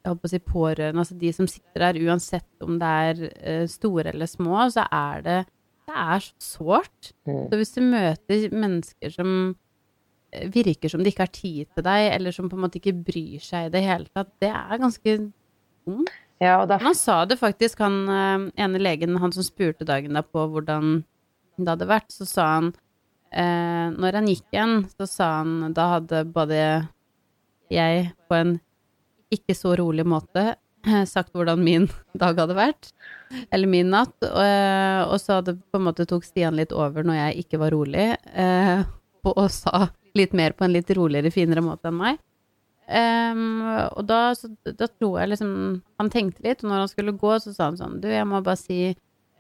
jeg 0.00 0.08
holdt 0.08 0.22
på 0.22 0.30
å 0.30 0.32
si 0.32 0.40
pårørende, 0.44 1.02
altså 1.02 1.16
de 1.20 1.32
som 1.36 1.48
sitter 1.50 1.84
der, 1.84 2.02
uansett 2.08 2.64
om 2.64 2.78
det 2.80 2.92
er 3.06 3.24
uh, 3.28 3.64
store 3.68 4.12
eller 4.14 4.30
små, 4.30 4.62
så 4.72 4.86
er 4.88 5.24
det 5.26 5.40
Det 5.90 5.96
er 5.98 6.20
så 6.22 6.34
sårt. 6.38 7.10
Mm. 7.26 7.48
Så 7.50 7.58
hvis 7.58 7.72
du 7.74 7.80
møter 7.82 8.52
mennesker 8.54 9.10
som 9.10 9.30
virker 10.30 10.90
som 10.92 11.02
de 11.02 11.10
ikke 11.10 11.26
har 11.26 11.34
tid 11.34 11.70
til 11.74 11.84
deg, 11.86 12.08
eller 12.14 12.34
som 12.34 12.48
på 12.50 12.56
en 12.58 12.64
måte 12.64 12.78
ikke 12.80 12.96
bryr 13.06 13.42
seg 13.42 13.66
i 13.68 13.72
det 13.74 13.82
hele 13.84 14.06
tatt, 14.14 14.30
det 14.42 14.50
er 14.52 14.82
ganske 14.82 15.16
vondt. 15.88 16.12
Ja, 16.40 16.64
derfor... 16.64 16.84
han 16.86 16.96
sa 16.96 17.16
det 17.28 17.36
faktisk, 17.36 17.82
han 17.84 17.98
eh, 18.08 18.46
ene 18.64 18.80
legen, 18.80 19.18
han 19.20 19.34
som 19.34 19.44
spurte 19.44 19.84
dagen 19.84 20.16
derpå 20.16 20.46
hvordan 20.54 21.02
det 21.58 21.68
hadde 21.68 21.90
vært, 21.90 22.08
så 22.14 22.24
sa 22.28 22.46
han 22.54 22.70
eh, 23.32 23.86
Når 23.94 24.18
han 24.18 24.30
gikk 24.30 24.46
igjen, 24.52 24.74
så 24.96 25.06
sa 25.08 25.28
han 25.40 25.74
da 25.76 25.86
hadde 25.96 26.24
både 26.34 26.58
jeg 27.70 28.10
på 28.28 28.38
en 28.38 28.56
ikke 29.30 29.54
så 29.54 29.76
rolig 29.78 30.04
måte 30.08 30.54
sagt 31.14 31.34
hvordan 31.34 31.62
min 31.64 31.88
dag 32.22 32.38
hadde 32.40 32.56
vært, 32.58 32.90
eller 33.50 33.70
min 33.70 33.92
natt, 33.92 34.16
og, 34.26 34.40
eh, 34.42 35.02
og 35.06 35.18
så 35.22 35.40
hadde 35.40 35.58
på 35.60 35.80
en 35.80 35.86
måte 35.90 36.08
tok 36.08 36.26
Stian 36.26 36.58
litt 36.58 36.74
over 36.74 37.06
når 37.06 37.20
jeg 37.20 37.44
ikke 37.44 37.60
var 37.62 37.74
rolig, 37.76 38.08
eh, 38.32 38.82
og, 39.24 39.32
og 39.44 39.46
sa 39.54 39.88
litt 40.18 40.34
mer 40.34 40.56
på 40.56 40.66
en 40.66 40.74
litt 40.74 40.90
roligere, 40.96 41.30
finere 41.34 41.62
måte 41.64 41.90
enn 41.90 42.00
meg. 42.00 42.18
Um, 42.90 43.60
og 43.94 44.02
da, 44.02 44.32
så, 44.34 44.48
da 44.66 44.88
tror 44.90 45.20
jeg 45.20 45.30
liksom 45.30 45.50
Han 46.00 46.08
tenkte 46.10 46.42
litt, 46.42 46.64
og 46.64 46.72
når 46.72 46.80
han 46.80 46.88
skulle 46.90 47.12
gå, 47.14 47.36
så 47.38 47.52
sa 47.54 47.68
han 47.68 47.76
sånn 47.78 48.00
Du, 48.02 48.08
jeg 48.10 48.26
må 48.26 48.40
bare 48.42 48.58
si 48.58 48.78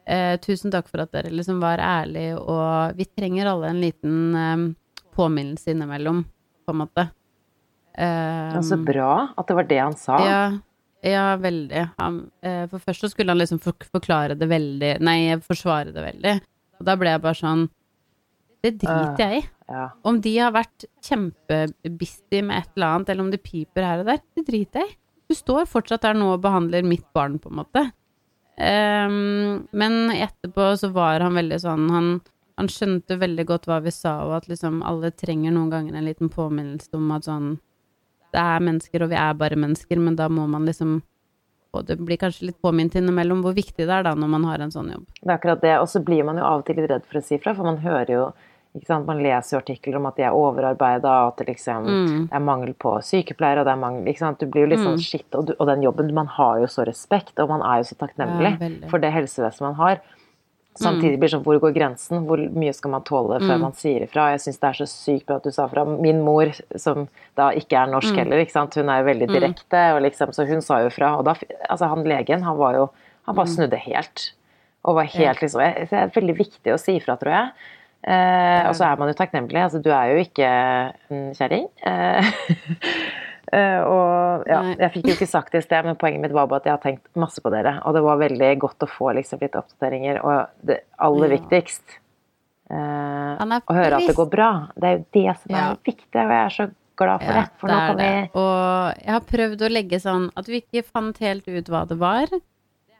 eh, 0.06 0.36
tusen 0.42 0.72
takk 0.72 0.88
for 0.88 1.02
at 1.04 1.12
dere 1.12 1.32
liksom 1.34 1.60
var 1.62 1.82
ærlige, 1.82 2.38
og 2.40 2.96
vi 2.98 3.06
trenger 3.10 3.50
alle 3.50 3.70
en 3.72 3.80
liten 3.82 4.34
em, 4.36 4.64
påminnelse 5.16 5.72
innimellom, 5.74 6.24
på 6.66 6.74
en 6.74 6.80
måte. 6.82 7.06
Ehm, 7.98 8.54
ja, 8.54 8.62
Så 8.62 8.78
bra 8.84 9.12
at 9.36 9.46
det 9.48 9.56
var 9.58 9.68
det 9.68 9.78
han 9.82 9.96
sa. 9.98 10.18
ja, 10.24 10.42
ja, 11.02 11.36
veldig. 11.40 11.90
Han, 11.98 12.30
eh, 12.44 12.66
for 12.68 12.78
først 12.78 13.00
så 13.06 13.10
skulle 13.10 13.32
han 13.32 13.40
liksom 13.40 13.58
forklare 13.60 14.36
det 14.36 14.46
veldig 14.48 14.98
Nei, 15.00 15.34
forsvare 15.40 15.94
det 15.94 16.02
veldig. 16.04 16.34
Og 16.80 16.84
da 16.84 16.96
ble 17.00 17.14
jeg 17.14 17.22
bare 17.24 17.38
sånn 17.38 17.62
Det 18.62 18.74
driter 18.82 19.16
jeg 19.24 19.38
i. 19.40 19.46
Ja. 19.70 19.86
Om 20.04 20.18
de 20.20 20.34
har 20.36 20.52
vært 20.52 20.84
kjempebusy 21.00 22.42
med 22.44 22.58
et 22.58 22.68
eller 22.76 22.86
annet, 22.86 23.08
eller 23.08 23.24
om 23.24 23.30
det 23.32 23.42
piper 23.42 23.86
her 23.86 24.02
og 24.02 24.10
der, 24.10 24.20
det 24.36 24.44
driter 24.46 24.82
jeg 24.84 24.90
i. 24.90 24.96
Du 25.30 25.34
står 25.38 25.64
fortsatt 25.70 26.02
der 26.02 26.18
nå 26.18 26.32
og 26.34 26.42
behandler 26.42 26.82
mitt 26.84 27.06
barn, 27.14 27.38
på 27.38 27.48
en 27.48 27.60
måte. 27.62 27.86
Ehm, 28.60 29.66
men 29.70 30.10
etterpå 30.10 30.76
så 30.76 30.90
var 30.92 31.22
han 31.24 31.34
veldig 31.38 31.56
sånn 31.62 31.86
Han, 31.88 32.08
han 32.60 32.68
skjønte 32.68 33.16
veldig 33.16 33.46
godt 33.48 33.68
hva 33.70 33.78
vi 33.80 33.92
sa, 33.94 34.18
og 34.26 34.34
at 34.36 34.50
liksom 34.50 34.82
alle 34.84 35.08
trenger 35.16 35.54
noen 35.54 35.70
ganger 35.72 35.96
en 35.96 36.04
liten 36.04 36.28
påminnelse 36.28 36.92
om 36.98 37.14
at 37.16 37.24
sånn 37.28 37.54
Det 38.34 38.42
er 38.42 38.66
mennesker, 38.66 39.02
og 39.02 39.14
vi 39.14 39.16
er 39.16 39.38
bare 39.38 39.56
mennesker, 39.56 39.96
men 39.96 40.18
da 40.18 40.28
må 40.28 40.44
man 40.50 40.68
liksom 40.68 40.98
Og 41.72 41.86
det 41.88 41.96
blir 42.02 42.20
kanskje 42.20 42.50
litt 42.50 42.60
påminnet 42.60 42.98
innimellom 43.00 43.40
hvor 43.46 43.56
viktig 43.56 43.86
det 43.86 43.96
er 43.96 44.04
da 44.04 44.12
når 44.18 44.28
man 44.28 44.44
har 44.50 44.60
en 44.60 44.72
sånn 44.74 44.90
jobb. 44.90 45.04
Det 45.22 45.28
er 45.28 45.36
akkurat 45.36 45.60
det. 45.62 45.74
Og 45.78 45.86
så 45.88 46.00
blir 46.02 46.24
man 46.26 46.40
jo 46.40 46.42
av 46.44 46.64
og 46.64 46.64
til 46.66 46.80
litt 46.80 46.90
redd 46.90 47.04
for 47.06 47.20
å 47.20 47.22
si 47.22 47.38
fra, 47.38 47.54
for 47.54 47.68
man 47.68 47.78
hører 47.78 48.10
jo? 48.10 48.24
Man 48.88 49.18
leser 49.18 49.56
jo 49.56 49.60
artikler 49.64 49.96
om 49.96 50.06
at 50.06 50.14
de 50.16 50.22
er 50.22 50.30
overarbeida, 50.30 51.04
og 51.26 51.32
at 51.32 51.36
det 51.38 51.46
liksom 51.48 51.84
Mm. 51.86 52.28
det 52.28 52.32
er 52.36 52.38
mangel 52.38 52.74
på 52.74 52.92
sykepleiere, 53.02 53.58
og 53.60 53.64
det 53.66 53.72
er 53.72 53.80
mangel 53.82 54.04
ikke 54.06 54.18
sant? 54.18 54.38
Du 54.38 54.46
blir 54.46 54.62
jo 54.62 54.66
litt 54.70 54.78
sånn 54.78 54.94
Mm. 54.94 55.02
shit, 55.02 55.34
og, 55.34 55.46
du, 55.46 55.54
og 55.58 55.66
den 55.66 55.82
jobben 55.82 56.12
Man 56.14 56.26
har 56.28 56.60
jo 56.60 56.66
så 56.66 56.86
respekt, 56.86 57.38
og 57.40 57.48
man 57.48 57.62
er 57.62 57.82
jo 57.82 57.88
så 57.90 57.96
takknemlig 57.98 58.60
Ja, 58.82 58.88
for 58.88 58.98
det 58.98 59.12
helsevesenet 59.12 59.60
man 59.60 59.74
har. 59.74 60.00
Samtidig 60.78 61.18
blir 61.18 61.28
det 61.28 61.32
sånn, 61.34 61.42
hvor 61.42 61.58
går 61.58 61.74
grensen? 61.74 62.24
Hvor 62.26 62.38
mye 62.54 62.72
skal 62.72 62.90
man 62.92 63.02
tåle 63.02 63.40
før 63.40 63.56
Mm. 63.58 63.60
man 63.60 63.72
sier 63.72 64.02
ifra? 64.06 64.30
Jeg 64.30 64.38
syns 64.40 64.60
det 64.60 64.68
er 64.70 64.84
så 64.84 64.86
sykt 64.86 65.26
bra 65.26 65.36
at 65.36 65.42
du 65.42 65.50
sa 65.50 65.66
fra. 65.66 65.84
Min 65.84 66.22
mor, 66.24 66.46
som 66.76 67.08
da 67.36 67.50
ikke 67.50 67.72
er 67.76 67.90
norsk 67.90 68.12
Mm. 68.14 68.16
heller, 68.18 68.36
hun 68.76 68.88
er 68.88 69.02
jo 69.02 69.10
veldig 69.12 69.28
direkte, 69.28 69.96
og 69.96 70.02
liksom, 70.02 70.28
så 70.32 70.46
hun 70.46 70.60
sa 70.62 70.78
jo 70.78 70.88
fra. 70.90 71.18
Og 71.18 71.24
da, 71.24 71.34
altså 71.68 71.88
han 71.88 72.04
legen, 72.04 72.42
han 72.42 72.56
var 72.56 72.74
jo 72.74 72.90
Han 73.26 73.34
bare 73.36 73.46
snudde 73.46 73.76
helt. 73.78 74.32
Og 74.84 74.94
var 74.94 75.04
helt 75.04 75.38
Mm. 75.38 75.42
Liksom 75.42 75.88
Det 75.90 75.92
er 75.92 76.08
veldig 76.08 76.36
viktig 76.38 76.72
å 76.72 76.78
si 76.80 76.98
ifra, 76.98 77.16
tror 77.18 77.30
jeg. 77.32 77.50
Eh, 78.00 78.62
og 78.68 78.74
så 78.78 78.86
er 78.88 79.00
man 79.00 79.10
jo 79.10 79.16
takknemlig. 79.18 79.60
Altså, 79.60 79.80
du 79.84 79.90
er 79.92 80.14
jo 80.14 80.22
ikke 80.24 80.48
en 80.48 81.24
kjerring. 81.36 81.66
Eh, 81.84 82.30
eh, 83.56 83.80
og 83.84 84.46
ja, 84.48 84.60
jeg 84.80 84.92
fikk 84.94 85.10
jo 85.10 85.16
ikke 85.18 85.28
sagt 85.28 85.52
det 85.52 85.64
i 85.64 85.66
sted, 85.66 85.84
men 85.84 85.98
poenget 86.00 86.24
mitt 86.24 86.36
var 86.36 86.48
bare 86.50 86.62
at 86.64 86.70
jeg 86.70 86.76
har 86.78 86.84
tenkt 86.84 87.10
masse 87.20 87.42
på 87.44 87.52
dere. 87.52 87.76
Og 87.84 87.96
det 87.96 88.04
var 88.06 88.20
veldig 88.22 88.52
godt 88.62 88.86
å 88.86 88.90
få 88.90 89.12
liksom 89.18 89.42
litt 89.44 89.58
oppdateringer. 89.60 90.22
Og 90.24 90.66
det 90.70 90.80
aller 90.96 91.34
viktigst 91.36 91.98
eh, 92.72 93.32
Å 93.36 93.76
høre 93.76 93.98
at 94.00 94.06
det 94.08 94.16
går 94.16 94.30
bra. 94.32 94.50
Det 94.76 94.88
er 94.92 94.96
jo 94.98 95.04
det 95.18 95.34
som 95.42 95.56
er 95.56 95.66
Ja. 95.66 95.72
viktig, 95.90 96.14
og 96.24 96.30
jeg 96.36 96.44
er 96.44 96.54
så 96.56 96.70
glad 97.00 97.24
for 97.24 97.32
Ja, 97.32 97.40
det. 97.40 97.50
For 97.60 97.68
det 97.68 97.76
nå 97.76 97.86
kan 97.86 98.00
vi 98.00 98.12
Og 98.40 99.04
jeg 99.04 99.12
har 99.16 99.26
prøvd 99.34 99.66
å 99.66 99.72
legge 99.72 100.00
sånn 100.00 100.30
at 100.36 100.48
vi 100.48 100.62
ikke 100.64 100.84
fant 100.86 101.18
helt 101.24 101.48
ut 101.48 101.68
hva 101.72 101.84
det 101.88 101.98
var. 102.00 102.32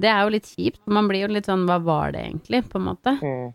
Det 0.01 0.09
er 0.09 0.23
jo 0.25 0.33
litt 0.33 0.49
kjipt, 0.49 0.81
for 0.85 0.93
man 0.97 1.09
blir 1.09 1.27
jo 1.27 1.33
litt 1.33 1.49
sånn 1.49 1.67
hva 1.69 1.77
var 1.85 2.13
det 2.13 2.23
egentlig, 2.25 2.63
på 2.69 2.79
en 2.81 2.87
måte. 2.87 3.17
mm, 3.21 3.51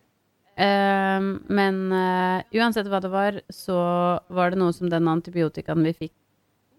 Ehm, 0.56 1.40
men 1.52 1.82
uh, 1.92 2.40
uansett 2.56 2.88
hva 2.88 3.02
det 3.04 3.12
var, 3.12 3.42
så 3.52 3.76
var 4.32 4.54
det 4.54 4.62
noe 4.62 4.76
som 4.76 4.90
den 4.92 5.10
antibiotikaen 5.12 5.84
vi 5.84 5.96
fikk, 6.06 6.14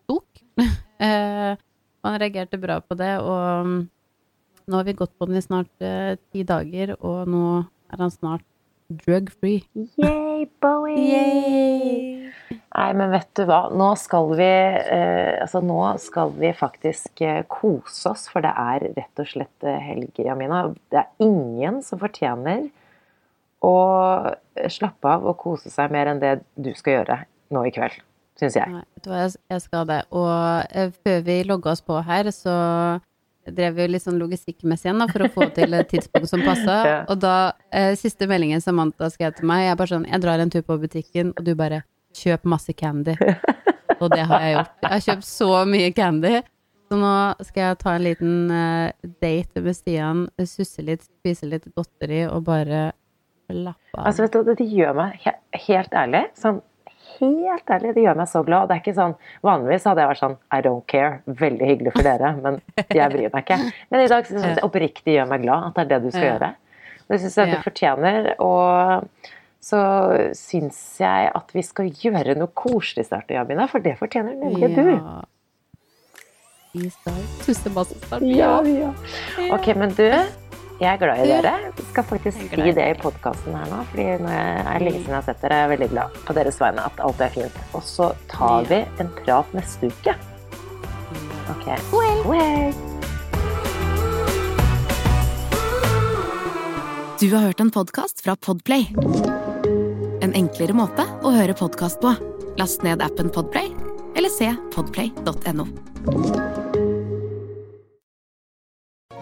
tok. 0.08 0.42
uh, 1.04 1.52
han 2.06 2.18
reagerte 2.22 2.60
bra 2.60 2.80
på 2.80 2.96
det, 2.96 3.12
og 3.20 3.66
um, 3.66 3.78
nå 4.66 4.80
har 4.80 4.86
vi 4.88 4.96
gått 4.96 5.12
på 5.18 5.28
den 5.28 5.38
i 5.38 5.44
snart 5.44 5.84
eh, 5.84 6.16
ti 6.32 6.42
dager, 6.46 6.96
og 6.98 7.28
nå 7.30 7.42
er 7.92 8.00
han 8.00 8.10
snart 8.10 8.42
drug-free. 8.90 9.60
Yay, 9.98 10.46
Bowie! 10.62 12.32
Nei, 12.50 12.88
men 12.98 13.12
vet 13.12 13.28
du 13.38 13.44
hva, 13.46 13.60
nå 13.74 13.92
skal 13.98 14.32
vi 14.38 14.48
Altså, 14.48 15.62
nå 15.62 15.78
skal 16.02 16.34
vi 16.38 16.50
faktisk 16.54 17.22
kose 17.50 18.10
oss, 18.10 18.26
for 18.30 18.42
det 18.46 18.52
er 18.58 18.88
rett 18.98 19.22
og 19.22 19.30
slett 19.30 19.66
helg, 19.66 20.18
Jamina. 20.18 20.64
Det 20.90 21.02
er 21.02 21.26
ingen 21.26 21.78
som 21.86 22.02
fortjener 22.02 22.66
å 23.64 23.76
slappe 24.72 25.08
av 25.10 25.24
og 25.26 25.38
kose 25.40 25.72
seg 25.72 25.92
mer 25.94 26.10
enn 26.10 26.20
det 26.22 26.38
du 26.54 26.72
skal 26.76 27.00
gjøre 27.00 27.18
nå 27.54 27.64
i 27.68 27.72
kveld, 27.74 27.98
syns 28.38 28.56
jeg. 28.58 28.70
Nei, 29.06 29.26
jeg 29.50 29.64
skal 29.64 29.86
det. 29.88 30.02
Og 30.16 30.32
eh, 30.70 30.92
før 31.04 31.20
vi 31.26 31.42
logga 31.48 31.72
oss 31.72 31.84
på 31.84 31.98
her, 32.06 32.30
så 32.34 32.56
drev 33.46 33.76
vi 33.78 33.86
litt 33.92 34.02
sånn 34.02 34.18
logistikkmessig 34.18 34.88
igjen 34.88 35.02
da, 35.02 35.06
for 35.10 35.26
å 35.26 35.30
få 35.32 35.48
til 35.54 35.76
et 35.78 35.90
tidspunkt 35.92 36.30
som 36.32 36.42
passa. 36.46 36.78
Ja. 36.86 36.98
Og 37.10 37.18
da, 37.22 37.36
eh, 37.74 37.92
siste 37.98 38.28
meldingen 38.30 38.62
Samantha 38.62 39.08
skrev 39.10 39.34
til 39.36 39.48
meg, 39.48 39.64
jeg 39.64 39.74
er 39.74 39.78
bare 39.78 39.92
sånn, 39.94 40.08
jeg 40.10 40.22
drar 40.22 40.42
en 40.42 40.52
tur 40.52 40.64
på 40.66 40.76
butikken, 40.82 41.32
og 41.34 41.46
du 41.46 41.54
bare, 41.58 41.84
kjøp 42.16 42.46
masse 42.48 42.72
candy. 42.72 43.16
Og 44.00 44.10
det 44.12 44.26
har 44.28 44.42
jeg 44.44 44.52
gjort. 44.54 44.72
Jeg 44.82 44.92
har 44.92 45.02
kjøpt 45.06 45.26
så 45.26 45.48
mye 45.68 45.88
candy. 45.96 46.32
Så 46.86 46.98
nå 47.00 47.12
skal 47.48 47.62
jeg 47.62 47.78
ta 47.80 47.94
en 47.96 48.04
liten 48.04 48.34
eh, 48.52 49.10
date 49.22 49.62
med 49.64 49.76
Stian, 49.76 50.22
susse 50.46 50.84
litt, 50.84 51.06
spise 51.08 51.48
litt 51.48 51.66
godteri, 51.74 52.22
og 52.28 52.44
bare 52.46 52.90
slappe 53.48 53.94
av. 53.98 54.06
Altså, 54.06 54.22
vet 54.26 54.32
du, 54.36 54.54
det 54.54 54.66
gjør 54.70 54.94
meg 54.98 55.20
he 55.24 55.32
helt 55.68 55.94
ærlig 56.04 56.24
sånn 56.38 56.62
Helt 57.16 57.70
ærlig, 57.72 57.94
det 57.96 58.02
gjør 58.02 58.16
meg 58.18 58.26
så 58.28 58.40
glad. 58.44 58.66
Det 58.68 58.74
er 58.74 58.80
ikke 58.82 58.92
sånn, 58.96 59.12
Vanligvis 59.46 59.84
hadde 59.88 60.02
jeg 60.02 60.08
vært 60.10 60.20
sånn 60.20 60.34
I 60.52 60.58
don't 60.66 60.82
care. 60.90 61.20
Veldig 61.24 61.68
hyggelig 61.70 61.92
for 61.94 62.04
dere, 62.04 62.32
men 62.42 62.58
jeg 62.92 63.12
bryr 63.14 63.30
meg 63.32 63.44
ikke. 63.46 63.56
Men 63.94 64.02
i 64.02 64.08
dag 64.10 64.26
synes 64.28 64.44
jeg 64.44 64.56
det 64.58 64.64
oppriktig 64.66 65.14
gjør 65.14 65.30
meg 65.30 65.44
glad 65.46 65.68
at 65.70 65.78
det 65.78 65.84
er 65.84 65.88
det 65.94 66.00
du 66.02 66.10
skal 66.10 66.26
Ja. 66.26 66.32
gjøre. 66.34 66.50
Det 67.08 67.20
syns 67.22 67.36
jeg 67.38 67.48
Ja. 67.48 67.54
du 67.54 67.62
fortjener. 67.70 68.28
Og 68.42 69.06
så 69.62 69.80
syns 70.36 70.82
jeg 71.00 71.30
at 71.40 71.54
vi 71.56 71.62
skal 71.62 71.88
gjøre 72.04 72.36
noe 72.36 72.52
koselig 72.52 73.06
snart, 73.08 73.30
Jamina, 73.32 73.66
for 73.70 73.78
det 73.80 73.96
fortjener 74.02 74.36
nemlig 74.36 74.74
du. 74.76 74.90
Ja. 74.98 75.22
Vi 76.76 76.90
skal 76.92 77.16
susse 77.46 77.70
masse 77.72 77.96
snart. 78.04 78.26
Ja, 78.28 78.60
ja. 78.68 78.92
Ok, 79.56 79.70
men 79.78 79.94
du, 79.96 80.04
jeg 80.80 80.92
er 80.92 80.98
glad 81.00 81.22
i 81.24 81.28
dere. 81.30 81.52
Vi 81.76 81.84
skal 81.90 82.04
faktisk 82.04 82.42
Jeg 82.42 82.50
si 82.50 82.74
det 82.76 82.88
i 82.90 82.96
podkasten 83.00 83.56
her 83.56 83.70
nå, 83.70 83.78
fordi 83.90 84.08
jeg 84.10 84.20
er 84.20 84.84
lenge 84.84 84.98
siden 84.98 85.14
jeg 85.14 85.16
har 85.16 85.28
sett 85.28 85.40
dere. 85.44 85.60
Jeg 85.60 85.68
er 85.68 85.72
veldig 85.72 85.88
glad 85.94 86.18
på 86.26 86.36
deres 86.36 86.60
vegne 86.60 86.84
at 86.90 87.00
alt 87.06 87.22
er 87.24 87.32
fint. 87.36 87.62
Og 87.72 87.86
så 87.86 88.10
tar 88.32 88.68
vi 88.68 88.82
en 89.00 89.12
prat 89.22 89.56
neste 89.56 89.92
uke. 89.92 90.16
Ok. 91.54 91.66
God 91.92 92.36
helg! 92.36 92.84
Du 97.16 97.30
har 97.32 97.48
hørt 97.48 97.60
en 97.60 97.72
podkast 97.72 98.20
fra 98.20 98.36
Podplay. 98.36 98.90
En 100.20 100.36
enklere 100.36 100.76
måte 100.76 101.06
å 101.24 101.32
høre 101.32 101.56
podkast 101.56 102.02
på. 102.04 102.12
Last 102.60 102.84
ned 102.84 103.00
appen 103.04 103.32
Podplay, 103.32 103.72
eller 104.16 104.32
se 104.32 104.52
podplay.no. 104.76 105.70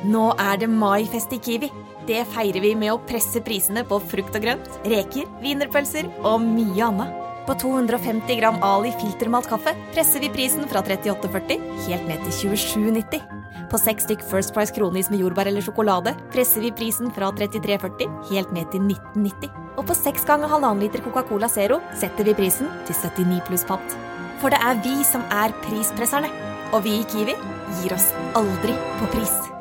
Nå 0.05 0.25
er 0.37 0.59
det 0.61 0.69
maifest 0.69 1.33
i 1.33 1.41
Kiwi. 1.41 1.71
Det 2.05 2.21
feirer 2.35 2.61
vi 2.61 2.75
med 2.77 2.93
å 2.93 3.01
presse 3.09 3.41
prisene 3.45 3.85
på 3.89 3.97
frukt 4.05 4.35
og 4.37 4.43
grønt, 4.45 4.67
reker, 4.85 5.29
wienerpølser 5.41 6.11
og 6.21 6.43
mye 6.45 6.91
annet. 6.91 7.21
På 7.45 7.57
250 7.61 8.39
gram 8.41 8.59
Ali 8.65 8.93
filtermalt 9.01 9.49
kaffe 9.49 9.75
presser 9.93 10.23
vi 10.25 10.31
prisen 10.33 10.65
fra 10.69 10.81
38,40 10.85 11.65
helt 11.87 12.07
ned 12.09 12.23
til 12.25 12.55
27,90. 12.57 13.25
På 13.73 13.81
seks 13.81 14.07
stykk 14.07 14.25
First 14.29 14.55
Price 14.57 14.73
kronis 14.77 15.11
med 15.13 15.21
jordbær 15.21 15.49
eller 15.51 15.65
sjokolade 15.65 16.15
presser 16.33 16.65
vi 16.65 16.73
prisen 16.77 17.13
fra 17.13 17.31
33,40 17.37 18.29
helt 18.31 18.53
ned 18.57 18.69
til 18.73 18.85
19,90. 18.85 19.53
Og 19.77 19.89
på 19.89 19.97
seks 19.99 20.25
ganger 20.29 20.53
halvannen 20.53 20.85
liter 20.85 21.05
Coca-Cola 21.05 21.49
Zero 21.53 21.81
setter 22.01 22.29
vi 22.29 22.37
prisen 22.39 22.73
til 22.89 22.97
79 22.97 23.41
pluss 23.49 23.67
pant. 23.69 23.97
For 24.41 24.53
det 24.53 24.61
er 24.61 24.81
vi 24.85 25.01
som 25.09 25.25
er 25.33 25.57
prispresserne. 25.65 26.33
Og 26.75 26.83
vi 26.85 26.99
i 26.99 27.09
Kiwi 27.09 27.37
gir 27.81 27.95
oss 27.95 28.09
aldri 28.35 28.75
på 28.99 29.13
pris. 29.15 29.54